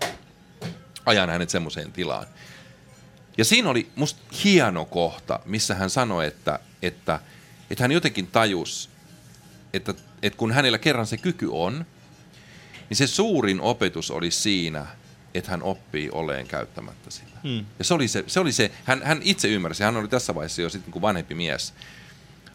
Ajan 1.06 1.30
hänet 1.30 1.50
semmoiseen 1.50 1.92
tilaan. 1.92 2.26
Ja 3.38 3.46
siinä 3.46 3.70
oli 3.70 3.92
musta 3.96 4.22
hieno 4.44 4.86
kohta, 4.86 5.40
missä 5.46 5.76
hän 5.76 5.90
sanoi, 5.90 6.28
että, 6.28 6.60
että, 6.82 7.20
että 7.70 7.84
hän 7.84 7.92
jotenkin 7.92 8.28
tajus, 8.28 8.90
että, 9.74 9.94
että 10.22 10.38
kun 10.38 10.52
hänellä 10.52 10.78
kerran 10.78 11.08
se 11.08 11.18
kyky 11.18 11.48
on, 11.52 11.86
niin 12.90 12.98
se 12.98 13.08
suurin 13.08 13.62
opetus 13.62 14.12
oli 14.12 14.32
siinä, 14.32 14.86
että 15.34 15.52
hän 15.52 15.64
oppii 15.64 16.10
oleen 16.12 16.48
käyttämättä 16.48 17.12
sitä. 17.12 17.38
Hmm. 17.44 17.66
Ja 17.80 17.86
se 17.86 17.94
oli 17.94 18.08
se, 18.08 18.24
se, 18.28 18.40
oli 18.40 18.52
se 18.52 18.72
hän, 18.84 19.02
hän 19.04 19.20
itse 19.24 19.48
ymmärsi, 19.48 19.84
hän 19.84 19.98
oli 19.98 20.08
tässä 20.08 20.36
vaiheessa 20.36 20.62
jo 20.62 20.70
sitten 20.70 20.92
kuin 20.92 21.02
vanhempi 21.02 21.36
mies, 21.36 21.74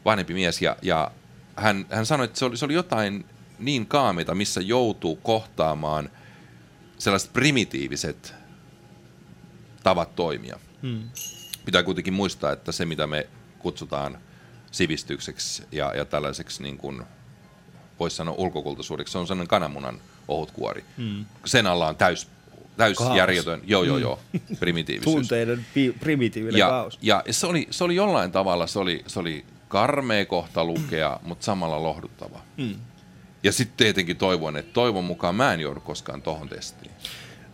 vanhempi 0.04 0.34
mies 0.34 0.62
ja, 0.62 0.76
ja 0.82 1.10
hän, 1.56 1.86
hän 1.90 2.06
sanoi, 2.06 2.24
että 2.24 2.38
se 2.38 2.44
oli, 2.44 2.56
se 2.56 2.64
oli 2.64 2.74
jotain 2.74 3.24
niin 3.58 3.86
kaamita, 3.86 4.34
missä 4.34 4.60
joutuu 4.60 5.16
kohtaamaan 5.16 6.10
sellaiset 6.98 7.32
primitiiviset 7.32 8.34
tavat 9.82 10.16
toimia. 10.16 10.58
Hmm. 10.82 11.10
Pitää 11.64 11.82
kuitenkin 11.82 12.14
muistaa, 12.14 12.52
että 12.52 12.72
se 12.72 12.84
mitä 12.84 13.06
me 13.06 13.26
kutsutaan 13.58 14.18
sivistykseksi 14.70 15.62
ja, 15.72 15.92
ja 15.96 16.04
tällaiseksi 16.04 16.62
niin 16.62 16.78
kuin, 16.78 17.02
voisi 18.00 18.16
sanoa 18.16 18.34
ulkokulttuuriksi, 18.38 19.12
se 19.12 19.18
on 19.18 19.26
sellainen 19.26 19.48
kananmunan 19.48 20.00
ohut 20.28 20.50
kuori. 20.50 20.84
Hmm. 20.96 21.24
Sen 21.44 21.66
alla 21.66 21.88
on 21.88 21.96
täys, 21.96 22.28
täys 22.76 22.96
järjetön, 23.16 23.60
joo 23.64 23.82
joo 23.82 23.98
joo, 23.98 24.18
mm. 24.32 24.56
primitiivisyys. 24.56 25.14
Tunteiden 25.14 25.66
pi- 25.74 25.94
primitiivinen 26.00 26.58
ja, 26.58 26.68
kaos. 26.68 26.98
Ja 27.02 27.24
se 27.30 27.46
oli, 27.46 27.66
se 27.70 27.84
oli 27.84 27.94
jollain 27.94 28.32
tavalla, 28.32 28.66
se 28.66 28.78
oli, 28.78 29.02
se 29.06 29.20
oli 29.20 29.44
karmea 29.68 30.26
kohta 30.26 30.64
lukea, 30.64 31.20
mutta 31.22 31.44
samalla 31.44 31.82
lohduttava. 31.82 32.40
Hmm. 32.58 32.74
Ja 33.42 33.52
sitten 33.52 33.76
tietenkin 33.76 34.16
toivon, 34.16 34.56
että 34.56 34.72
toivon 34.72 35.04
mukaan 35.04 35.34
mä 35.34 35.52
en 35.52 35.60
joudu 35.60 35.80
koskaan 35.80 36.22
tohon 36.22 36.48
testiin. 36.48 36.90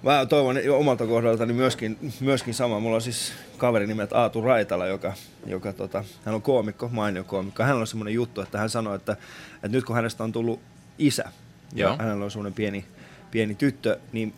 Mä 0.03 0.27
toivon 0.27 0.57
omalta 0.77 1.07
kohdaltani 1.07 1.53
myöskin, 1.53 2.13
myöskin 2.21 2.55
sama. 2.55 2.81
Mulla 2.81 2.97
on 2.97 3.03
siis 3.03 3.33
kaveri 3.57 3.87
nimeltä 3.87 4.19
Aatu 4.19 4.41
Raitala, 4.41 4.87
joka, 4.87 5.13
joka 5.47 5.73
tota, 5.73 6.05
hän 6.25 6.35
on 6.35 6.43
koomikko, 6.43 6.89
mainio 6.89 7.25
koomikko. 7.25 7.63
Hänellä 7.63 7.81
on 7.81 7.87
semmoinen 7.87 8.15
juttu, 8.15 8.41
että 8.41 8.59
hän 8.59 8.71
sanoi, 8.71 8.97
että, 8.97 9.13
että 9.55 9.69
nyt 9.69 9.85
kun 9.85 9.97
hänestä 9.97 10.25
on 10.25 10.33
tullut 10.33 10.61
isä, 10.99 11.25
Joo. 11.73 11.91
ja 11.91 11.97
hänellä 11.97 12.25
on 12.25 12.31
semmoinen 12.31 12.55
pieni, 12.55 12.85
pieni 13.31 13.55
tyttö, 13.55 13.99
niin 14.13 14.35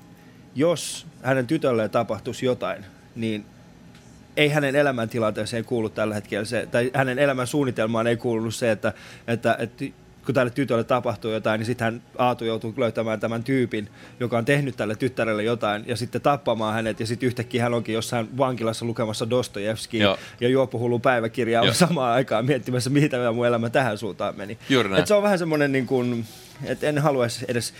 jos 0.54 1.06
hänen 1.22 1.46
tytölleen 1.46 1.90
tapahtuisi 1.90 2.46
jotain, 2.46 2.84
niin 3.16 3.44
ei 4.36 4.48
hänen 4.48 4.76
elämäntilanteeseen 4.76 5.64
kuulu 5.64 5.88
tällä 5.88 6.14
hetkellä 6.14 6.44
se, 6.44 6.68
tai 6.70 6.90
hänen 6.94 7.18
elämän 7.18 7.46
suunnitelmaan 7.46 8.06
ei 8.06 8.16
kuulunut 8.16 8.54
se, 8.54 8.70
että, 8.70 8.92
että, 9.26 9.56
että 9.58 9.84
kun 10.26 10.34
tälle 10.34 10.50
tytölle 10.50 10.84
tapahtuu 10.84 11.30
jotain, 11.30 11.58
niin 11.58 11.66
sitten 11.66 11.84
hän 11.84 12.02
Aatu 12.18 12.44
joutuu 12.44 12.74
löytämään 12.76 13.20
tämän 13.20 13.44
tyypin, 13.44 13.88
joka 14.20 14.38
on 14.38 14.44
tehnyt 14.44 14.76
tälle 14.76 14.96
tyttärelle 14.96 15.42
jotain, 15.42 15.84
ja 15.86 15.96
sitten 15.96 16.20
tappamaan 16.20 16.74
hänet, 16.74 17.00
ja 17.00 17.06
sitten 17.06 17.26
yhtäkkiä 17.26 17.62
hän 17.62 17.74
onkin 17.74 17.94
jossain 17.94 18.38
vankilassa 18.38 18.84
lukemassa 18.84 19.30
Dostojevski 19.30 19.98
ja 20.40 20.48
juopuhullu 20.48 20.98
päiväkirjaa 20.98 21.64
Joo. 21.64 21.74
samaan 21.74 22.12
aikaan 22.12 22.46
miettimässä, 22.46 22.90
mitä 22.90 23.32
mun 23.32 23.46
elämä 23.46 23.70
tähän 23.70 23.98
suuntaan 23.98 24.36
meni. 24.36 24.58
Et 24.98 25.06
se 25.06 25.14
on 25.14 25.22
vähän 25.22 25.38
semmoinen, 25.38 25.72
niin 25.72 25.86
kuin, 25.86 26.26
että 26.64 26.86
en 26.86 26.98
haluaisi 26.98 27.44
edes 27.48 27.74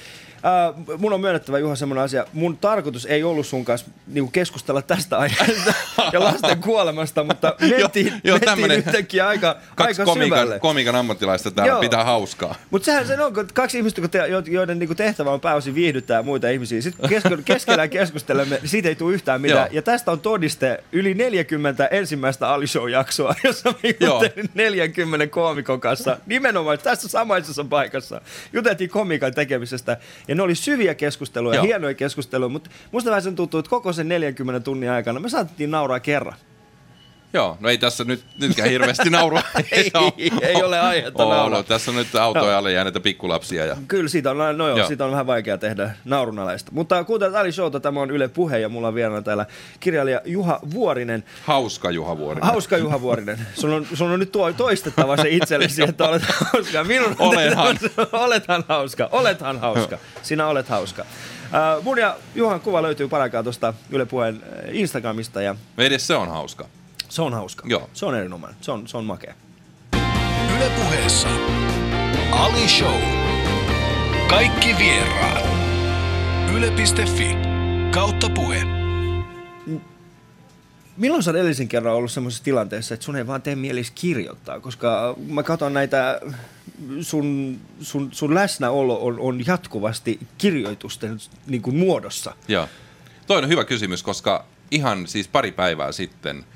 Äh, 0.45 0.99
mun 0.99 1.12
on 1.12 1.20
myönnettävä 1.20 1.59
Juha 1.59 1.76
semmoinen 1.76 2.05
asia. 2.05 2.26
Mun 2.32 2.57
tarkoitus 2.57 3.07
ei 3.07 3.24
ollut 3.24 3.47
sun 3.47 3.64
kanssa 3.64 3.86
niinku 4.07 4.30
keskustella 4.30 4.82
tästä 4.82 5.18
aiheesta 5.18 5.74
ja 6.12 6.20
lasten 6.20 6.61
kuolemasta, 6.61 7.24
mutta 7.24 7.55
mentiin, 7.78 8.12
jo, 8.24 8.34
jo, 8.34 8.38
mentiin 8.47 8.70
yhtäkkiä 8.70 9.28
aika, 9.28 9.57
kaksi 9.74 10.03
aika 10.03 10.12
komikan, 10.12 10.38
syvälle. 10.38 10.59
komikan 10.59 10.95
ammattilaista 10.95 11.51
täällä 11.51 11.72
Joo. 11.72 11.80
pitää 11.80 12.05
hauskaa. 12.05 12.55
Mutta 12.70 12.86
sehän 12.86 13.07
se 13.07 13.22
on, 13.22 13.34
kun 13.34 13.49
kaksi 13.55 13.78
ihmistä, 13.78 14.03
joiden 14.47 14.78
niinku 14.78 14.95
tehtävä 14.95 15.30
on 15.30 15.40
pääosin 15.40 15.74
viihdyttää 15.74 16.22
muita 16.22 16.49
ihmisiä. 16.49 16.80
Sitten 16.80 17.11
kun 17.28 17.45
keskellä 17.45 17.88
keskustelemme, 17.99 18.61
siitä 18.64 18.88
ei 18.88 18.95
tule 18.95 19.14
yhtään 19.14 19.40
mitään. 19.40 19.66
Joo. 19.66 19.74
Ja 19.74 19.82
tästä 19.82 20.12
on 20.12 20.20
todiste 20.20 20.84
yli 20.92 21.14
40 21.14 21.86
ensimmäistä 21.86 22.49
Ali 22.49 22.66
Show-jaksoa, 22.66 23.34
jossa 23.45 23.74
me 23.82 23.95
juttelin 24.01 24.51
40 24.55 25.26
koomikon 25.26 25.80
kanssa. 25.80 26.18
Nimenomaan 26.26 26.78
tässä 26.78 27.09
samaisessa 27.09 27.64
paikassa. 27.64 28.20
Juteltiin 28.53 28.90
komikan 28.90 29.34
tekemisestä. 29.34 29.97
Ja 30.28 30.34
ja 30.35 30.37
ne 30.37 30.43
oli 30.43 30.55
syviä 30.55 30.95
keskusteluja, 30.95 31.55
Joo. 31.55 31.64
hienoja 31.64 31.95
keskusteluja, 31.95 32.49
mutta 32.49 32.70
musta 32.93 33.11
vähän 33.11 33.22
sen 33.22 33.37
tuntuu, 33.37 33.61
että 33.61 33.70
koko 33.70 33.93
sen 33.93 34.09
40 34.09 34.61
tunnin 34.61 34.91
aikana 34.91 35.20
me 35.20 35.28
saatettiin 35.28 35.70
nauraa 35.70 36.01
kerran. 36.01 36.35
Joo, 37.35 37.57
no 37.61 37.68
ei 37.68 37.78
tässä 37.78 38.05
nyt, 38.05 38.24
nytkään 38.41 38.68
hirveästi 38.68 39.11
naurua. 39.18 39.43
ei, 39.72 39.91
ei 40.43 40.62
ole 40.62 40.80
aihetta 40.80 41.24
oh, 41.24 41.51
No, 41.51 41.62
tässä 41.62 41.91
on 41.91 41.97
nyt 41.97 42.14
autoja 42.14 42.59
alle 42.59 42.72
jääneitä 42.72 43.01
pikkulapsia. 43.01 43.66
Ja... 43.66 43.76
Kyllä, 43.89 44.09
siitä 44.09 44.30
on, 44.30 44.39
no 44.39 44.68
joo, 44.68 44.78
joo. 44.78 44.87
siitä 44.87 45.05
on 45.05 45.11
vähän 45.11 45.26
vaikea 45.26 45.59
tehdä 45.59 45.95
naurunalaista. 46.05 46.70
Mutta 46.74 47.05
kuuntelet 47.05 47.35
Ali 47.35 47.53
Showta, 47.53 47.80
tämä 47.80 48.01
on 48.01 48.11
Yle 48.11 48.28
Puhe 48.28 48.59
ja 48.59 48.68
mulla 48.68 48.89
on 48.89 48.95
vieraana 48.95 49.22
täällä 49.22 49.47
kirjailija 49.80 50.20
Juha 50.24 50.61
Vuorinen. 50.70 51.24
Hauska 51.43 51.91
Juha 51.91 52.18
Vuorinen. 52.18 52.51
Hauska 52.51 52.78
Juha 52.78 53.01
Vuorinen. 53.01 53.47
Sun 53.55 53.70
on, 53.70 53.87
sun 53.95 54.11
on 54.11 54.20
nyt 54.20 54.32
tuo, 54.32 54.53
toistettava 54.53 55.16
se 55.16 55.28
itsellesi, 55.28 55.82
että 55.89 56.09
olet 56.09 56.22
hauska. 56.22 56.85
Minun 56.85 57.16
olethan. 57.18 57.78
olethan 58.12 58.64
hauska, 58.68 59.09
olethan 59.12 59.61
hauska. 59.61 59.99
Sinä 60.22 60.47
olet 60.47 60.68
hauska. 60.68 61.03
Uh, 61.03 61.85
mun 61.85 61.99
ja 61.99 62.16
Juhan 62.35 62.61
kuva 62.61 62.82
löytyy 62.82 63.09
paraikaa 63.09 63.43
tuosta 63.43 63.74
Yle 63.91 64.07
Puheen 64.07 64.43
Instagramista. 64.72 65.43
Ja... 65.43 65.55
Edes 65.78 66.07
se 66.07 66.14
on 66.14 66.28
hauska. 66.28 66.68
Se 67.15 67.23
on 67.23 67.35
hauska. 67.35 67.65
Joo. 67.69 67.91
Se 67.93 68.07
on 68.07 68.15
erinomainen. 68.15 68.59
Se 68.61 68.73
on, 68.73 68.89
se 68.89 68.97
on 68.97 69.05
makea. 69.05 69.35
Yle 70.57 70.71
puheessa 70.71 71.29
Ali 72.31 72.69
Show. 72.69 73.01
Kaikki 74.29 74.75
vieraat. 74.79 75.45
Yle.fi 76.55 77.37
kautta 77.91 78.31
puhe. 78.31 78.62
Milloin 80.97 81.23
sä 81.23 81.31
edellisen 81.31 81.69
kerran 81.69 81.95
ollut 81.95 82.11
semmoisessa 82.11 82.45
tilanteessa, 82.45 82.95
että 82.95 83.05
sun 83.07 83.17
ei 83.17 83.27
vaan 83.27 83.43
tee 83.43 83.57
mielisi 83.57 83.93
kirjoittaa? 83.95 84.61
Koska 84.61 85.17
mä 85.29 85.43
katson 85.43 85.75
näitä, 85.75 86.21
sun, 87.01 87.61
sun, 87.81 88.09
sun 88.12 88.35
läsnäolo 88.35 89.05
on, 89.05 89.21
on 89.21 89.47
jatkuvasti 89.47 90.21
kirjoitusten 90.39 91.19
niin 91.47 91.62
kuin 91.62 91.77
muodossa. 91.77 92.35
Joo. 92.49 92.69
Toi 93.27 93.39
on 93.39 93.49
hyvä 93.49 93.65
kysymys, 93.65 94.03
koska 94.03 94.47
ihan 94.71 95.07
siis 95.07 95.29
pari 95.29 95.53
päivää 95.53 95.93
sitten– 95.93 96.45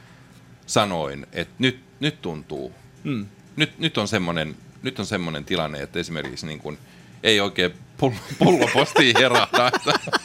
sanoin, 0.69 1.27
että 1.33 1.55
nyt, 1.59 1.81
nyt 2.01 2.23
tuntuu. 2.23 2.73
Mm. 3.05 3.27
Nyt, 3.57 3.79
nyt, 3.79 3.99
on 3.99 4.09
semmoinen, 4.09 4.57
nyt 4.83 4.99
on 4.99 5.07
semmoinen 5.07 5.45
tilanne, 5.45 5.83
että 5.83 5.99
esimerkiksi 5.99 6.47
niin 6.47 6.59
kuin, 6.59 6.79
ei 7.23 7.41
oikein 7.41 7.73
pullo, 7.97 8.16
pullopostiin 8.39 9.16
herahda. 9.19 9.71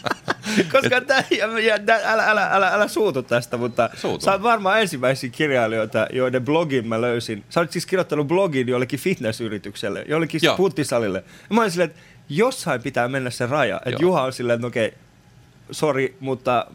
Koska 0.72 1.02
tää, 1.02 1.24
ja, 1.38 1.60
ja, 1.60 1.76
älä, 2.04 2.26
älä, 2.26 2.48
älä, 2.52 2.68
älä 2.68 2.88
suutu 2.88 3.24
tästä, 3.24 3.58
mutta 3.58 3.90
Suutun. 3.94 4.22
sä 4.22 4.32
oot 4.32 4.44
varmaan 4.44 4.82
ensimmäisiä 4.82 5.30
kirjailijoita, 5.30 6.08
joiden 6.14 6.46
blogin 6.46 6.88
mä 6.88 7.02
löysin. 7.02 7.44
Sä 7.50 7.60
oot 7.60 7.72
siis 7.72 7.86
kirjoittanut 7.86 8.28
blogin 8.28 8.68
jollekin 8.68 9.00
fitnessyritykselle, 9.00 10.06
jollekin 10.08 10.42
puttisalille. 10.58 11.24
Ja 11.50 11.56
mä 11.56 11.62
olin 11.62 11.72
silleen, 11.72 11.90
että 11.90 12.02
jossain 12.30 12.82
pitää 12.82 13.08
mennä 13.08 13.30
se 13.30 13.46
raja. 13.46 13.82
Että 13.86 14.02
Juha 14.02 14.22
on 14.22 14.34
silleen, 14.34 14.56
että 14.56 14.62
no 14.62 14.68
okei, 14.68 14.88
okay, 14.88 15.00
sori, 15.72 16.18
mutta 16.20 16.68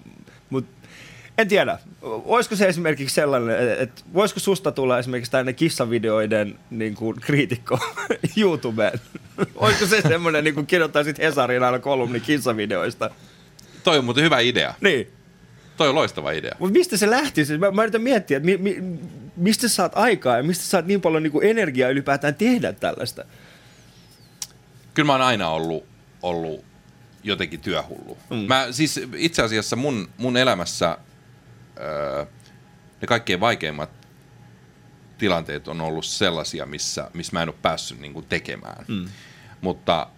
en 1.38 1.48
tiedä. 1.48 1.78
Olisiko 2.02 2.56
se 2.56 2.68
esimerkiksi 2.68 3.14
sellainen, 3.14 3.78
että 3.78 4.02
voisiko 4.14 4.40
susta 4.40 4.72
tulla 4.72 4.98
esimerkiksi 4.98 5.30
tänne 5.30 5.52
kissavideoiden 5.52 6.58
niin 6.70 6.94
kuin, 6.94 7.20
kriitikko 7.20 7.78
YouTubeen? 8.36 9.00
Olisiko 9.54 9.86
se 9.86 10.00
semmoinen, 10.00 10.44
niin 10.44 10.54
kuin 10.54 10.66
kirjoittaisit 10.66 11.18
Hesarin 11.18 11.62
aina 11.62 11.78
kolumni 11.78 12.20
kissavideoista? 12.20 13.10
Toi 13.84 13.98
on 13.98 14.04
muuten 14.04 14.24
hyvä 14.24 14.38
idea. 14.38 14.74
Niin. 14.80 15.08
Toi 15.76 15.88
on 15.88 15.94
loistava 15.94 16.30
idea. 16.30 16.56
Mutta 16.58 16.78
mistä 16.78 16.96
se 16.96 17.10
lähti? 17.10 17.44
Siis 17.44 17.60
mä, 17.60 17.70
mä 17.70 17.82
yritän 17.82 18.02
miettiä, 18.02 18.36
että 18.36 18.46
mi, 18.46 18.56
mi, 18.56 18.82
mistä 19.36 19.68
saat 19.68 19.92
aikaa 19.94 20.36
ja 20.36 20.42
mistä 20.42 20.64
saat 20.64 20.86
niin 20.86 21.00
paljon 21.00 21.22
niin 21.22 21.32
kuin 21.32 21.46
energiaa 21.46 21.90
ylipäätään 21.90 22.34
tehdä 22.34 22.72
tällaista? 22.72 23.24
Kyllä 24.94 25.06
mä 25.06 25.12
oon 25.12 25.22
aina 25.22 25.50
ollut, 25.50 25.84
ollut 26.22 26.64
jotenkin 27.22 27.60
työhullu. 27.60 28.18
Mm. 28.30 28.36
Mä, 28.36 28.66
siis 28.70 29.00
itse 29.16 29.42
asiassa 29.42 29.76
mun, 29.76 30.08
mun 30.16 30.36
elämässä 30.36 30.98
ne 33.00 33.06
kaikkein 33.06 33.40
vaikeimmat 33.40 33.90
tilanteet 35.18 35.68
on 35.68 35.80
ollut 35.80 36.04
sellaisia, 36.04 36.66
missä, 36.66 37.10
missä 37.14 37.32
mä 37.32 37.42
en 37.42 37.48
ole 37.48 37.56
päässyt 37.62 38.00
niin 38.00 38.12
kuin 38.12 38.26
tekemään. 38.26 38.84
Mm. 38.88 39.08
Mutta 39.60 40.08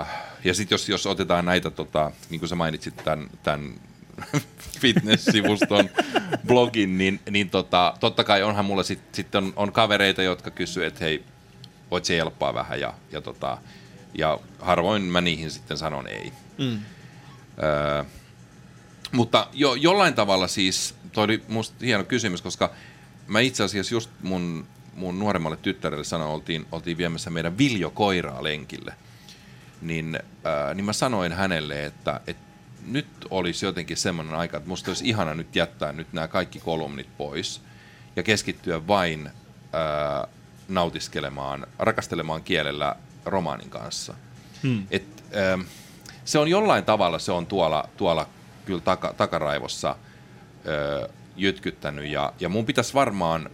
äh, 0.00 0.08
ja 0.44 0.54
sitten 0.54 0.74
jos, 0.74 0.88
jos 0.88 1.06
otetaan 1.06 1.44
näitä, 1.44 1.70
tota, 1.70 2.10
niin 2.30 2.38
kuin 2.38 2.48
sä 2.48 2.54
mainitsit 2.54 2.96
tämän, 2.96 3.30
tämän 3.42 3.74
fitness-sivuston 4.80 5.90
blogin, 6.48 6.98
niin, 6.98 7.20
niin 7.30 7.50
tota, 7.50 7.94
totta 8.00 8.24
kai 8.24 8.42
onhan 8.42 8.64
mulla 8.64 8.82
sitten 8.82 9.14
sit 9.14 9.34
on, 9.34 9.52
on 9.56 9.72
kavereita, 9.72 10.22
jotka 10.22 10.50
kysyvät, 10.50 10.86
että 10.86 11.04
hei, 11.04 11.24
voit 11.90 12.04
se 12.04 12.16
helppoa 12.16 12.54
vähän 12.54 12.80
ja, 12.80 12.94
ja, 13.12 13.20
tota, 13.20 13.58
ja 14.18 14.38
harvoin 14.58 15.02
mä 15.02 15.20
niihin 15.20 15.50
sitten 15.50 15.78
sanon 15.78 16.08
ei. 16.08 16.32
Mm. 16.58 16.78
Öö, 17.62 18.04
mutta 19.12 19.48
jo, 19.52 19.74
jollain 19.74 20.14
tavalla 20.14 20.48
siis, 20.48 20.94
toi 21.12 21.24
oli 21.24 21.42
musta 21.48 21.76
hieno 21.84 22.04
kysymys, 22.04 22.42
koska 22.42 22.70
mä 23.26 23.40
itse 23.40 23.64
asiassa 23.64 23.94
just 23.94 24.10
mun, 24.22 24.66
mun 24.94 25.18
nuoremmalle 25.18 25.56
tyttärelle 25.56 26.04
sanoin, 26.04 26.30
oltiin, 26.30 26.66
oltiin 26.72 26.98
viemässä 26.98 27.30
meidän 27.30 27.58
Viljo-koiraa 27.58 28.42
lenkille. 28.42 28.94
Niin, 29.82 30.18
ää, 30.44 30.74
niin 30.74 30.84
mä 30.84 30.92
sanoin 30.92 31.32
hänelle, 31.32 31.84
että, 31.84 32.20
että 32.26 32.46
nyt 32.86 33.06
olisi 33.30 33.66
jotenkin 33.66 33.96
semmoinen 33.96 34.34
aika, 34.34 34.56
että 34.56 34.68
musta 34.68 34.90
olisi 34.90 35.08
ihana 35.08 35.34
nyt 35.34 35.56
jättää 35.56 35.92
nyt 35.92 36.12
nämä 36.12 36.28
kaikki 36.28 36.60
kolumnit 36.60 37.16
pois 37.16 37.60
ja 38.16 38.22
keskittyä 38.22 38.86
vain 38.86 39.30
ää, 39.72 40.28
nautiskelemaan, 40.68 41.66
rakastelemaan 41.78 42.42
kielellä 42.42 42.96
romaanin 43.24 43.70
kanssa. 43.70 44.14
Hmm. 44.62 44.86
Et, 44.90 45.24
ää, 45.34 45.58
se 46.24 46.38
on 46.38 46.48
jollain 46.48 46.84
tavalla, 46.84 47.18
se 47.18 47.32
on 47.32 47.46
tuolla, 47.46 47.88
tuolla 47.96 48.28
kyllä 48.66 48.80
taka, 48.80 49.14
takaraivossa 49.16 49.88
ää, 49.88 51.08
jytkyttänyt 51.36 52.06
ja, 52.06 52.32
ja 52.40 52.48
mun 52.48 52.66
pitäisi 52.66 52.94
varmaan 52.94 53.50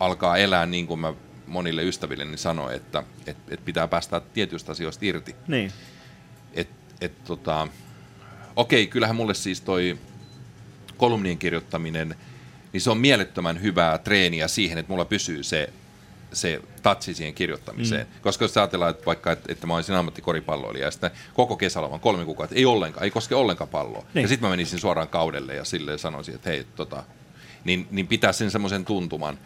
alkaa 0.00 0.36
elää 0.36 0.66
niin 0.66 0.86
kuin 0.86 1.00
mä 1.00 1.14
monille 1.46 1.82
ystävilleni 1.82 2.36
sanoin, 2.36 2.76
että 2.76 3.02
et, 3.26 3.36
et 3.48 3.64
pitää 3.64 3.88
päästä 3.88 4.20
tietyistä 4.20 4.72
asioista 4.72 5.04
irti. 5.04 5.36
Niin. 5.48 5.72
Et, 6.54 6.70
et, 7.00 7.24
tota, 7.24 7.68
okei, 8.56 8.86
kyllähän 8.86 9.16
mulle 9.16 9.34
siis 9.34 9.60
toi 9.60 9.98
kolumnien 10.96 11.38
kirjoittaminen, 11.38 12.14
niin 12.72 12.80
se 12.80 12.90
on 12.90 12.98
mielettömän 12.98 13.62
hyvää 13.62 13.98
treeniä 13.98 14.48
siihen, 14.48 14.78
että 14.78 14.92
mulla 14.92 15.04
pysyy 15.04 15.42
se, 15.42 15.72
se 16.32 16.60
tatsi 16.82 17.14
siihen 17.14 17.34
kirjoittamiseen. 17.34 18.06
Mm. 18.06 18.20
Koska 18.22 18.44
jos 18.44 18.56
ajatellaan, 18.56 18.90
että 18.90 19.06
vaikka, 19.06 19.32
että, 19.32 19.52
että 19.52 19.66
mä 19.66 19.74
olisin 19.74 19.94
ammattikoripalloilija 19.94 20.86
ja 20.86 20.90
sitten 20.90 21.10
koko 21.34 21.56
kesällä 21.56 21.98
kolme 21.98 22.24
kuukautta, 22.24 22.54
ei 22.54 22.66
ollenkaan, 22.66 23.04
ei 23.04 23.10
koske 23.10 23.34
ollenkaan 23.34 23.70
palloa. 23.70 24.04
Niin. 24.14 24.22
Ja 24.22 24.28
sitten 24.28 24.46
mä 24.46 24.50
menisin 24.50 24.78
suoraan 24.78 25.08
kaudelle 25.08 25.54
ja 25.54 25.64
silleen 25.64 25.98
sanoisin, 25.98 26.34
että 26.34 26.50
hei, 26.50 26.66
tota, 26.76 27.02
niin, 27.64 27.86
niin 27.90 28.06
pitää 28.06 28.32
sen 28.32 28.50
semmoisen 28.50 28.84
tuntuman 28.84 29.38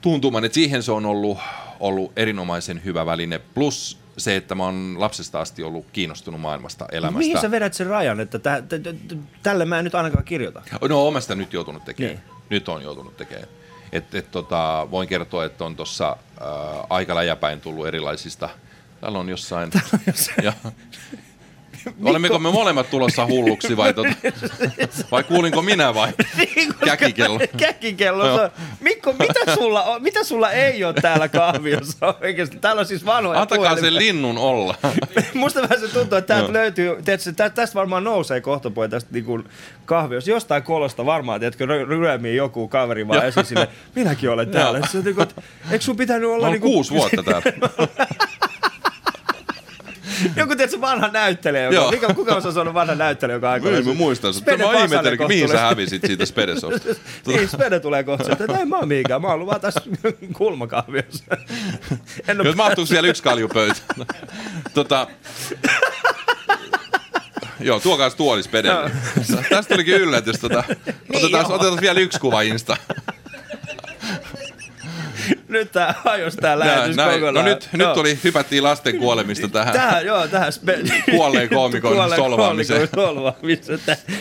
tuntuman, 0.00 0.44
että 0.44 0.54
siihen 0.54 0.82
se 0.82 0.92
on 0.92 1.06
ollut, 1.06 1.38
ollut 1.80 2.12
erinomaisen 2.16 2.84
hyvä 2.84 3.06
väline. 3.06 3.38
Plus 3.38 3.98
se, 4.16 4.36
että 4.36 4.54
mä 4.54 4.64
oon 4.64 4.94
lapsesta 4.98 5.40
asti 5.40 5.62
ollut 5.62 5.86
kiinnostunut 5.92 6.40
maailmasta, 6.40 6.86
elämästä. 6.92 7.18
Mihin 7.18 7.40
sä 7.40 7.50
vedät 7.50 7.74
sen 7.74 7.86
rajan, 7.86 8.20
että 8.20 8.38
tä, 8.38 8.62
tä, 8.68 8.78
tä, 8.78 8.94
tälle 9.42 9.64
mä 9.64 9.78
en 9.78 9.84
nyt 9.84 9.94
ainakaan 9.94 10.24
kirjoita? 10.24 10.62
No 10.88 11.20
sitä 11.20 11.34
nyt 11.34 11.52
joutunut 11.52 11.84
tekemään. 11.84 12.16
Niin. 12.16 12.40
Nyt 12.50 12.68
on 12.68 12.82
joutunut 12.82 13.16
tekemään. 13.16 13.48
Et, 13.92 14.14
et, 14.14 14.30
tota, 14.30 14.88
voin 14.90 15.08
kertoa, 15.08 15.44
että 15.44 15.64
on 15.64 15.76
tuossa 15.76 16.16
aika 16.90 17.14
läjäpäin 17.14 17.60
tullut 17.60 17.86
erilaisista, 17.86 18.48
täällä 19.00 19.18
on 19.18 19.28
jossain, 19.28 19.70
täällä 19.70 19.88
on 19.92 20.00
jossain. 20.06 20.44
Ja. 20.44 20.52
Olemmeko 22.04 22.38
me 22.38 22.50
molemmat 22.50 22.90
tulossa 22.90 23.26
hulluksi 23.26 23.76
vai, 23.76 23.94
tota, 23.94 24.14
vai 25.12 25.24
kuulinko 25.24 25.62
minä 25.62 25.94
vai 25.94 26.12
niin, 26.36 26.74
käkikello? 26.84 27.40
käkikello. 27.56 28.36
No. 28.36 28.50
Mikko, 28.80 29.12
mitä 29.12 29.54
sulla, 29.54 29.82
on, 29.82 30.02
mitä 30.02 30.24
sulla 30.24 30.50
ei 30.50 30.84
ole 30.84 30.94
täällä 30.94 31.28
kahviossa 31.28 32.14
oikeasti? 32.22 32.58
Täällä 32.58 32.80
on 32.80 32.86
siis 32.86 33.06
vanhoja 33.06 33.40
Antakaa 33.40 33.64
puhelimia. 33.64 33.90
sen 33.90 33.98
linnun 33.98 34.38
olla. 34.38 34.74
Musta 35.34 35.62
vähän 35.62 35.80
se 35.80 35.88
tuntuu, 35.88 36.18
että 36.18 36.34
täältä 36.34 36.48
no. 36.48 36.52
löytyy, 36.52 37.02
tiedätkö, 37.04 37.50
tästä 37.54 37.74
varmaan 37.74 38.04
nousee 38.04 38.40
kohta 38.40 38.70
pois 38.70 38.90
tästä 38.90 39.10
niin 39.12 39.24
kuin 39.24 39.44
kahviossa. 39.84 40.30
Jostain 40.30 40.62
kolosta 40.62 41.06
varmaan, 41.06 41.40
tiedätkö, 41.40 41.66
ryömii 41.66 42.36
joku 42.36 42.68
kaveri 42.68 43.08
vaan 43.08 43.26
esiin 43.26 43.46
sille, 43.46 43.68
minäkin 43.94 44.30
olen 44.30 44.50
täällä. 44.50 44.80
Se, 44.92 44.98
niin 44.98 45.14
kuin, 45.14 45.28
eikö 45.70 45.84
sun 45.84 45.96
pitänyt 45.96 46.30
olla... 46.30 46.46
Mä 46.46 46.52
niin 46.52 46.60
kuin, 46.60 46.72
kuusi 46.72 46.94
vuotta 46.94 47.22
täällä. 47.22 47.52
Joku 50.36 50.56
tietysti 50.56 50.80
vanha 50.80 51.08
näyttelijä, 51.08 51.64
joka, 51.70 51.90
mikä, 51.90 52.14
kuka 52.14 52.34
on 52.34 52.42
sanonut 52.42 52.74
vanha 52.74 52.94
näyttelijä, 52.94 53.36
joka 53.36 53.50
aikoo. 53.50 53.70
Ei 53.70 53.82
mä 53.82 53.94
muistan, 53.94 54.32
että 54.38 54.66
mä 54.66 54.84
ihmettelin, 54.84 55.28
mihin 55.28 55.48
sä 55.48 55.60
hävisit 55.60 56.02
siitä 56.06 56.26
Spedesosta. 56.26 56.88
niin, 57.26 57.48
Spede 57.48 57.80
tulee 57.80 58.04
kohta, 58.04 58.32
että 58.32 58.58
ei 58.58 58.64
mä 58.64 58.78
oon 58.78 58.88
mihinkään, 58.88 59.20
mä 59.22 59.26
oon 59.26 59.34
ollut 59.34 59.48
vaan 59.48 59.60
tässä 59.60 59.80
kulmakahviossa. 60.38 61.24
En 62.28 62.40
ole 62.40 62.54
mahtuu 62.54 62.86
siellä 62.86 63.08
yksi 63.08 63.22
kaljupöytä. 63.22 63.80
tota, 64.74 65.06
Joo, 67.60 67.80
tuokaa 67.80 68.10
tuolis 68.10 68.44
Spedelle. 68.44 68.90
Tästä 69.50 69.74
tulikin 69.74 69.94
yllätys. 69.94 70.40
Tota. 70.40 70.64
Niin 70.68 71.24
otetaan, 71.24 71.52
otetaan 71.52 71.80
vielä 71.80 72.00
yksi 72.00 72.20
kuva 72.20 72.42
Insta 72.42 72.76
nyt 75.50 75.72
tää 75.72 75.94
hajos 76.04 76.36
tää 76.36 76.58
lähetys 76.58 76.96
Nä, 76.96 77.04
kokonaan. 77.04 77.34
No 77.34 77.42
nyt, 77.42 77.68
nyt 77.72 77.92
tuli, 77.92 78.18
hypättiin 78.24 78.62
lasten 78.64 78.98
kuolemista 78.98 79.48
tähän. 79.58 79.72
Tähän, 79.72 80.06
joo, 80.06 80.28
tähän 80.28 80.52
spe- 80.52 80.92
kuolleen 81.16 81.48
koomikon 81.48 82.10
solvaamiseen. 82.16 82.88
solvaamiseen. 82.94 83.80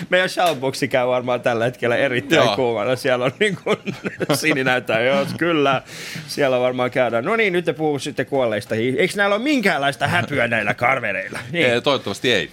Meidän 0.10 0.30
shoutboxi 0.30 0.88
käy 0.88 1.08
varmaan 1.08 1.42
tällä 1.42 1.66
hetkellä 1.66 1.96
erittäin 1.96 2.46
joo. 2.46 2.56
kuumana. 2.56 2.96
Siellä 2.96 3.26
on 3.26 3.32
niin 3.40 3.58
kuin, 3.64 3.78
Sini 4.34 4.64
näyttää, 4.64 5.02
joo, 5.02 5.26
kyllä. 5.38 5.82
Siellä 6.28 6.60
varmaan 6.60 6.92
käydään. 6.92 7.26
No 7.26 7.36
niin, 7.36 7.54
nyt 7.54 7.66
te 7.66 7.74
puhuu 7.74 8.00
sitten 8.00 8.26
kuolleista. 8.26 8.76
Eikö 8.76 9.14
näillä 9.16 9.36
ole 9.36 9.44
minkäänlaista 9.44 10.08
häpyä 10.08 10.48
näillä 10.48 10.74
karvereilla? 10.74 11.40
Niin. 11.52 11.66
Ei, 11.66 11.82
toivottavasti 11.82 12.34
ei. 12.34 12.50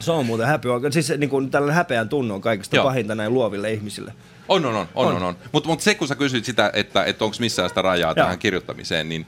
Se 0.00 0.12
on 0.12 0.26
muuten 0.26 0.46
häpyä. 0.46 0.72
Siis 0.90 1.12
niin 1.18 1.30
kuin 1.30 1.50
tällainen 1.50 1.76
häpeän 1.76 2.08
tunne 2.08 2.34
on 2.34 2.40
kaikista 2.40 2.76
Joo. 2.76 2.84
pahinta 2.84 3.14
näin 3.14 3.34
luoville 3.34 3.72
ihmisille. 3.72 4.12
On, 4.48 4.64
on, 4.66 4.76
on. 4.76 4.88
on, 4.94 5.16
on. 5.16 5.22
on. 5.22 5.36
Mutta 5.52 5.68
mut 5.68 5.80
se, 5.80 5.94
kun 5.94 6.08
sä 6.08 6.14
kysyit 6.14 6.44
sitä, 6.44 6.70
että, 6.74 7.04
että 7.04 7.24
onko 7.24 7.36
missään 7.40 7.68
sitä 7.68 7.82
rajaa 7.82 8.08
Joo. 8.08 8.14
tähän 8.14 8.38
kirjoittamiseen, 8.38 9.08
niin, 9.08 9.26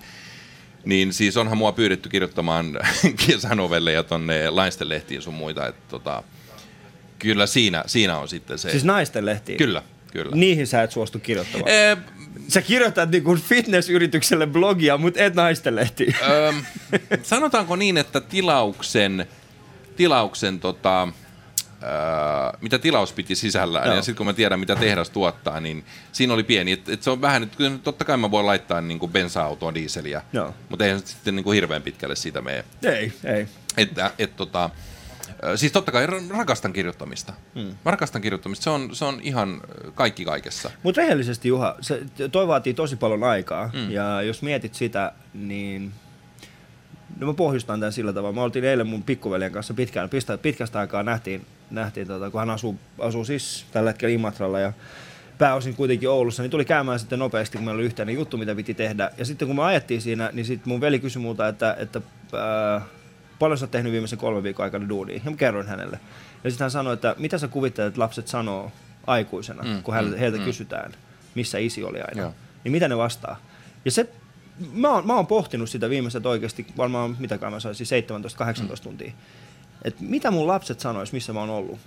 niin 0.84 1.12
siis 1.12 1.36
onhan 1.36 1.58
mua 1.58 1.72
pyydetty 1.72 2.08
kirjoittamaan 2.08 2.78
kesänovelleja 3.26 4.02
tonne 4.02 4.50
laisten 4.50 4.88
lehtiin 4.88 5.22
sun 5.22 5.34
muita, 5.34 5.66
että 5.66 5.82
tota, 5.88 6.22
kyllä 7.18 7.46
siinä, 7.46 7.84
siinä 7.86 8.18
on 8.18 8.28
sitten 8.28 8.58
se. 8.58 8.70
Siis 8.70 8.84
naisten 8.84 9.26
lehtiin? 9.26 9.58
Kyllä, 9.58 9.82
kyllä. 10.12 10.36
Niihin 10.36 10.66
sä 10.66 10.82
et 10.82 10.92
suostu 10.92 11.18
kirjoittamaan? 11.18 11.70
Ee, 11.70 11.96
Sä 12.48 12.62
kirjoitat 12.62 13.10
niin 13.10 13.24
kuin 13.24 13.40
fitnessyritykselle 13.40 14.46
blogia, 14.46 14.98
mutta 14.98 15.20
et 15.20 15.34
naisten 15.34 15.76
lehtiin. 15.76 16.14
Öö, 16.28 16.52
sanotaanko 17.22 17.76
niin, 17.76 17.96
että 17.96 18.20
tilauksen, 18.20 19.26
tilauksen 19.96 20.60
tota, 20.60 21.08
Öö, 21.82 22.58
mitä 22.60 22.78
tilaus 22.78 23.12
piti 23.12 23.34
sisällään. 23.34 23.86
Joo. 23.86 23.96
Ja 23.96 24.02
sitten 24.02 24.16
kun 24.16 24.26
mä 24.26 24.32
tiedän, 24.32 24.60
mitä 24.60 24.76
tehdas 24.76 25.10
tuottaa, 25.10 25.60
niin 25.60 25.84
siinä 26.12 26.34
oli 26.34 26.42
pieni. 26.42 26.72
Et, 26.72 26.88
et 26.88 27.02
se 27.02 27.10
on 27.10 27.20
vähän, 27.20 27.42
että 27.42 27.56
totta 27.84 28.04
kai 28.04 28.16
mä 28.16 28.30
voin 28.30 28.46
laittaa 28.46 28.80
niin 28.80 28.98
kuin 28.98 29.12
bensa-autoa, 29.12 29.74
diiseliä, 29.74 30.22
Joo. 30.32 30.54
mutta 30.68 30.84
eihän 30.84 31.00
sitten 31.04 31.36
niin 31.36 31.44
kuin 31.44 31.54
hirveän 31.54 31.82
pitkälle 31.82 32.16
siitä 32.16 32.40
mene. 32.40 32.64
Ei, 32.82 33.12
ei. 33.24 33.48
Että, 33.76 34.10
et, 34.18 34.36
tota, 34.36 34.70
Siis 35.56 35.72
totta 35.72 35.92
kai 35.92 36.06
rakastan 36.30 36.72
kirjoittamista. 36.72 37.32
Hmm. 37.54 37.74
Mä 37.84 37.90
rakastan 37.90 38.22
kirjoittamista. 38.22 38.64
Se 38.64 38.70
on, 38.70 38.94
se 38.96 39.04
on 39.04 39.20
ihan 39.22 39.60
kaikki 39.94 40.24
kaikessa. 40.24 40.70
Mutta 40.82 41.00
rehellisesti 41.00 41.48
Juha, 41.48 41.76
se, 41.80 42.02
toi 42.32 42.48
vaatii 42.48 42.74
tosi 42.74 42.96
paljon 42.96 43.24
aikaa. 43.24 43.68
Hmm. 43.68 43.90
Ja 43.90 44.22
jos 44.22 44.42
mietit 44.42 44.74
sitä, 44.74 45.12
niin 45.34 45.92
No 47.18 47.26
mä 47.26 47.34
pohjustan 47.34 47.80
tämän 47.80 47.92
sillä 47.92 48.12
tavalla. 48.12 48.34
Mä 48.34 48.42
oltiin 48.42 48.64
eilen 48.64 48.86
mun 48.86 49.02
pikkuveljen 49.02 49.52
kanssa 49.52 49.74
pitkään, 49.74 50.10
pitkästä 50.42 50.78
aikaa 50.78 51.02
nähtiin 51.02 51.46
nähtiin, 51.70 52.06
tota, 52.06 52.30
kun 52.30 52.40
hän 52.40 52.50
asuu, 52.50 52.78
asuu 52.98 53.24
siis 53.24 53.66
tällä 53.72 53.90
hetkellä 53.90 54.14
Imatralla 54.14 54.60
ja 54.60 54.72
pääosin 55.38 55.76
kuitenkin 55.76 56.08
Oulussa, 56.08 56.42
niin 56.42 56.50
tuli 56.50 56.64
käymään 56.64 56.98
sitten 56.98 57.18
nopeasti, 57.18 57.58
kun 57.58 57.64
meillä 57.64 57.78
oli 57.78 57.86
yhteinen 57.86 58.14
juttu, 58.14 58.36
mitä 58.36 58.54
piti 58.54 58.74
tehdä. 58.74 59.10
Ja 59.18 59.24
sitten 59.24 59.48
kun 59.48 59.56
me 59.56 59.62
ajettiin 59.62 60.02
siinä, 60.02 60.30
niin 60.32 60.44
sitten 60.44 60.68
mun 60.68 60.80
veli 60.80 60.98
kysyi 60.98 61.22
multa, 61.22 61.48
että, 61.48 61.76
että 61.78 62.00
ää, 62.32 62.80
paljon 63.38 63.58
sä 63.58 63.64
oot 63.64 63.70
tehnyt 63.70 63.92
viimeisen 63.92 64.18
kolmen 64.18 64.42
viikon 64.42 64.64
aikana 64.64 64.88
duunia. 64.88 65.20
Ja 65.24 65.30
mä 65.30 65.36
kerroin 65.36 65.66
hänelle. 65.66 66.00
Ja 66.44 66.50
sitten 66.50 66.64
hän 66.64 66.70
sanoi, 66.70 66.94
että 66.94 67.14
mitä 67.18 67.38
sä 67.38 67.48
kuvittelet, 67.48 67.88
että 67.88 68.00
lapset 68.00 68.28
sanoo 68.28 68.72
aikuisena, 69.06 69.62
mm, 69.62 69.82
kun 69.82 69.94
heiltä, 69.94 70.12
mm, 70.12 70.18
heiltä 70.18 70.38
mm. 70.38 70.44
kysytään, 70.44 70.92
missä 71.34 71.58
isi 71.58 71.84
oli 71.84 72.00
aina. 72.00 72.22
Joo. 72.22 72.34
Niin 72.64 72.72
mitä 72.72 72.88
ne 72.88 72.96
vastaa? 72.96 73.40
Ja 73.84 73.90
se, 73.90 74.08
mä 74.72 74.92
oon, 74.92 75.06
mä 75.06 75.14
oon 75.14 75.26
pohtinut 75.26 75.70
sitä 75.70 75.90
viimeiset 75.90 76.26
oikeasti, 76.26 76.66
varmaan 76.76 77.16
mitä 77.18 77.50
mä 77.50 77.60
saisin, 77.60 77.86
17-18 77.86 78.62
mm. 78.62 78.82
tuntia 78.82 79.12
että 79.84 80.04
mitä 80.04 80.30
mun 80.30 80.46
lapset 80.46 80.80
sanois, 80.80 81.12
missä 81.12 81.32
mä 81.32 81.40
oon 81.40 81.50
ollut? 81.50 81.78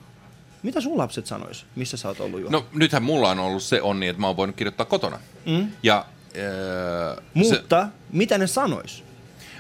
Mitä 0.63 0.81
sun 0.81 0.97
lapset 0.97 1.27
sanois, 1.27 1.65
missä 1.75 1.97
sä 1.97 2.07
oot 2.07 2.19
ollut 2.19 2.41
jo? 2.41 2.49
No 2.49 2.65
nythän 2.73 3.03
mulla 3.03 3.29
on 3.29 3.39
ollut 3.39 3.63
se 3.63 3.81
onni, 3.81 4.07
että 4.07 4.21
mä 4.21 4.27
oon 4.27 4.37
voinut 4.37 4.55
kirjoittaa 4.55 4.85
kotona. 4.85 5.19
Mm. 5.45 5.71
Ja, 5.83 6.05
äh, 6.37 7.23
Mutta 7.33 7.81
se... 7.81 7.91
mitä 8.11 8.37
ne 8.37 8.47
sanois? 8.47 9.03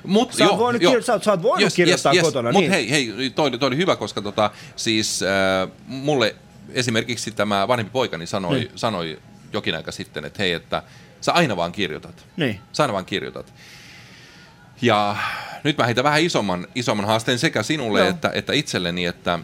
Mut, 0.05 0.33
sä, 0.33 0.49
oot 0.49 0.59
voinut, 0.59 0.81
jo, 0.81 1.01
sä, 1.01 1.13
oot, 1.13 1.23
sä 1.23 1.31
oot 1.31 1.43
voinut 1.43 1.61
yes, 1.61 1.75
kirjoittaa 1.75 2.13
yes, 2.13 2.23
kotona. 2.23 2.51
Mutta 2.51 2.59
niin. 2.59 2.89
hei, 2.91 2.91
hei 3.17 3.29
toi, 3.29 3.51
toi 3.51 3.67
oli 3.67 3.77
hyvä, 3.77 3.95
koska 3.95 4.21
tota, 4.21 4.51
siis 4.75 5.23
äh, 5.23 5.69
mulle 5.87 6.35
esimerkiksi 6.69 7.31
tämä 7.31 7.67
vanhempi 7.67 7.91
poikani 7.91 8.27
sanoi, 8.27 8.59
niin. 8.59 8.71
sanoi 8.75 9.19
jokin 9.53 9.75
aika 9.75 9.91
sitten, 9.91 10.25
että 10.25 10.43
hei, 10.43 10.53
että 10.53 10.83
sä 11.21 11.31
aina 11.31 11.55
vaan 11.55 11.71
kirjoitat. 11.71 12.25
Niin. 12.37 12.59
Sä 12.71 12.83
aina 12.83 12.93
vaan 12.93 13.05
kirjoitat. 13.05 13.53
Ja 14.81 15.15
nyt 15.63 15.77
mä 15.77 15.85
heitän 15.85 16.03
vähän 16.03 16.21
isomman, 16.21 16.67
isomman 16.75 17.05
haasteen 17.05 17.39
sekä 17.39 17.63
sinulle 17.63 17.99
Joo. 17.99 18.09
että, 18.09 18.31
että 18.33 18.53
itselleni, 18.53 19.05
että 19.05 19.39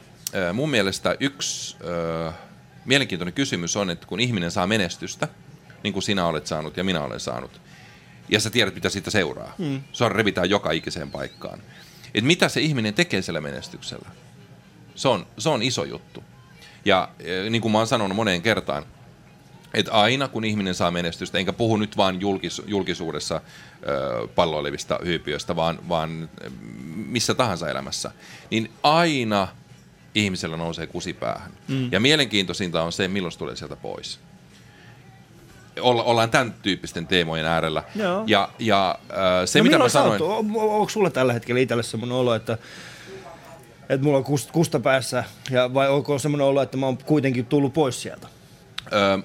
mun 0.54 0.70
mielestä 0.70 1.16
yksi 1.20 1.78
äh, 2.28 2.34
mielenkiintoinen 2.86 3.34
kysymys 3.34 3.78
on, 3.78 3.90
että 3.90 4.08
kun 4.08 4.20
ihminen 4.20 4.52
saa 4.52 4.68
menestystä, 4.68 5.28
niin 5.84 5.94
kuin 5.94 6.04
sinä 6.04 6.26
olet 6.26 6.48
saanut 6.48 6.78
ja 6.78 6.84
minä 6.84 7.02
olen 7.02 7.20
saanut, 7.20 7.62
ja 8.30 8.40
sä 8.40 8.50
tiedät, 8.50 8.76
mitä 8.76 8.90
siitä 8.90 9.12
seuraa. 9.12 9.54
Mm. 9.58 9.82
Se 9.94 10.04
on 10.04 10.12
revitään 10.12 10.50
joka 10.50 10.72
ikiseen 10.72 11.12
paikkaan. 11.12 11.60
Et 12.14 12.24
mitä 12.24 12.50
se 12.50 12.62
ihminen 12.62 12.94
tekee 12.94 13.22
sillä 13.22 13.42
menestyksellä? 13.42 14.10
Se 14.96 15.08
on, 15.08 15.28
se 15.38 15.50
on 15.50 15.62
iso 15.62 15.84
juttu. 15.84 16.24
Ja 16.86 17.10
niin 17.50 17.62
kuin 17.62 17.72
mä 17.72 17.78
oon 17.78 17.88
sanonut 17.88 18.16
moneen 18.16 18.42
kertaan, 18.42 18.86
että 19.74 19.92
aina 19.92 20.28
kun 20.28 20.44
ihminen 20.46 20.76
saa 20.76 20.92
menestystä, 20.92 21.38
enkä 21.38 21.54
puhu 21.54 21.78
nyt 21.78 21.98
vaan 21.98 22.22
julkis, 22.22 22.62
julkisuudessa 22.66 23.42
ö, 23.88 24.28
palloilevista 24.28 25.00
hyypiöistä, 25.06 25.56
vaan, 25.56 25.80
vaan 25.90 26.30
missä 26.96 27.34
tahansa 27.34 27.70
elämässä, 27.70 28.12
niin 28.52 28.72
aina 28.84 29.48
ihmisellä 30.16 30.58
nousee 30.58 30.88
kusipäähän. 30.88 31.52
Mm. 31.68 31.90
Ja 31.92 32.00
mielenkiintoisinta 32.00 32.84
on 32.84 32.92
se, 32.92 33.08
milloin 33.08 33.32
se 33.32 33.38
tulee 33.40 33.56
sieltä 33.56 33.76
pois. 33.76 34.20
Olla, 35.82 36.04
ollaan 36.04 36.30
tämän 36.30 36.56
tyyppisten 36.62 37.08
teemojen 37.08 37.46
äärellä. 37.46 37.84
Joo. 37.96 38.24
Ja, 38.28 38.50
ja 38.60 39.00
se, 39.46 39.60
no 39.60 39.64
mitä 39.64 39.78
mä 39.78 39.90
sanoin... 39.90 40.22
On- 40.22 40.52
Onko 40.56 40.90
sulla 40.90 41.10
tällä 41.10 41.34
hetkellä 41.34 41.62
itselle 41.62 41.84
semmoinen 41.84 42.18
olo, 42.18 42.36
että, 42.36 42.58
että 43.90 44.04
mulla 44.04 44.18
on 44.18 44.24
kust, 44.24 44.52
kusta 44.52 44.80
päässä, 44.80 45.24
ja 45.50 45.74
vai 45.74 45.90
onko 45.90 46.20
semmoinen 46.20 46.48
olo, 46.48 46.62
että 46.62 46.78
mä 46.78 46.86
oon 46.86 46.98
kuitenkin 46.98 47.46
tullut 47.46 47.74
pois 47.74 48.02
sieltä? 48.02 48.28
Öö, 48.94 49.18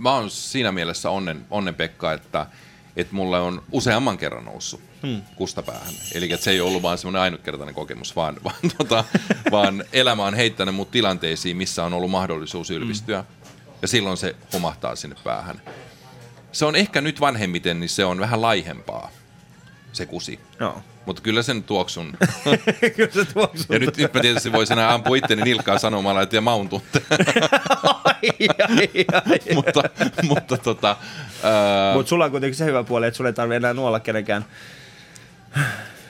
mä 0.00 0.14
oon 0.14 0.30
siinä 0.30 0.72
mielessä 0.72 1.10
onnen, 1.10 1.46
onnen 1.50 1.74
Pekka, 1.74 2.12
että, 2.12 2.46
että 2.96 3.14
mulle 3.14 3.40
on 3.40 3.62
useamman 3.72 4.18
kerran 4.18 4.44
noussut 4.44 4.80
hmm. 5.02 5.22
kustapäähän. 5.36 5.94
Eli 6.14 6.32
että 6.32 6.44
se 6.44 6.50
ei 6.50 6.60
ollut 6.60 6.82
vaan 6.82 6.98
semmoinen 6.98 7.22
ainutkertainen 7.22 7.74
kokemus, 7.74 8.16
vaan, 8.16 8.36
vaan, 8.44 8.70
tota, 8.78 9.04
vaan 9.50 9.84
elämä 9.92 10.24
on 10.24 10.34
heittänyt 10.34 10.74
mut 10.74 10.90
tilanteisiin, 10.90 11.56
missä 11.56 11.84
on 11.84 11.92
ollut 11.92 12.10
mahdollisuus 12.10 12.70
ylpistyä. 12.70 13.20
Hmm. 13.22 13.52
Ja 13.82 13.88
silloin 13.88 14.16
se 14.16 14.36
humahtaa 14.52 14.96
sinne 14.96 15.16
päähän. 15.24 15.62
Se 16.52 16.64
on 16.64 16.76
ehkä 16.76 17.00
nyt 17.00 17.20
vanhemmiten, 17.20 17.80
niin 17.80 17.88
se 17.88 18.04
on 18.04 18.20
vähän 18.20 18.42
laihempaa, 18.42 19.10
se 19.92 20.06
kusi. 20.06 20.40
Joo. 20.60 20.82
Mutta 21.06 21.22
kyllä 21.22 21.42
sen 21.42 21.62
tuoksun. 21.62 22.12
Kyllä 22.96 23.10
se 23.12 23.24
tuoksuu. 23.24 23.66
Ja 23.68 23.78
nyt, 23.78 23.96
nyt 23.96 24.14
mä 24.14 24.20
tietysti 24.20 24.52
voisin 24.52 24.78
enää 24.78 24.94
ampua 24.94 25.16
itteni 25.16 25.42
nilkkaa 25.42 25.78
sanomalla, 25.78 26.22
että 26.22 26.36
ja 26.36 26.40
maun 26.40 26.68
tunteen. 26.68 27.04
ai, 28.04 28.30
ai, 28.68 29.04
ai. 29.12 29.54
mutta, 29.54 29.82
mutta 30.22 30.58
tota, 30.58 30.96
ää, 31.42 31.94
Mutta 31.94 32.08
sulla 32.08 32.24
on 32.24 32.30
kuitenkin 32.30 32.56
se 32.56 32.64
hyvä 32.64 32.84
puoli, 32.84 33.06
että 33.06 33.16
sulla 33.16 33.28
ei 33.28 33.34
tarvitse 33.34 33.56
enää 33.56 33.74
nuolla 33.74 34.00
kenenkään. 34.00 34.44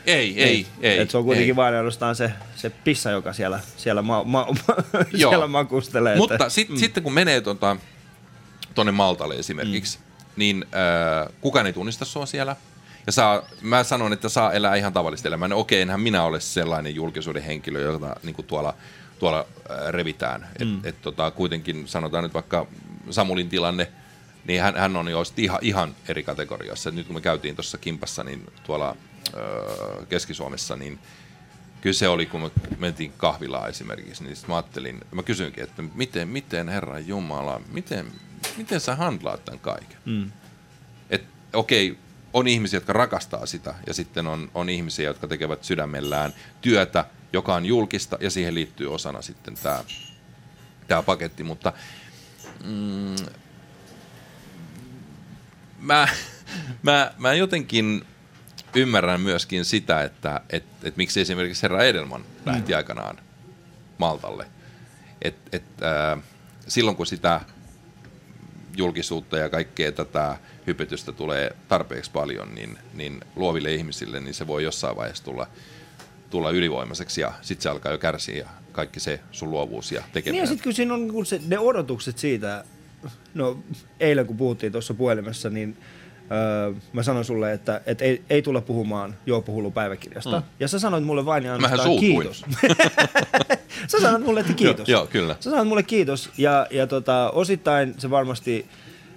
ei, 0.07 0.43
ei, 0.43 0.66
ei. 0.81 0.99
Et 0.99 1.11
se 1.11 1.18
on 1.18 1.24
kuitenkin 1.24 1.53
ei. 1.53 1.57
vain 1.57 1.74
ainoastaan 1.74 2.16
se, 2.16 2.33
se 2.57 2.70
pissa, 2.70 3.11
joka 3.11 3.33
siellä, 3.33 3.61
siellä, 3.76 4.03
ma, 4.03 4.24
ma, 4.24 4.47
siellä 5.16 5.47
makustelee. 5.47 6.16
Mutta 6.16 6.35
että, 6.35 6.49
sit, 6.49 6.68
mm. 6.68 6.76
sitten 6.76 7.03
kun 7.03 7.12
menee 7.12 7.41
tuonne 7.41 7.81
tota, 8.74 8.93
Maltalle 8.93 9.35
esimerkiksi, 9.35 9.99
mm. 9.99 10.05
niin 10.37 10.64
äh, 10.74 11.33
kukaan 11.41 11.66
ei 11.66 11.72
tunnista 11.72 12.05
sua 12.05 12.26
siellä. 12.26 12.57
Ja 13.11 13.15
saa, 13.15 13.43
mä 13.61 13.85
sanon, 13.85 14.13
että 14.13 14.29
saa 14.29 14.53
elää 14.53 14.77
ihan 14.77 14.93
tavallista 14.93 15.29
elämää. 15.29 15.49
No 15.49 15.59
okei, 15.59 15.81
enhän 15.81 16.01
minä 16.01 16.23
ole 16.23 16.41
sellainen 16.41 16.95
julkisuuden 16.95 17.43
henkilö, 17.43 17.81
jota 17.81 18.17
niin 18.23 18.35
kuin 18.35 18.47
tuolla, 18.47 18.75
tuolla 19.19 19.47
äh, 19.71 19.89
revitään. 19.89 20.49
Et, 20.61 20.69
mm. 20.69 20.81
et, 20.85 21.03
tota, 21.03 21.31
kuitenkin 21.31 21.89
sanotaan 21.89 22.25
nyt 22.25 22.35
vaikka 22.35 22.67
Samulin 23.11 23.49
tilanne, 23.49 23.93
niin 24.45 24.63
hän, 24.63 24.77
hän 24.77 24.97
on 24.97 25.09
jo 25.09 25.23
ihan, 25.37 25.59
ihan 25.63 25.95
eri 26.09 26.23
kategoriassa. 26.23 26.89
Et 26.89 26.95
nyt 26.95 27.07
kun 27.07 27.17
me 27.17 27.21
käytiin 27.21 27.57
tuossa 27.57 27.79
kimpassa, 27.79 28.25
niin 28.25 28.47
tuolla 28.63 28.97
äh, 29.35 30.09
Keski-Suomessa, 30.09 30.77
niin 30.77 30.99
kyllä 31.81 31.95
se 31.95 32.09
oli, 32.09 32.27
kun 32.27 32.41
me 32.41 32.51
mentiin 32.79 33.13
kahvilaan 33.17 33.69
esimerkiksi, 33.69 34.25
niin 34.25 34.37
mä 34.49 34.55
ajattelin, 34.55 35.01
mä 35.13 35.23
kysyinkin, 35.23 35.65
että 35.65 35.83
miten, 35.95 36.29
miten 36.29 36.69
Herran 36.69 37.07
Jumala, 37.07 37.61
miten, 37.73 38.07
miten 38.57 38.81
sä 38.81 38.95
handlaat 38.95 39.45
tämän 39.45 39.61
kaiken? 39.61 39.99
Mm. 40.05 40.31
Et 41.11 41.25
okei, 41.53 41.99
on 42.33 42.49
ihmisiä, 42.49 42.76
jotka 42.76 42.93
rakastaa 42.93 43.47
sitä, 43.47 43.74
ja 43.87 43.95
sitten 43.95 44.26
on, 44.26 44.51
on 44.55 44.68
ihmisiä, 44.68 45.05
jotka 45.05 45.28
tekevät 45.28 45.64
sydämellään 45.64 46.33
työtä, 46.61 47.05
joka 47.33 47.55
on 47.55 47.66
julkista, 47.66 48.18
ja 48.20 48.31
siihen 48.31 48.55
liittyy 48.55 48.95
osana 48.95 49.22
sitten 49.22 49.55
tämä 49.62 49.85
tää 50.89 51.03
paketti, 51.03 51.43
mutta 51.43 51.72
mm, 52.64 53.16
mä, 55.78 56.09
mä, 56.83 57.12
mä 57.18 57.35
jotenkin 57.35 58.07
ymmärrän 58.74 59.20
myöskin 59.20 59.64
sitä, 59.64 60.03
että 60.03 60.41
et, 60.51 60.64
et 60.83 60.97
miksi 60.97 61.20
esimerkiksi 61.20 61.62
herra 61.62 61.83
Edelman 61.83 62.24
lähti 62.47 62.74
aikanaan 62.74 63.18
Maltalle. 63.99 64.47
Et, 65.22 65.37
et, 65.53 65.64
äh, 65.83 66.22
silloin 66.68 66.97
kun 66.97 67.07
sitä 67.07 67.41
julkisuutta 68.77 69.39
ja 69.39 69.49
kaikkea 69.49 69.93
tätä 69.93 70.37
hypetystä 70.66 71.12
tulee 71.12 71.57
tarpeeksi 71.68 72.11
paljon, 72.11 72.55
niin, 72.55 72.79
niin 72.95 73.21
luoville 73.37 73.75
ihmisille 73.75 74.21
niin 74.21 74.35
se 74.35 74.47
voi 74.47 74.62
jossain 74.64 74.97
vaiheessa 74.97 75.25
tulla, 75.25 75.47
tulla 76.31 76.51
ylivoimaiseksi 76.51 77.21
ja 77.21 77.33
sitten 77.43 77.62
se 77.62 77.68
alkaa 77.68 77.93
jo 77.93 77.99
kärsiä 77.99 78.37
ja 78.37 78.49
kaikki 78.73 79.01
se 79.01 79.21
sun 79.31 79.51
luovuus 79.51 79.93
ja 79.93 80.01
Niin 80.01 80.12
tekeminen. 80.12 80.43
ja 80.43 80.47
sitten 80.47 80.64
kun 80.64 80.73
siinä 80.75 80.95
on 80.95 81.01
niinku 81.01 81.25
se, 81.25 81.41
ne 81.47 81.59
odotukset 81.59 82.18
siitä, 82.18 82.64
no 83.35 83.59
eilen 84.01 84.27
kun 84.27 84.37
puhuttiin 84.37 84.73
tuossa 84.73 84.95
puhelimessa, 84.95 85.51
niin 85.51 85.77
öö, 86.33 86.72
mä 86.93 87.03
sanoin 87.03 87.24
sulle, 87.24 87.53
että 87.53 87.81
et 87.87 88.03
ei, 88.03 88.22
ei 88.31 88.43
tulla 88.43 88.61
puhumaan 88.61 89.14
Joopo 89.26 89.53
Hullu 89.53 89.70
päiväkirjasta. 89.70 90.41
Mm. 90.41 90.47
Ja 90.61 90.68
sä 90.68 90.78
sanoit 90.78 91.05
mulle 91.05 91.24
vain 91.24 91.45
ja 91.45 91.59
Mähän 91.59 91.78
suutuin. 91.78 92.01
kiitos. 92.01 92.45
sä 93.93 94.01
sanoit 94.01 94.24
mulle, 94.24 94.41
että 94.41 94.53
kiitos. 94.53 94.89
Joo, 94.89 95.01
joo, 95.01 95.07
kyllä. 95.07 95.37
Sä 95.41 95.51
sanoit 95.51 95.68
mulle 95.68 95.83
kiitos 95.83 96.31
ja, 96.39 96.66
ja 96.70 96.87
tota, 96.87 97.31
osittain 97.31 97.95
se 97.99 98.11
varmasti 98.11 98.66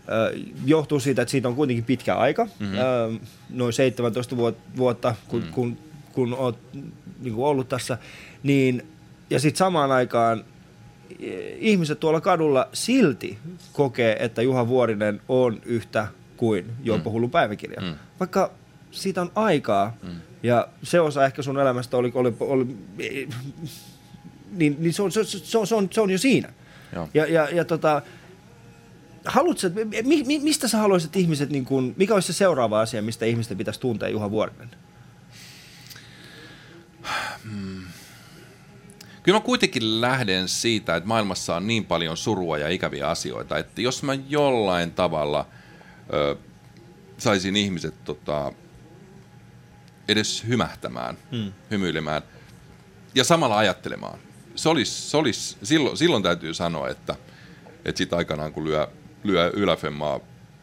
ö, 0.10 0.38
johtuu 0.66 1.00
siitä, 1.00 1.22
että 1.22 1.32
siitä 1.32 1.48
on 1.48 1.56
kuitenkin 1.56 1.86
pitkä 1.86 2.16
aika, 2.16 2.48
mm-hmm. 2.60 2.78
ö, 2.78 3.20
noin 3.50 3.74
17 3.74 4.38
vuot, 4.38 4.58
vuotta, 4.78 5.16
kun, 5.28 5.44
mm. 5.44 5.52
kun, 5.52 5.78
kun 6.14 6.34
oot 6.34 6.60
niin 7.20 7.34
kuin 7.34 7.46
ollut 7.46 7.70
tässä, 7.70 7.98
niin, 8.44 8.88
ja 9.30 9.40
sitten 9.40 9.58
samaan 9.58 9.92
aikaan 9.92 10.44
ihmiset 11.60 12.00
tuolla 12.00 12.22
kadulla 12.22 12.70
silti 12.74 13.38
kokee, 13.74 14.18
että 14.20 14.42
Juha 14.42 14.68
Vuorinen 14.68 15.22
on 15.30 15.62
yhtä 15.66 16.08
kuin 16.44 16.72
Joppo 16.84 17.12
Hullu 17.12 17.30
päiväkirja. 17.30 17.82
Mm. 17.82 17.96
Vaikka 18.20 18.52
siitä 18.92 19.22
on 19.22 19.32
aikaa, 19.36 19.98
mm. 20.04 20.10
ja 20.44 20.68
se 20.84 21.00
osa 21.00 21.26
ehkä 21.26 21.42
sun 21.42 21.60
elämästä 21.60 21.98
oli, 21.98 22.12
oli, 22.14 22.34
oli 22.40 22.78
niin, 24.52 24.76
niin 24.80 24.94
se, 24.94 25.02
on, 25.02 25.12
se, 25.12 25.24
se, 25.24 25.58
on, 25.58 25.68
se, 25.68 25.76
on, 25.76 25.88
se 25.92 26.02
on 26.02 26.10
jo 26.10 26.18
siinä. 26.18 26.54
Joo. 26.96 27.10
Ja, 27.14 27.26
ja, 27.26 27.50
ja 27.50 27.66
tota, 27.66 28.02
haluatko, 29.26 29.68
mi, 30.04 30.24
mi, 30.24 30.40
mistä 30.40 30.68
sä 30.68 30.78
haluaisit 30.78 31.16
ihmiset, 31.16 31.50
niin 31.50 31.66
kun, 31.66 31.94
mikä 31.98 32.14
olisi 32.14 32.34
se 32.34 32.38
seuraava 32.38 32.82
asia, 32.82 33.02
mistä 33.02 33.26
ihmisten 33.26 33.58
pitäisi 33.58 33.80
tuntea 33.80 34.10
Juha 34.10 34.32
Vuorinen? 34.32 34.70
Kyllä 39.24 39.38
mä 39.38 39.46
kuitenkin 39.46 40.02
lähden 40.02 40.48
siitä, 40.48 40.96
että 40.96 41.08
maailmassa 41.08 41.56
on 41.56 41.68
niin 41.68 41.86
paljon 41.86 42.18
surua 42.18 42.58
ja 42.58 42.70
ikäviä 42.70 43.10
asioita, 43.10 43.58
että 43.58 43.82
jos 43.82 44.04
mä 44.04 44.14
jollain 44.30 44.92
tavalla 44.92 45.48
ö, 46.14 46.36
saisin 47.18 47.56
ihmiset 47.56 48.04
tota, 48.04 48.52
edes 50.08 50.44
hymähtämään, 50.48 51.18
hmm. 51.32 51.54
hymyilemään 51.72 52.22
ja 53.16 53.24
samalla 53.24 53.58
ajattelemaan. 53.58 54.20
Se 54.56 54.70
olisi, 54.70 55.10
se 55.10 55.18
olisi, 55.18 55.58
silloin, 55.64 55.98
silloin 55.98 56.24
täytyy 56.24 56.54
sanoa, 56.54 56.90
että, 56.90 57.16
että 57.86 57.98
sit 57.98 58.14
aikanaan 58.14 58.54
kun 58.54 58.64
lyö, 58.64 58.88
lyö 59.24 59.52
yläfemmaa 59.54 60.20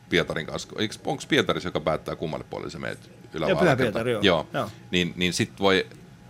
Pietarin 0.08 0.46
kanssa, 0.46 0.68
onko 1.04 1.22
Pietarissa, 1.28 1.68
joka 1.68 1.80
päättää 1.80 2.16
kummalle 2.16 2.44
puolelle 2.50 2.70
sä 2.70 2.78
meet 2.78 3.10
ylävaarakelta? 3.34 3.76
Pyhä 3.76 3.76
Pietari, 3.76 4.12
joo. 4.12 4.22
joo. 4.22 4.46
Joo. 4.52 4.70
Niin, 4.90 5.12
niin 5.16 5.32
sitten 5.32 5.58
voi 5.58 5.86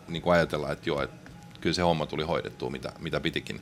niin 0.09 0.23
kuin 0.23 0.35
ajatella, 0.35 0.73
että 0.73 0.91
joo, 0.91 1.03
että 1.03 1.31
kyllä 1.61 1.75
se 1.75 1.83
homma 1.83 2.07
tuli 2.07 2.23
hoidettua, 2.23 2.71
mitä, 2.71 2.93
mitä 2.99 3.21
pitikin. 3.21 3.61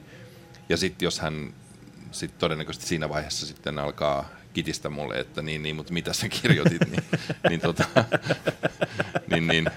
Ja 0.68 0.76
sitten 0.76 1.07
jos 1.07 1.20
hän 1.20 1.55
sit 2.12 2.38
todennäköisesti 2.38 2.86
siinä 2.86 3.09
vaiheessa 3.09 3.46
sitten 3.46 3.78
alkaa 3.78 4.28
kitistä 4.55 4.90
mulle, 4.90 5.14
että 5.14 5.42
niin, 5.42 5.62
niin 5.62 5.76
mutta 5.76 5.92
mitä 5.92 6.12
sä 6.12 6.28
kirjoitit, 6.28 6.90
niin, 6.90 7.03
niin, 7.49 7.61
tota, 7.61 7.84
niin, 9.30 9.46
niin 9.46 9.70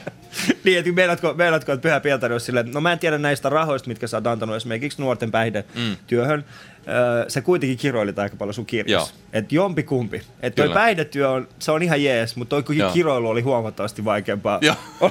niin, 0.63 0.78
että 0.80 0.91
meidätkö, 0.91 1.34
meidätkö 1.34 1.74
että 1.74 1.82
Pyhä 1.82 1.99
Pietari 1.99 2.34
olisi 2.34 2.45
silleen, 2.45 2.72
no 2.72 2.82
mä 2.82 2.91
en 2.91 2.99
tiedä 2.99 3.17
näistä 3.17 3.49
rahoista, 3.49 3.88
mitkä 3.88 4.07
sä 4.07 4.17
oot 4.17 4.28
antanut 4.28 4.55
esimerkiksi 4.55 5.01
nuorten 5.01 5.32
päihdetyöhön. 5.32 6.39
Mm. 6.39 6.45
Öö, 6.88 7.26
sä 7.30 7.41
kuitenkin 7.41 7.78
kiroilit 7.78 8.19
aika 8.19 8.36
paljon 8.36 8.53
sun 8.53 8.65
kirjassa. 8.65 9.13
Että 9.34 9.55
jompi 9.55 9.84
kumpi. 9.84 10.22
Että 10.41 10.63
toi 10.63 10.74
päihdetyö 10.74 11.30
on, 11.30 11.47
se 11.59 11.72
on 11.72 11.84
ihan 11.84 12.03
jees, 12.03 12.36
mutta 12.36 12.61
toi 12.61 12.76
Joo. 12.76 12.91
kiroilu 12.91 13.30
oli 13.30 13.41
huomattavasti 13.41 14.05
vaikeampaa. 14.05 14.59
Joo. 14.61 14.76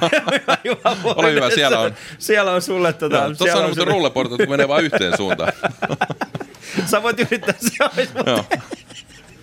Ole 1.15 1.31
hyvä, 1.31 1.49
siellä 1.49 1.79
on. 1.79 1.93
Siellä 2.19 2.51
on 2.51 2.61
sulle 2.61 2.93
tota, 2.93 3.15
Joo, 3.15 3.25
Tuossa 3.25 3.43
siellä 3.43 3.59
on 3.59 3.65
muuten 3.65 3.83
sulle- 3.83 3.93
rulleportat, 3.93 4.37
kun 4.37 4.49
menee 4.49 4.67
vain 4.67 4.85
yhteen 4.85 5.17
suuntaan. 5.17 5.53
Sä 6.91 7.03
voit 7.03 7.19
yrittää 7.19 7.55
se 7.59 7.83
olisi, 7.83 8.13
mutta. 8.15 8.43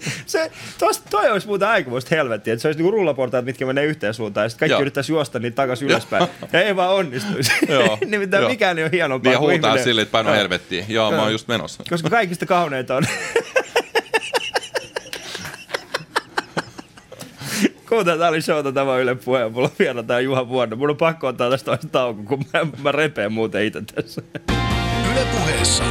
se, 0.27 0.51
tos, 0.79 1.03
toi 1.11 1.31
olisi 1.31 1.47
muuten 1.47 1.69
aikamoista 1.69 2.15
helvettiä, 2.15 2.53
että 2.53 2.63
se 2.63 2.69
olisi 2.69 2.79
niinku 2.79 2.91
rullaportaat, 2.91 3.45
mitkä 3.45 3.67
menee 3.67 3.85
yhteen 3.85 4.15
suuntaan, 4.15 4.45
ja 4.45 4.49
sitten 4.49 4.61
kaikki 4.61 4.73
Joo. 4.73 4.81
yrittäisi 4.81 5.13
juosta 5.13 5.39
niitä 5.39 5.55
takaisin 5.55 5.89
ylöspäin. 5.89 6.27
ja 6.53 6.61
ei 6.63 6.77
vaan 6.77 6.91
onnistuisi. 6.95 7.53
Nimittäin 8.07 8.41
Joo. 8.43 8.51
mikään 8.51 8.79
ei 8.79 8.85
ole 8.85 8.91
hienompaa 8.93 9.29
Niin 9.31 9.33
ja 9.35 9.39
kuin 9.39 9.51
huutaa 9.53 9.71
ihminen- 9.71 9.85
silleen, 9.85 10.03
että 10.03 10.13
paino 10.13 10.29
Joo. 10.31 10.37
helvettiin. 10.39 10.85
Joo, 10.89 11.11
mä 11.11 11.23
oon 11.23 11.33
just 11.33 11.49
menossa. 11.49 11.83
Koska 11.91 12.11
kaikista 12.11 12.47
kauneinta 12.47 12.97
on... 12.97 13.05
Kuuntelin, 17.89 18.19
tää 18.19 18.29
oli 18.29 18.43
showta 18.43 18.73
tämä 18.73 18.97
Yle 18.99 19.15
puheen. 19.15 19.53
Mulla 19.53 19.69
on 19.69 19.75
vielä 19.79 20.03
tää 20.03 20.21
Juha 20.21 20.49
Vuonna. 20.49 20.77
Mun 20.77 20.91
on 20.91 20.97
pakko 20.97 21.27
ottaa 21.27 21.51
tästä 21.51 21.65
toista 21.67 21.89
tauko, 21.89 22.23
kun 22.23 22.45
mä, 22.53 22.67
mä 22.83 22.93
repeen 22.93 23.33
muuten 23.33 23.65
itse 23.65 23.83
tässä. 23.95 24.23
Yle 25.13 25.27
puheessa 25.33 25.85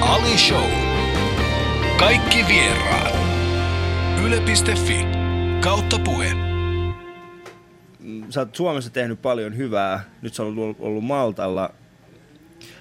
Ali 0.00 0.38
Show. 0.38 0.91
Kaikki 2.02 2.44
vieraat. 2.48 3.14
Yle.fi 4.24 5.06
kautta 5.60 5.98
puhe. 5.98 6.32
Sä 8.30 8.40
oot 8.40 8.56
Suomessa 8.56 8.90
tehnyt 8.90 9.22
paljon 9.22 9.56
hyvää. 9.56 10.04
Nyt 10.22 10.34
sä 10.34 10.42
oot 10.42 10.52
ollut- 10.58 10.76
ollut 10.80 11.04
Maltalla. 11.04 11.70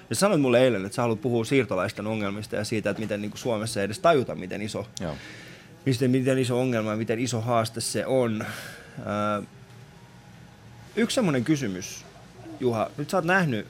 Ja 0.10 0.16
sanoit 0.16 0.42
mulle 0.42 0.64
eilen, 0.64 0.86
että 0.86 0.96
sä 0.96 1.02
haluat 1.02 1.22
puhua 1.22 1.46
siirtolaisten 1.46 2.08
ongelmista 2.08 2.56
ja 2.56 2.64
siitä, 2.64 2.90
että 2.90 3.02
miten 3.02 3.22
niin 3.22 3.32
kuin 3.32 3.40
Suomessa 3.40 3.80
ei 3.80 3.86
edes 3.86 4.00
tajuta, 4.00 4.36
miten 4.36 4.62
iso 4.62 4.88
Joo. 5.02 5.16
miten, 5.86 6.12
miten 6.12 6.38
iso 6.38 6.60
ongelma 6.62 6.92
ja 6.92 6.98
miten 6.98 7.20
iso 7.20 7.42
haaste 7.42 7.82
se 7.82 8.06
on. 8.06 8.46
Ää, 9.06 9.42
yksi 10.96 11.16
semmoinen 11.16 11.44
kysymys, 11.44 12.06
Juha. 12.60 12.90
Nyt 12.98 13.10
sä 13.10 13.18
oot 13.18 13.26
nähnyt, 13.26 13.68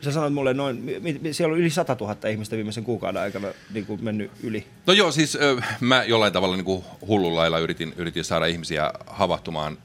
sä 0.00 0.12
sanoit 0.12 0.34
mulle 0.34 0.54
noin, 0.54 1.02
siellä 1.32 1.52
on 1.52 1.60
yli 1.60 1.70
100 1.70 1.96
000 2.00 2.28
ihmistä 2.28 2.56
viimeisen 2.56 2.84
kuukauden 2.84 3.22
aikana 3.22 3.48
niin 3.70 3.86
kuin 3.86 4.04
mennyt 4.04 4.30
yli. 4.42 4.66
No 4.86 4.92
joo, 4.92 5.12
siis 5.12 5.38
mä 5.80 6.04
jollain 6.04 6.32
tavalla 6.32 6.56
niin 6.56 6.64
kuin 6.64 6.84
hullun 7.06 7.36
lailla 7.36 7.58
yritin, 7.58 7.94
yritin 7.96 8.24
saada 8.24 8.46
ihmisiä 8.46 8.92
havahtumaan 9.06 9.78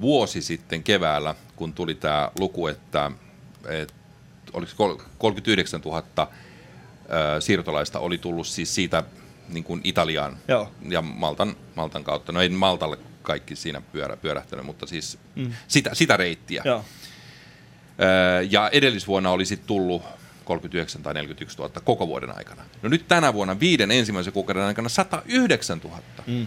vuosi 0.00 0.42
sitten 0.42 0.82
keväällä, 0.82 1.34
kun 1.56 1.72
tuli 1.72 1.94
tämä 1.94 2.30
luku, 2.38 2.66
että, 2.66 3.10
että 3.68 3.94
oliko 4.52 4.70
se 4.70 4.76
kol- 4.76 4.96
39 5.18 5.80
000 5.80 6.02
ö, 6.18 7.40
siirtolaista 7.40 7.98
oli 7.98 8.18
tullut 8.18 8.46
siis 8.46 8.74
siitä 8.74 9.02
niin 9.48 9.64
kuin 9.64 9.80
Italiaan 9.84 10.36
Joo. 10.48 10.72
ja 10.88 11.02
Maltan, 11.02 11.56
Maltan 11.74 12.04
kautta. 12.04 12.32
No 12.32 12.40
ei 12.40 12.48
Maltalle 12.48 12.98
kaikki 13.22 13.56
siinä 13.56 13.80
pyörä, 13.92 14.16
pyörähtänyt, 14.16 14.66
mutta 14.66 14.86
siis 14.86 15.18
mm. 15.34 15.52
sitä, 15.68 15.90
sitä 15.92 16.16
reittiä. 16.16 16.62
Joo. 16.64 16.84
Ja 18.50 18.70
edellisvuonna 18.72 19.30
oli 19.30 19.44
sitten 19.44 19.66
tullut 19.66 20.02
39 20.44 21.02
tai 21.02 21.14
41 21.14 21.58
000 21.58 21.70
koko 21.84 22.08
vuoden 22.08 22.36
aikana. 22.36 22.62
No 22.82 22.88
nyt 22.88 23.08
tänä 23.08 23.34
vuonna 23.34 23.60
viiden 23.60 23.90
ensimmäisen 23.90 24.32
kuukauden 24.32 24.62
aikana 24.62 24.88
109 24.88 25.80
000. 25.84 25.98
Mm. 26.26 26.46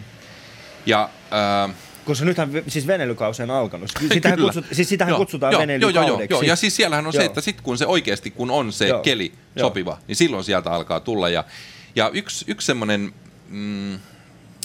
Ja 0.86 1.10
öö, 1.34 1.74
Koska 2.06 2.26
nythän 2.26 2.50
siis 2.68 2.88
veneilykausi 2.88 3.43
on 3.43 3.52
alkanut. 3.52 3.91
Sitähän, 4.14 4.38
Kyllä. 4.38 4.54
kutsut, 4.54 4.76
siis 4.76 4.89
sitähän 4.89 5.12
Joo, 5.12 5.20
kutsutaan 5.20 5.54
joo, 5.54 5.62
veneilykaudeksi. 5.62 6.10
Joo, 6.10 6.18
joo, 6.18 6.28
joo. 6.30 6.41
Ja 6.41 6.56
siis 6.56 6.76
siellähän 6.76 7.08
on 7.08 7.14
se, 7.14 7.20
Joo. 7.20 7.26
että 7.26 7.41
sitten 7.41 7.64
kun 7.64 7.78
se 7.78 7.86
oikeasti, 7.86 8.32
kun 8.32 8.52
on 8.52 8.74
se 8.74 8.88
Joo. 8.88 9.02
keli 9.02 9.34
Joo. 9.56 9.68
sopiva, 9.68 9.97
niin 10.08 10.16
silloin 10.16 10.43
sieltä 10.43 10.72
alkaa 10.72 11.00
tulla. 11.00 11.30
Ja, 11.30 11.43
ja 11.95 12.10
yksi, 12.14 12.45
yksi 12.47 12.66
semmoinen, 12.66 13.14
mm, 13.50 14.00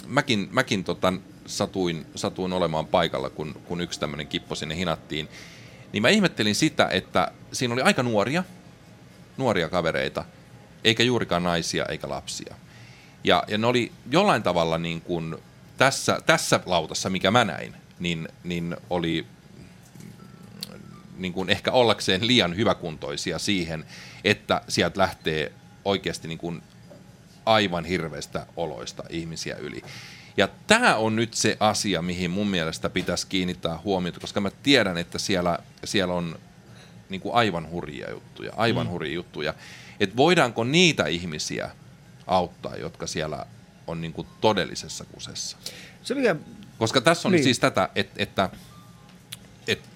mäkin, 0.07 0.49
mäkin 0.51 0.85
tota, 0.85 1.13
satuin, 1.47 2.07
satuin 2.15 2.53
olemaan 2.53 2.87
paikalla, 2.87 3.31
kun, 3.31 3.55
kun 3.65 3.81
yksi 3.81 4.01
tämmöinen 4.01 4.27
kippo 4.27 4.55
sinne 4.55 4.77
hinattiin, 4.77 5.29
niin 5.95 6.03
mä 6.03 6.09
ihmettelin 6.09 6.55
sitä, 6.55 6.89
että 6.89 7.33
siinä 7.53 7.75
oli 7.75 7.83
aika 7.83 8.03
nuoria, 8.03 8.45
nuoria 9.37 9.69
kavereita, 9.69 10.25
eikä 10.85 11.03
juurikaan 11.03 11.43
naisia 11.43 11.87
eikä 11.87 12.09
lapsia. 12.09 12.55
Ja, 13.25 13.45
ja 13.49 13.59
ne 13.59 13.67
oli 13.67 13.93
jollain 14.11 14.43
tavalla 14.43 14.79
niin 14.79 15.01
kuin 15.01 15.37
tässä, 15.77 16.19
tässä 16.27 16.61
lautassa, 16.67 17.11
mikä 17.11 17.31
mä 17.31 17.45
näin, 17.45 17.77
niin, 17.99 18.29
niin 18.45 18.77
oli 18.91 19.27
niin 21.17 21.33
kuin 21.33 21.51
ehkä 21.51 21.73
ollakseen 21.73 22.27
liian 22.27 22.57
hyväkuntoisia 22.57 23.39
siihen, 23.39 23.85
että 24.25 24.63
sieltä 24.69 25.01
lähtee 25.01 25.53
oikeasti 25.85 26.29
niin 26.29 26.39
kuin 26.39 26.63
aivan 27.47 27.85
hirveistä 27.85 28.47
oloista 28.57 29.03
ihmisiä 29.09 29.57
yli. 29.57 29.83
Ja 30.37 30.49
tämä 30.67 30.97
on 30.97 31.17
nyt 31.17 31.35
se 31.35 31.57
asia, 31.61 32.03
mihin 32.03 32.31
mun 32.31 32.47
mielestä 32.47 32.91
pitäisi 32.91 33.27
kiinnittää 33.27 33.79
huomiota, 33.85 34.21
koska 34.21 34.41
mä 34.41 34.51
tiedän, 34.63 34.99
että 34.99 35.19
siellä, 35.19 35.59
siellä 35.85 36.15
on 36.15 36.39
niin 37.09 37.21
kuin 37.21 37.35
aivan 37.35 37.71
hurjia 37.71 38.11
juttuja, 38.11 38.53
aivan 38.57 38.87
mm. 38.87 38.91
hurjia 38.91 39.15
juttuja. 39.15 39.55
Että 40.01 40.17
voidaanko 40.17 40.65
niitä 40.65 41.07
ihmisiä 41.07 41.71
auttaa, 42.27 42.77
jotka 42.77 43.07
siellä 43.07 43.47
on 43.87 44.01
niin 44.01 44.13
kuin 44.13 44.27
todellisessa 44.41 45.05
kusessa? 45.05 45.57
Se 46.03 46.15
mikä, 46.15 46.37
Koska 46.79 47.01
tässä 47.01 47.29
on 47.29 47.33
Niin. 47.33 47.39
niin. 47.39 47.45
siis 47.45 47.59
tätä, 47.59 47.89
että, 47.95 48.23
että, 48.23 48.51
että 49.69 49.89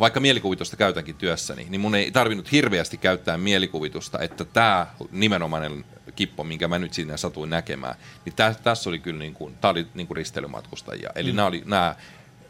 vaikka 0.00 0.20
mielikuvitusta 0.20 0.76
käytänkin 0.76 1.14
työssäni, 1.14 1.66
niin 1.68 1.80
mun 1.80 1.94
ei 1.94 2.10
tarvinnut 2.10 2.52
hirveästi 2.52 2.96
käyttää 2.96 3.38
mielikuvitusta, 3.38 4.18
että 4.18 4.44
tämä 4.44 4.86
nimenomainen 5.10 5.84
kippo, 6.16 6.44
minkä 6.44 6.68
mä 6.68 6.78
nyt 6.78 6.94
siinä 6.94 7.16
satuin 7.16 7.50
näkemään, 7.50 7.94
niin 8.24 8.34
tä, 8.36 8.54
tässä 8.62 8.90
oli 8.90 8.98
kyllä 8.98 9.18
niin 9.18 9.34
kuin, 9.34 9.56
tää 9.60 9.70
oli 9.70 9.86
niin 9.94 10.06
kuin 10.06 10.16
risteilymatkustajia. 10.16 11.10
Eli 11.14 11.32
mm. 11.32 11.36
nämä, 11.36 11.48
oli, 11.48 11.62
nämä 11.66 11.94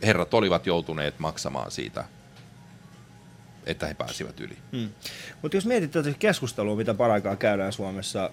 herrat 0.03 0.35
olivat 0.35 0.67
joutuneet 0.67 1.19
maksamaan 1.19 1.71
siitä, 1.71 2.05
että 3.67 3.87
he 3.87 3.95
pääsivät 3.95 4.41
yli. 4.41 4.57
Hmm. 4.73 4.89
Mutta 5.43 5.57
jos 5.57 5.67
mietit 5.67 5.91
tätä 5.91 6.11
keskustelua, 6.19 6.77
mitä 6.77 6.95
paraikaa 6.95 7.37
käydään 7.37 7.73
Suomessa, 7.73 8.31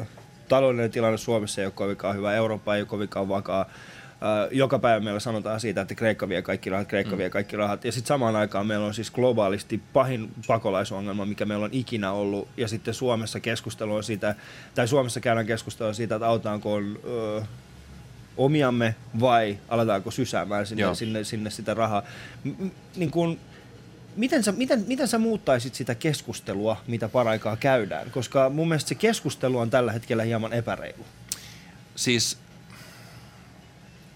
äh, 0.00 0.06
taloudellinen 0.48 0.90
tilanne 0.90 1.18
Suomessa 1.18 1.60
ei 1.60 1.66
ole 1.66 1.72
kovinkaan 1.76 2.16
hyvä, 2.16 2.34
Eurooppa 2.34 2.74
ei 2.74 2.82
ole 2.82 2.88
kovinkaan 2.88 3.28
vakaa. 3.28 3.70
Joka 4.50 4.78
päivä 4.78 5.00
meillä 5.00 5.20
sanotaan 5.20 5.60
siitä, 5.60 5.80
että 5.80 5.94
Kreikka 5.94 6.28
vie 6.28 6.42
kaikki 6.42 6.70
rahat, 6.70 6.88
Kreikka 6.88 7.18
vie 7.18 7.30
kaikki 7.30 7.56
rahat. 7.56 7.84
Ja 7.84 7.92
sitten 7.92 8.08
samaan 8.08 8.36
aikaan 8.36 8.66
meillä 8.66 8.86
on 8.86 8.94
siis 8.94 9.10
globaalisti 9.10 9.80
pahin 9.92 10.30
pakolaisongelma, 10.46 11.26
mikä 11.26 11.44
meillä 11.44 11.64
on 11.64 11.70
ikinä 11.72 12.12
ollut. 12.12 12.48
Ja 12.56 12.68
sitten 12.68 12.94
Suomessa 12.94 13.40
keskustelu 13.40 13.94
on 13.94 14.04
siitä, 14.04 14.34
tai 14.74 14.88
Suomessa 14.88 15.20
käydään 15.20 15.46
keskustelua 15.46 15.92
siitä, 15.92 16.14
että 16.14 16.26
autaanko 16.26 16.74
on, 16.74 16.98
äh, 17.38 17.48
omiamme 18.36 18.94
vai 19.20 19.58
aletaanko 19.68 20.10
sysäämään 20.10 20.66
sinne, 20.66 20.82
Joo. 20.82 20.94
sinne, 20.94 21.24
sinne 21.24 21.50
sitä 21.50 21.74
rahaa. 21.74 22.02
M- 22.44 22.68
niin 22.96 23.10
kun, 23.10 23.38
miten, 24.16 24.42
sä, 24.44 24.52
miten, 24.52 24.84
miten 24.86 25.08
sä 25.08 25.18
muuttaisit 25.18 25.74
sitä 25.74 25.94
keskustelua, 25.94 26.76
mitä 26.86 27.08
paraikaa 27.08 27.56
käydään? 27.56 28.10
Koska 28.10 28.48
mun 28.48 28.68
mielestä 28.68 28.88
se 28.88 28.94
keskustelu 28.94 29.58
on 29.58 29.70
tällä 29.70 29.92
hetkellä 29.92 30.22
hieman 30.22 30.52
epäreilu. 30.52 31.04
siis 31.96 32.38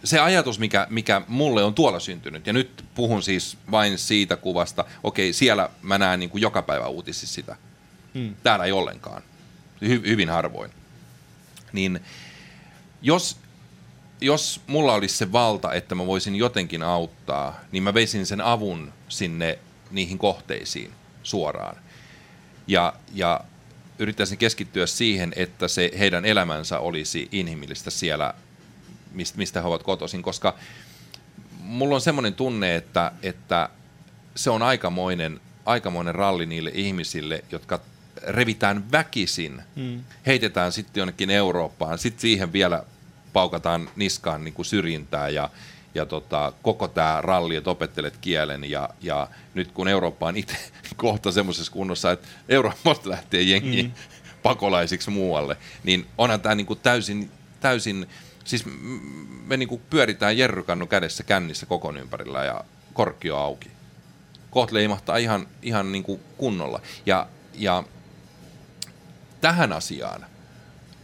se 0.04 0.20
ajatus, 0.20 0.58
mikä, 0.58 0.86
mikä 0.90 1.22
mulle 1.28 1.64
on 1.64 1.74
tuolla 1.74 2.00
syntynyt, 2.00 2.46
ja 2.46 2.52
nyt 2.52 2.84
puhun 2.94 3.22
siis 3.22 3.58
vain 3.70 3.98
siitä 3.98 4.36
kuvasta, 4.36 4.84
okei, 5.02 5.32
siellä 5.32 5.70
mä 5.82 5.98
näen 5.98 6.20
niin 6.20 6.30
kuin 6.30 6.42
joka 6.42 6.62
päivä 6.62 6.86
uutisissa 6.86 7.34
sitä. 7.34 7.56
Hmm. 8.14 8.36
Täällä 8.42 8.64
ei 8.64 8.72
ollenkaan. 8.72 9.22
Hy, 9.80 10.02
hyvin 10.06 10.28
harvoin. 10.28 10.70
Niin 11.72 12.00
jos, 13.02 13.36
jos 14.20 14.60
mulla 14.66 14.94
olisi 14.94 15.16
se 15.16 15.32
valta, 15.32 15.72
että 15.72 15.94
mä 15.94 16.06
voisin 16.06 16.36
jotenkin 16.36 16.82
auttaa, 16.82 17.60
niin 17.72 17.82
mä 17.82 17.94
veisin 17.94 18.26
sen 18.26 18.40
avun 18.40 18.92
sinne 19.08 19.58
niihin 19.90 20.18
kohteisiin 20.18 20.92
suoraan. 21.22 21.76
Ja, 22.66 22.92
ja 23.14 23.40
yrittäisin 23.98 24.38
keskittyä 24.38 24.86
siihen, 24.86 25.32
että 25.36 25.68
se 25.68 25.90
heidän 25.98 26.24
elämänsä 26.24 26.78
olisi 26.78 27.28
inhimillistä 27.32 27.90
siellä, 27.90 28.34
mistä 29.36 29.60
he 29.60 29.68
ovat 29.68 29.82
kotoisin, 29.82 30.22
koska 30.22 30.54
mulla 31.60 31.94
on 31.94 32.00
semmoinen 32.00 32.34
tunne, 32.34 32.76
että, 32.76 33.12
että 33.22 33.68
se 34.34 34.50
on 34.50 34.62
aikamoinen, 34.62 35.40
aikamoinen 35.64 36.14
ralli 36.14 36.46
niille 36.46 36.70
ihmisille, 36.74 37.44
jotka 37.50 37.80
revitään 38.22 38.92
väkisin, 38.92 39.62
mm. 39.76 40.04
heitetään 40.26 40.72
sitten 40.72 41.00
jonnekin 41.00 41.30
Eurooppaan, 41.30 41.98
sitten 41.98 42.20
siihen 42.20 42.52
vielä 42.52 42.84
paukataan 43.32 43.90
niskaan 43.96 44.44
niin 44.44 44.54
kuin 44.54 44.66
syrjintää 44.66 45.28
ja, 45.28 45.50
ja 45.94 46.06
tota, 46.06 46.52
koko 46.62 46.88
tämä 46.88 47.20
ralli, 47.20 47.56
että 47.56 47.70
opettelet 47.70 48.16
kielen 48.20 48.70
ja, 48.70 48.88
ja 49.00 49.28
nyt 49.54 49.72
kun 49.72 49.88
Eurooppa 49.88 50.26
on 50.26 50.36
itse 50.36 50.56
kohta 50.96 51.32
semmoisessa 51.32 51.72
kunnossa, 51.72 52.12
että 52.12 52.28
Euroopasta 52.48 53.10
lähtee 53.10 53.42
jengi 53.42 53.82
mm. 53.82 53.92
pakolaisiksi 54.42 55.10
muualle, 55.10 55.56
niin 55.84 56.06
onhan 56.18 56.40
tämä 56.40 56.54
niin 56.54 56.66
kuin 56.66 56.78
täysin, 56.82 57.30
täysin, 57.60 58.06
siis 58.46 58.64
me 59.46 59.56
niin 59.56 59.68
kuin 59.68 59.82
pyöritään 59.90 60.38
jerrykannu 60.38 60.86
kädessä 60.86 61.22
kännissä 61.22 61.66
kokon 61.66 61.96
ympärillä 61.96 62.44
ja 62.44 62.64
korkki 62.92 63.30
on 63.30 63.38
auki. 63.38 63.70
Kohta 64.50 64.74
leimahtaa 64.74 65.16
ihan, 65.16 65.46
ihan 65.62 65.92
niin 65.92 66.02
kuin 66.02 66.20
kunnolla. 66.36 66.80
Ja, 67.06 67.28
ja 67.54 67.84
tähän 69.40 69.72
asiaan, 69.72 70.26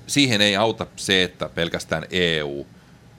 siihen 0.06 0.40
ei 0.40 0.56
auta 0.56 0.86
se, 0.96 1.22
että 1.22 1.48
pelkästään 1.48 2.06
EU 2.10 2.66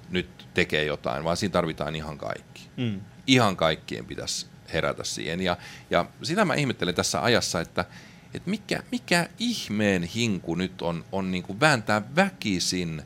nyt 0.09 0.47
tekee 0.53 0.85
jotain, 0.85 1.23
vaan 1.23 1.37
siinä 1.37 1.53
tarvitaan 1.53 1.95
ihan 1.95 2.17
kaikki. 2.17 2.69
Mm. 2.77 3.01
Ihan 3.27 3.57
kaikkien 3.57 4.05
pitäisi 4.05 4.45
herätä 4.73 5.03
siihen. 5.03 5.41
Ja, 5.41 5.57
ja 5.89 6.05
sitä 6.23 6.45
mä 6.45 6.53
ihmettelen 6.53 6.95
tässä 6.95 7.23
ajassa, 7.23 7.61
että 7.61 7.85
että 8.33 8.49
mikä, 8.49 8.83
mikä 8.91 9.29
ihmeen 9.39 10.03
hinku 10.03 10.55
nyt 10.55 10.81
on, 10.81 11.05
on 11.11 11.31
niin 11.31 11.43
kuin 11.43 11.59
vääntää 11.59 12.01
väkisin 12.15 13.03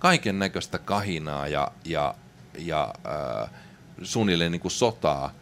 kaiken 0.00 0.38
näköistä 0.38 0.78
kahinaa 0.78 1.48
ja, 1.48 1.72
ja, 1.84 2.14
ja 2.58 2.94
äh, 3.06 3.50
suunnilleen 4.02 4.52
niin 4.52 4.60
kuin 4.60 4.72
sotaa, 4.72 5.34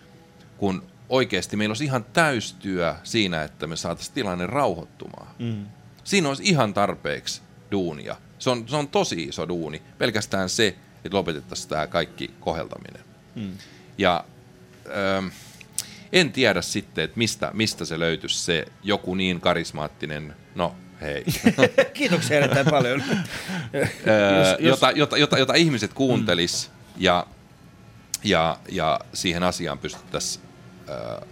kun 0.56 0.86
oikeasti 1.08 1.56
meillä 1.56 1.70
olisi 1.70 1.84
ihan 1.84 2.04
täystyö 2.04 2.94
siinä, 3.04 3.42
että 3.42 3.66
me 3.66 3.76
saataisiin 3.76 4.14
tilanne 4.14 4.46
rauhoittumaan. 4.46 5.28
Mm. 5.38 5.66
Siinä 6.04 6.28
olisi 6.28 6.42
ihan 6.46 6.74
tarpeeksi 6.74 7.42
duunia. 7.70 8.16
Se 8.38 8.50
on, 8.50 8.68
se 8.68 8.76
on 8.76 8.88
tosi 8.88 9.22
iso 9.22 9.48
duuni. 9.48 9.82
Pelkästään 9.98 10.48
se, 10.48 10.76
että 11.04 11.16
lopetettaisiin 11.16 11.68
tämä 11.68 11.86
kaikki 11.86 12.30
koheltaminen. 12.40 13.04
Mm. 13.34 13.52
Ja 13.98 14.24
ähm, 14.86 15.26
en 16.12 16.32
tiedä 16.32 16.62
sitten, 16.62 17.04
että 17.04 17.18
mistä, 17.18 17.50
mistä 17.52 17.84
se 17.84 17.98
löytyisi 17.98 18.38
se 18.38 18.66
joku 18.82 19.14
niin 19.14 19.40
karismaattinen, 19.40 20.36
no 20.54 20.74
hei. 21.00 21.24
Kiitoksia 21.94 22.36
erittäin 22.36 22.66
paljon. 22.70 23.02
jos, 23.72 24.58
jota, 24.58 24.90
jota, 24.90 25.16
jota, 25.16 25.38
jota 25.38 25.54
ihmiset 25.54 25.92
kuuntelis 25.92 26.70
mm. 26.70 27.02
ja, 27.02 27.26
ja, 28.24 28.58
ja 28.68 29.00
siihen 29.12 29.42
asiaan 29.42 29.78
pystyttäisiin 29.78 30.44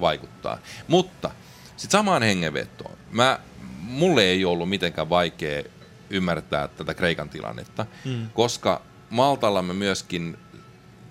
vaikuttaa. 0.00 0.58
Mutta 0.88 1.30
sitten 1.76 1.98
samaan 1.98 2.22
hengenvetoon. 2.22 2.98
Mä, 3.10 3.38
mulle 3.80 4.22
ei 4.22 4.44
ollut 4.44 4.68
mitenkään 4.68 5.08
vaikea 5.08 5.62
ymmärtää 6.10 6.68
tätä 6.68 6.94
Kreikan 6.94 7.28
tilannetta, 7.28 7.86
mm. 8.04 8.30
koska 8.34 8.82
Maltalla 9.10 9.62
mä 9.62 9.74
myöskin 9.74 10.38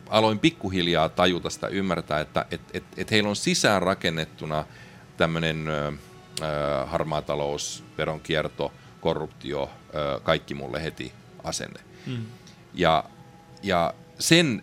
aloin 0.10 0.40
pikkuhiljaa 0.40 1.10
tajuta 1.10 1.50
sitä 1.50 1.68
ymmärtää, 1.68 2.20
että 2.20 2.46
et, 2.52 2.62
et, 2.74 2.84
et 2.98 3.12
heillä 3.12 3.30
on 3.30 3.36
sisään 3.36 3.82
rakennettuna 3.82 4.66
tämmöinen 5.18 5.68
harmaa 6.86 7.22
talous, 7.22 7.84
veronkierto, 7.98 8.72
korruptio, 9.02 9.70
kaikki 10.24 10.54
mulle 10.54 10.84
heti 10.84 11.14
asenne. 11.44 11.80
Mm. 12.06 12.26
Ja, 12.74 13.04
ja 13.64 13.94
sen, 14.20 14.62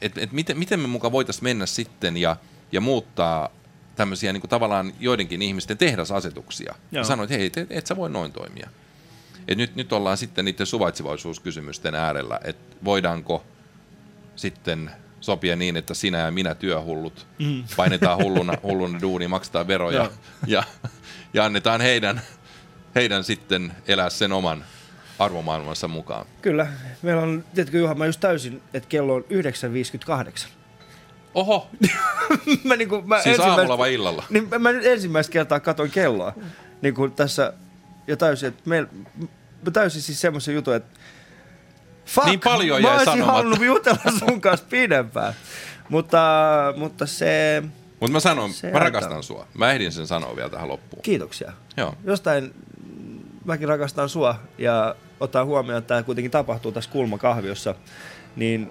että 0.00 0.20
et 0.20 0.32
miten, 0.32 0.58
miten 0.58 0.80
me 0.80 0.86
mukaan 0.86 1.12
voitaisiin 1.12 1.44
mennä 1.44 1.66
sitten 1.66 2.16
ja, 2.16 2.36
ja 2.72 2.80
muuttaa 2.80 3.48
tämmöisiä 3.96 4.32
niin 4.32 4.40
kuin 4.40 4.50
tavallaan 4.50 4.92
joidenkin 5.00 5.42
ihmisten 5.42 5.78
tehdasasetuksia. 5.78 6.74
Joo. 6.92 7.00
Ja 7.00 7.04
sanoit, 7.04 7.30
että 7.30 7.38
hei, 7.38 7.46
et, 7.46 7.72
et 7.78 7.86
sä 7.86 7.96
voi 7.96 8.10
noin 8.10 8.32
toimia. 8.32 8.70
Et 9.48 9.58
nyt, 9.58 9.76
nyt 9.76 9.92
ollaan 9.92 10.16
sitten 10.16 10.44
niiden 10.44 10.66
suvaitsevaisuuskysymysten 10.66 11.94
äärellä, 11.94 12.40
että 12.44 12.76
voidaanko 12.84 13.44
sitten 14.36 14.90
sopia 15.20 15.56
niin, 15.56 15.76
että 15.76 15.94
sinä 15.94 16.18
ja 16.18 16.30
minä 16.30 16.54
työhullut 16.54 17.26
mm. 17.38 17.64
painetaan 17.76 18.18
hulluna, 18.18 18.52
hulluna 18.62 19.00
duuni, 19.00 19.28
maksetaan 19.28 19.66
veroja 19.66 20.02
ja, 20.02 20.10
ja 20.46 20.62
annetaan 21.44 21.80
heidän, 21.80 22.20
heidän 22.94 23.24
sitten 23.24 23.72
elää 23.88 24.10
sen 24.10 24.32
oman 24.32 24.64
arvomaailmansa 25.18 25.88
mukaan. 25.88 26.26
Kyllä. 26.42 26.66
Meillä 27.02 27.22
on, 27.22 27.44
tiedätkö 27.54 27.78
Juha, 27.78 27.94
mä 27.94 28.06
just 28.06 28.20
täysin, 28.20 28.62
että 28.74 28.88
kello 28.88 29.14
on 29.14 29.24
9.58. 30.40 30.48
Oho! 31.34 31.70
mä, 32.64 32.76
niin 32.76 32.88
kuin, 32.88 33.08
mä 33.08 33.22
siis 33.22 33.40
aamulla 33.40 33.78
vai 33.78 33.94
illalla? 33.94 34.24
Niin, 34.30 34.48
mä 34.58 34.72
nyt 34.72 34.86
ensimmäistä 34.86 35.32
kertaa 35.32 35.60
katoin 35.60 35.90
kelloa. 35.90 36.32
Niin 36.82 36.94
kuin 36.94 37.12
tässä 37.12 37.52
jo 38.06 38.16
täysin, 38.16 38.48
että 38.48 38.62
me, 38.64 38.86
mä 39.64 39.70
täysin 39.72 40.02
siis 40.02 40.20
semmoisen 40.20 40.54
jutun, 40.54 40.74
että 40.74 41.00
Fuck, 42.06 42.26
niin 42.26 42.40
paljon 42.40 42.82
mä 42.82 42.94
olisin 42.94 43.22
halunnut 43.22 43.60
jutella 43.60 44.18
sun 44.18 44.40
kanssa 44.46 44.66
pidempään. 44.70 45.34
mutta, 45.88 46.18
mutta 46.76 47.06
se... 47.06 47.62
Mutta 48.00 48.12
mä 48.12 48.20
sanon, 48.20 48.52
se 48.52 48.70
mä 48.70 48.78
rakastan 48.78 49.12
aika... 49.12 49.22
sua. 49.22 49.46
Mä 49.54 49.72
ehdin 49.72 49.92
sen 49.92 50.06
sanoa 50.06 50.36
vielä 50.36 50.48
tähän 50.48 50.68
loppuun. 50.68 51.02
Kiitoksia. 51.02 51.52
Joo. 51.76 51.94
Jostain 52.04 52.54
mäkin 53.44 53.68
rakastan 53.68 54.08
sua 54.08 54.38
ja 54.58 54.94
ottaa 55.20 55.44
huomioon, 55.44 55.78
että 55.78 55.88
tämä 55.88 56.02
kuitenkin 56.02 56.30
tapahtuu 56.30 56.72
tässä 56.72 56.90
kulmakahviossa, 56.90 57.74
niin 58.36 58.70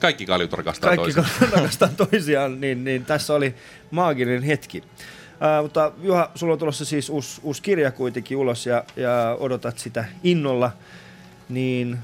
kaikki 0.00 0.26
kaljut 0.26 0.52
rakastaa 0.52 0.88
kaikki 0.96 1.12
toisiaan. 1.12 1.38
Kaikki 1.38 1.56
rakastaa 1.56 1.88
toisiaan, 2.06 2.60
niin, 2.60 2.84
niin 2.84 3.04
tässä 3.04 3.34
oli 3.34 3.54
maaginen 3.90 4.42
hetki. 4.42 4.78
Uh, 4.78 5.62
mutta 5.62 5.92
Juha, 6.02 6.30
sulla 6.34 6.52
on 6.52 6.58
tulossa 6.58 6.84
siis 6.84 7.10
uusi, 7.10 7.40
uusi 7.42 7.62
kirja 7.62 7.90
kuitenkin 7.90 8.36
ulos 8.36 8.66
ja, 8.66 8.84
ja 8.96 9.36
odotat 9.40 9.78
sitä 9.78 10.04
innolla 10.22 10.72
niin... 11.48 11.98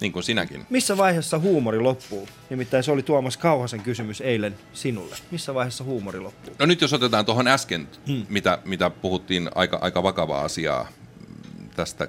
Niin 0.00 0.12
kuin 0.12 0.22
sinäkin. 0.22 0.66
Missä 0.70 0.96
vaiheessa 0.96 1.38
huumori 1.38 1.80
loppuu? 1.80 2.28
Nimittäin 2.50 2.82
se 2.84 2.92
oli 2.92 3.02
Tuomas 3.02 3.36
Kauhasen 3.36 3.80
kysymys 3.80 4.20
eilen 4.20 4.58
sinulle. 4.72 5.16
Missä 5.30 5.54
vaiheessa 5.54 5.84
huumori 5.84 6.20
loppuu? 6.20 6.54
No 6.58 6.66
nyt 6.66 6.80
jos 6.80 6.92
otetaan 6.92 7.26
tuohon 7.26 7.48
äsken, 7.48 7.88
hmm. 8.06 8.26
mitä, 8.28 8.58
mitä 8.64 8.90
puhuttiin 8.90 9.50
aika, 9.54 9.78
aika 9.82 10.02
vakavaa 10.02 10.44
asiaa 10.44 10.88
tästä 11.76 12.08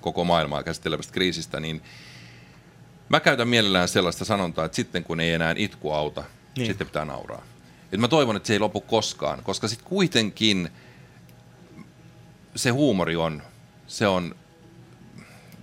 koko 0.00 0.24
maailmaa 0.24 0.62
käsittelevästä 0.62 1.12
kriisistä, 1.12 1.60
niin 1.60 1.82
mä 3.08 3.20
käytän 3.20 3.48
mielellään 3.48 3.88
sellaista 3.88 4.24
sanontaa, 4.24 4.64
että 4.64 4.76
sitten 4.76 5.04
kun 5.04 5.20
ei 5.20 5.32
enää 5.32 5.54
itku 5.56 5.92
auta, 5.92 6.24
niin. 6.56 6.66
sitten 6.66 6.86
pitää 6.86 7.04
nauraa. 7.04 7.42
Et 7.92 8.00
mä 8.00 8.08
toivon, 8.08 8.36
että 8.36 8.46
se 8.46 8.52
ei 8.52 8.58
lopu 8.58 8.80
koskaan, 8.80 9.42
koska 9.42 9.68
sitten 9.68 9.88
kuitenkin 9.88 10.70
se 12.56 12.70
huumori 12.70 13.16
on, 13.16 13.42
se 13.86 14.06
on 14.06 14.34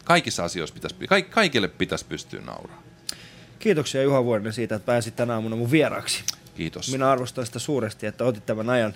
kaikissa 0.05 0.43
asioissa 0.43 0.73
pitäisi, 0.73 0.95
kaikille 1.29 1.67
pitäisi 1.67 2.05
pystyä 2.05 2.41
nauraa. 2.41 2.83
Kiitoksia 3.59 4.03
Juha 4.03 4.23
Vuorinen 4.23 4.53
siitä, 4.53 4.75
että 4.75 4.85
pääsit 4.85 5.15
tänä 5.15 5.33
aamuna 5.33 5.55
mun 5.55 5.71
vieraksi. 5.71 6.23
Kiitos. 6.55 6.91
Minä 6.91 7.11
arvostan 7.11 7.45
sitä 7.45 7.59
suuresti, 7.59 8.07
että 8.07 8.23
otit 8.23 8.45
tämän 8.45 8.69
ajan. 8.69 8.93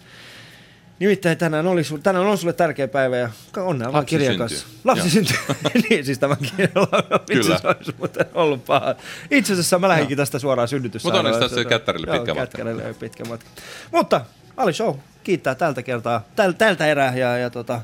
Nimittäin 1.00 1.38
tänään, 1.38 1.68
oli 1.68 1.82
tänään 2.04 2.26
on 2.26 2.38
sulle 2.38 2.54
tärkeä 2.54 2.88
päivä 2.88 3.18
ja 3.18 3.30
onnea 3.58 3.94
vaan 3.94 4.06
kirjan 4.06 4.38
kanssa. 4.38 4.68
Lapsi 4.84 5.10
syntyy. 5.10 5.38
niin, 5.90 6.06
siis 6.06 6.20
tämän 6.20 6.38
kirjan 6.38 6.72
Kyllä. 7.34 7.58
Se 7.58 7.68
olisi 7.68 7.96
muuten 7.98 8.26
ollut 8.34 8.66
paha. 8.66 8.96
Itse 9.32 9.54
asiassa 9.54 9.80
mä 9.80 9.88
lähdinkin 9.88 10.18
tästä 10.18 10.40
suoraan 10.40 10.68
synnytyssä. 10.68 11.08
Mutta 11.08 11.20
onneksi 11.20 11.40
tässä 11.40 11.66
Kättärille 11.66 12.08
pitkä 12.08 12.34
matka. 12.34 12.58
Kättärille 12.58 12.94
pitkä 13.00 13.26
matka. 13.26 13.50
Mutta 13.92 14.22
Ali 14.58 14.74
Show 14.74 14.96
kiittää 15.24 15.56
tältä 15.56 15.84
kertaa, 15.84 16.26
täl, 16.36 16.52
tältä 16.52 16.88
erää 16.88 17.18
ja, 17.18 17.38
ja 17.38 17.50
tota, 17.50 17.82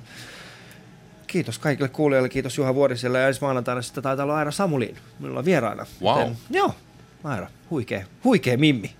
kiitos 1.32 1.60
kaikille 1.60 1.90
kuulijoille, 1.90 2.30
kiitos 2.30 2.58
Juha 2.58 2.76
Vuoriselle 2.76 3.20
ja 3.20 3.28
ensi 3.28 3.42
maanantaina 3.42 3.82
sitten 3.82 4.04
taitaa 4.04 4.24
olla 4.24 4.38
Aira 4.38 4.52
Samuliin. 4.52 4.98
Minulla 5.20 5.40
on 5.40 5.46
vieraana. 5.46 5.86
Wow. 6.02 6.20
Joten, 6.20 6.38
joo, 6.50 6.76
Aira, 7.24 7.48
huikea, 7.70 8.06
huikea 8.24 8.58
mimmi. 8.58 8.94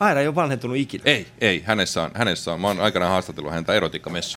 Aira 0.00 0.20
ei 0.20 0.26
ole 0.26 0.34
vanhentunut 0.34 0.76
ikinä. 0.76 1.02
Ei, 1.06 1.26
ei. 1.40 1.62
Hänessä 1.66 2.02
on, 2.02 2.10
hänessä 2.14 2.52
on. 2.52 2.60
Mä 2.60 2.66
oon 2.66 2.80
aikanaan 2.80 3.12
haastatellut 3.12 3.52
häntä 3.52 3.74
erotiikkamessu. 3.74 4.32